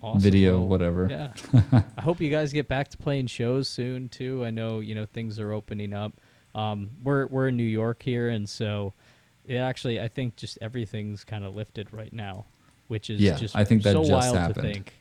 Awesome. 0.03 0.19
video, 0.19 0.59
whatever. 0.59 1.07
Yeah. 1.09 1.81
I 1.97 2.01
hope 2.01 2.19
you 2.19 2.29
guys 2.29 2.51
get 2.51 2.67
back 2.67 2.89
to 2.89 2.97
playing 2.97 3.27
shows 3.27 3.69
soon 3.69 4.09
too. 4.09 4.43
I 4.45 4.49
know, 4.49 4.81
you 4.81 4.95
know, 4.95 5.05
things 5.05 5.39
are 5.39 5.53
opening 5.53 5.93
up. 5.93 6.11
Um, 6.53 6.89
we're 7.01 7.25
we're 7.27 7.47
in 7.47 7.55
New 7.55 7.63
York 7.63 8.03
here 8.03 8.27
and 8.27 8.47
so 8.47 8.93
it 9.45 9.57
actually 9.57 9.99
I 9.99 10.07
think 10.07 10.35
just 10.35 10.57
everything's 10.61 11.23
kind 11.23 11.43
of 11.43 11.55
lifted 11.55 11.91
right 11.93 12.13
now, 12.13 12.45
which 12.87 13.09
is 13.09 13.21
Yeah, 13.21 13.35
just 13.35 13.55
I 13.55 13.63
think 13.63 13.83
that 13.83 13.93
so 13.93 13.99
just 14.01 14.11
wild 14.11 14.37
happened. 14.37 14.55
to 14.55 14.73
think. 14.73 14.93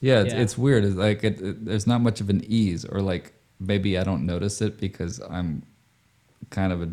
Yeah, 0.00 0.20
it's, 0.22 0.32
Yeah. 0.34 0.40
it's 0.40 0.56
weird. 0.58 0.84
It's 0.84 0.96
like 0.96 1.22
it, 1.24 1.40
it- 1.40 1.64
there's 1.64 1.86
not 1.86 2.00
much 2.00 2.20
of 2.20 2.30
an 2.30 2.42
ease, 2.46 2.84
or 2.84 3.00
like 3.02 3.32
maybe 3.58 3.98
I 3.98 4.04
don't 4.04 4.24
notice 4.24 4.62
it 4.62 4.78
because 4.78 5.20
I'm 5.28 5.62
kind 6.50 6.72
of 6.72 6.82
a 6.82 6.88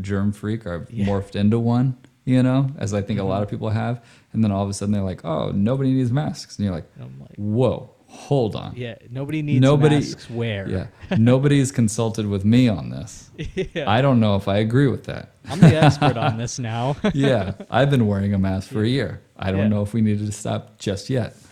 germ 0.00 0.32
freak, 0.32 0.66
or 0.66 0.74
I've 0.74 0.90
Yeah. 0.90 1.06
morphed 1.06 1.36
into 1.36 1.58
one. 1.58 1.96
You 2.24 2.42
know, 2.42 2.70
as 2.76 2.92
I 2.92 3.00
think 3.00 3.18
a 3.18 3.22
lot 3.22 3.36
mm-hmm. 3.36 3.42
of 3.44 3.48
people 3.48 3.70
have, 3.70 4.04
and 4.34 4.44
then 4.44 4.52
all 4.52 4.62
of 4.62 4.68
a 4.68 4.74
sudden 4.74 4.92
they're 4.92 5.02
like, 5.02 5.24
"Oh, 5.24 5.50
nobody 5.50 5.94
needs 5.94 6.12
masks," 6.12 6.58
and 6.58 6.64
you're 6.66 6.74
like, 6.74 6.84
like, 6.98 7.36
"Whoa, 7.36 7.90
hold 8.08 8.56
on." 8.56 8.74
yeah, 8.76 8.96
nobody 9.10 9.42
needs 9.42 9.60
Nobody- 9.62 9.96
masks 9.96 10.28
where. 10.28 10.68
Yeah, 10.68 10.86
nobody's 11.18 11.70
consulted 11.70 12.26
with 12.26 12.44
me 12.44 12.68
on 12.68 12.90
this. 12.90 13.30
yeah. 13.54 13.88
I 13.90 14.02
don't 14.02 14.18
know 14.20 14.34
if 14.36 14.48
I 14.48 14.56
agree 14.58 14.88
with 14.88 15.04
that. 15.04 15.32
I'm 15.48 15.60
the 15.60 15.76
expert 15.76 16.16
on 16.16 16.36
this 16.36 16.58
now. 16.58 16.96
yeah, 17.14 17.52
I've 17.70 17.90
been 17.90 18.06
wearing 18.06 18.34
a 18.34 18.38
mask 18.38 18.68
for 18.70 18.82
a 18.82 18.88
year. 18.88 19.22
I 19.38 19.50
don't 19.50 19.60
Yeah. 19.60 19.68
know 19.68 19.82
if 19.82 19.94
we 19.94 20.00
needed 20.02 20.26
to 20.26 20.32
stop 20.32 20.78
just 20.78 21.08
yet. 21.10 21.34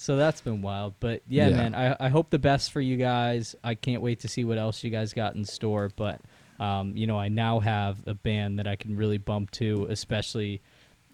So 0.00 0.16
that's 0.16 0.40
been 0.40 0.62
wild. 0.62 0.94
But 1.00 1.22
yeah, 1.28 1.48
Yeah. 1.48 1.56
man, 1.56 1.74
I, 1.74 1.96
I 1.98 2.08
hope 2.08 2.30
the 2.30 2.38
best 2.38 2.70
for 2.70 2.80
you 2.80 2.96
guys. 2.96 3.56
I 3.64 3.74
can't 3.74 4.00
wait 4.00 4.20
to 4.20 4.28
see 4.28 4.44
what 4.44 4.56
else 4.56 4.84
you 4.84 4.90
guys 4.90 5.12
got 5.12 5.34
in 5.34 5.44
store. 5.44 5.90
But, 5.94 6.20
um, 6.60 6.96
you 6.96 7.06
know, 7.08 7.18
I 7.18 7.28
now 7.28 7.58
have 7.58 7.98
a 8.06 8.14
band 8.14 8.60
that 8.60 8.68
I 8.68 8.76
can 8.76 8.96
really 8.96 9.18
bump 9.18 9.50
to, 9.52 9.86
especially 9.90 10.62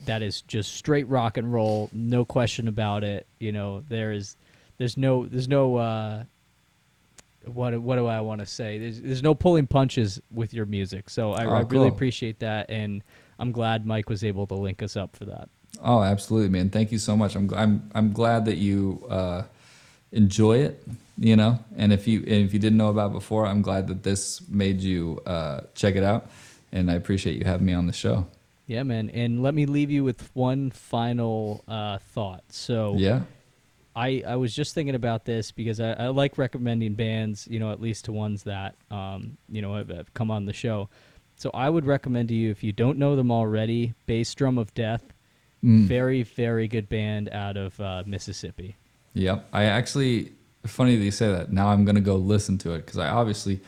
that 0.07 0.22
is 0.22 0.42
just 0.42 0.74
straight 0.74 1.09
rock 1.09 1.36
and 1.36 1.52
roll, 1.52 1.88
no 1.92 2.24
question 2.24 2.68
about 2.68 3.05
it. 3.05 3.26
You 3.38 3.52
know, 3.52 3.82
there 3.88 4.12
is, 4.12 4.36
there's 4.78 4.96
no, 4.96 5.26
there's 5.26 5.48
no, 5.48 5.76
uh, 5.76 6.24
what 7.46 7.78
what 7.82 7.96
do 7.96 8.07
I 8.07 8.20
want 8.22 8.40
to 8.40 8.46
say? 8.46 8.78
There's 8.78 9.00
there's 9.02 9.22
no 9.22 9.34
pulling 9.34 9.66
punches 9.66 10.18
with 10.32 10.55
your 10.55 10.64
music. 10.64 11.11
So 11.11 11.32
I, 11.32 11.44
Oh, 11.44 11.50
I 11.50 11.61
really 11.61 11.68
cool. 11.68 11.88
appreciate 11.88 12.38
that, 12.38 12.70
and 12.70 13.02
I'm 13.38 13.52
glad 13.52 13.84
Mike 13.84 14.09
was 14.09 14.24
able 14.24 14.46
to 14.46 14.55
link 14.55 14.82
us 14.82 14.96
up 14.96 15.14
for 15.14 15.26
that. 15.26 15.50
Oh, 15.82 16.02
absolutely, 16.02 16.48
man. 16.48 16.70
Thank 16.70 16.90
you 16.90 16.98
so 16.98 17.16
much. 17.16 17.36
I'm 17.36 17.52
I'm 17.55 17.90
I'm 17.94 18.12
glad 18.14 18.46
that 18.46 18.57
you 18.57 19.05
uh, 19.11 19.42
enjoy 20.12 20.59
it. 20.61 20.82
You 21.18 21.36
know, 21.36 21.59
and 21.76 21.92
if 21.92 22.09
you 22.09 22.20
and 22.20 22.46
if 22.46 22.55
you 22.55 22.59
didn't 22.59 22.78
know 22.78 22.88
about 22.88 23.11
it 23.11 23.12
before, 23.12 23.46
I'm 23.46 23.61
glad 23.61 23.88
that 23.88 24.02
this 24.05 24.40
made 24.48 24.80
you 24.80 25.20
uh, 25.26 25.61
check 25.74 25.96
it 25.96 26.02
out. 26.02 26.30
And 26.72 26.90
I 26.90 26.94
appreciate 26.94 27.36
you 27.38 27.44
having 27.44 27.66
me 27.66 27.74
on 27.74 27.86
the 27.86 27.92
show. 27.92 28.26
Yeah, 28.66 28.82
man. 28.82 29.10
And 29.10 29.42
let 29.42 29.54
me 29.54 29.66
leave 29.66 29.90
you 29.90 30.04
with 30.04 30.30
one 30.34 30.70
final 30.70 31.64
uh, 31.68 31.98
thought. 31.98 32.44
So 32.48 32.94
Yeah. 32.96 33.22
I, 33.96 34.24
I 34.26 34.36
was 34.36 34.54
just 34.54 34.74
thinking 34.74 34.96
about 34.96 35.24
this 35.24 35.52
because 35.52 35.78
I, 35.80 35.92
I 35.92 36.08
like 36.08 36.36
recommending 36.36 36.94
bands, 36.94 37.46
you 37.48 37.60
know, 37.60 37.70
at 37.70 37.80
least 37.80 38.06
to 38.06 38.12
ones 38.12 38.42
that, 38.42 38.74
um, 38.90 39.36
you 39.48 39.62
know, 39.62 39.76
have, 39.76 39.88
have 39.88 40.12
come 40.14 40.30
on 40.30 40.46
the 40.46 40.52
show. 40.52 40.88
So 41.36 41.50
I 41.54 41.70
would 41.70 41.86
recommend 41.86 42.28
to 42.28 42.34
you, 42.34 42.50
if 42.50 42.64
you 42.64 42.72
don't 42.72 42.98
know 42.98 43.14
them 43.14 43.30
already, 43.30 43.94
Bass 44.06 44.34
Drum 44.34 44.58
of 44.58 44.74
Death. 44.74 45.02
Mm. 45.62 45.84
Very, 45.84 46.22
very 46.24 46.68
good 46.68 46.88
band 46.88 47.28
out 47.30 47.56
of 47.56 47.80
uh, 47.80 48.02
Mississippi. 48.04 48.76
Yep. 49.14 49.48
I 49.52 49.64
actually, 49.64 50.32
funny 50.66 50.96
that 50.96 51.04
you 51.04 51.10
say 51.10 51.30
that. 51.30 51.52
Now 51.52 51.68
I'm 51.68 51.84
going 51.84 51.94
to 51.94 52.00
go 52.00 52.16
listen 52.16 52.58
to 52.58 52.72
it 52.74 52.78
because 52.78 52.98
I 52.98 53.08
obviously, 53.08 53.60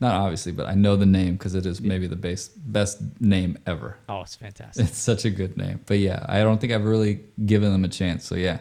not 0.00 0.14
obviously, 0.14 0.52
but 0.52 0.66
I 0.66 0.74
know 0.74 0.96
the 0.96 1.06
name 1.06 1.34
because 1.34 1.54
it 1.54 1.66
is 1.66 1.80
maybe 1.80 2.06
the 2.06 2.16
base, 2.16 2.48
best 2.48 3.00
name 3.20 3.58
ever. 3.66 3.98
Oh, 4.08 4.22
it's 4.22 4.34
fantastic. 4.34 4.86
It's 4.86 4.98
such 4.98 5.24
a 5.24 5.30
good 5.30 5.56
name. 5.56 5.80
But 5.86 5.98
yeah, 5.98 6.24
I 6.28 6.40
don't 6.40 6.60
think 6.60 6.72
I've 6.72 6.84
really 6.84 7.20
given 7.44 7.70
them 7.70 7.84
a 7.84 7.88
chance. 7.88 8.24
So 8.24 8.34
yeah, 8.34 8.60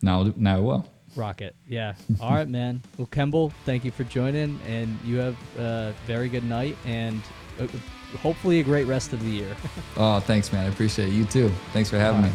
now, 0.00 0.32
now 0.36 0.56
I 0.56 0.60
will. 0.60 0.86
Rocket. 1.14 1.54
Yeah. 1.68 1.94
All 2.20 2.30
right, 2.30 2.48
man. 2.48 2.82
Well, 2.96 3.06
Kemble, 3.06 3.52
thank 3.66 3.84
you 3.84 3.90
for 3.90 4.04
joining, 4.04 4.58
and 4.66 4.98
you 5.04 5.16
have 5.18 5.36
a 5.58 5.94
very 6.06 6.30
good 6.30 6.44
night 6.44 6.76
and 6.86 7.20
uh, 7.60 7.66
hopefully 8.18 8.60
a 8.60 8.62
great 8.62 8.86
rest 8.86 9.12
of 9.12 9.22
the 9.22 9.30
year. 9.30 9.56
Oh, 9.94 10.20
thanks, 10.20 10.50
man. 10.54 10.64
I 10.64 10.68
appreciate 10.72 11.08
it. 11.08 11.12
You 11.12 11.26
too. 11.26 11.50
Thanks 11.74 11.90
for 11.90 11.98
having 11.98 12.24
All 12.24 12.30
me. 12.30 12.32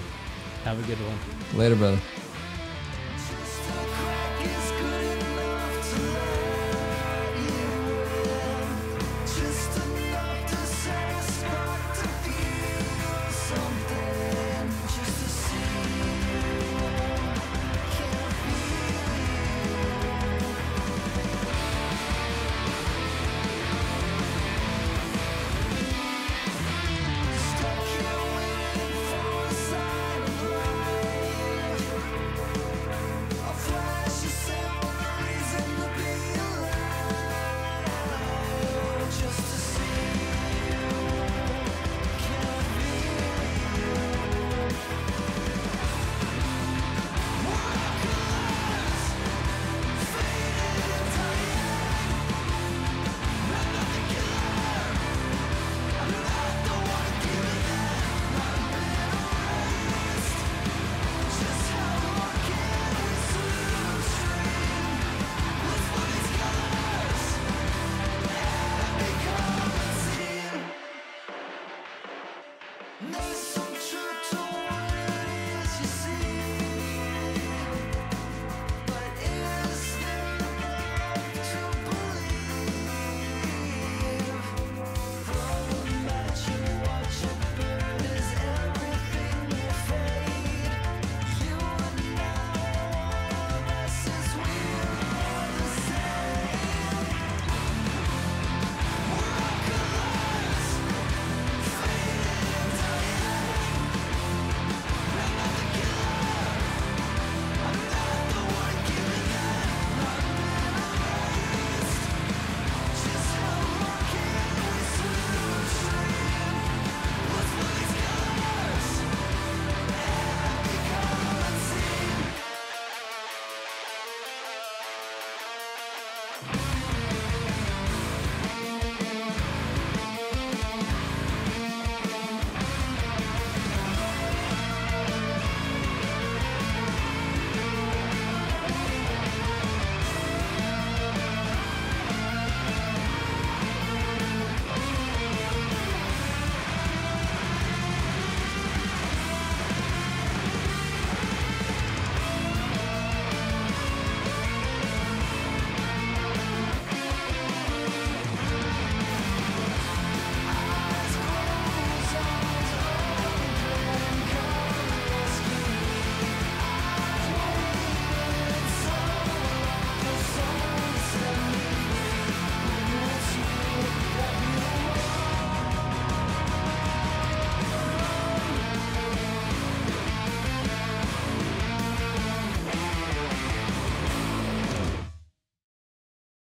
Have 0.64 0.78
a 0.84 0.88
good 0.88 1.00
one. 1.00 1.58
Later, 1.60 1.76
brother. 1.76 1.98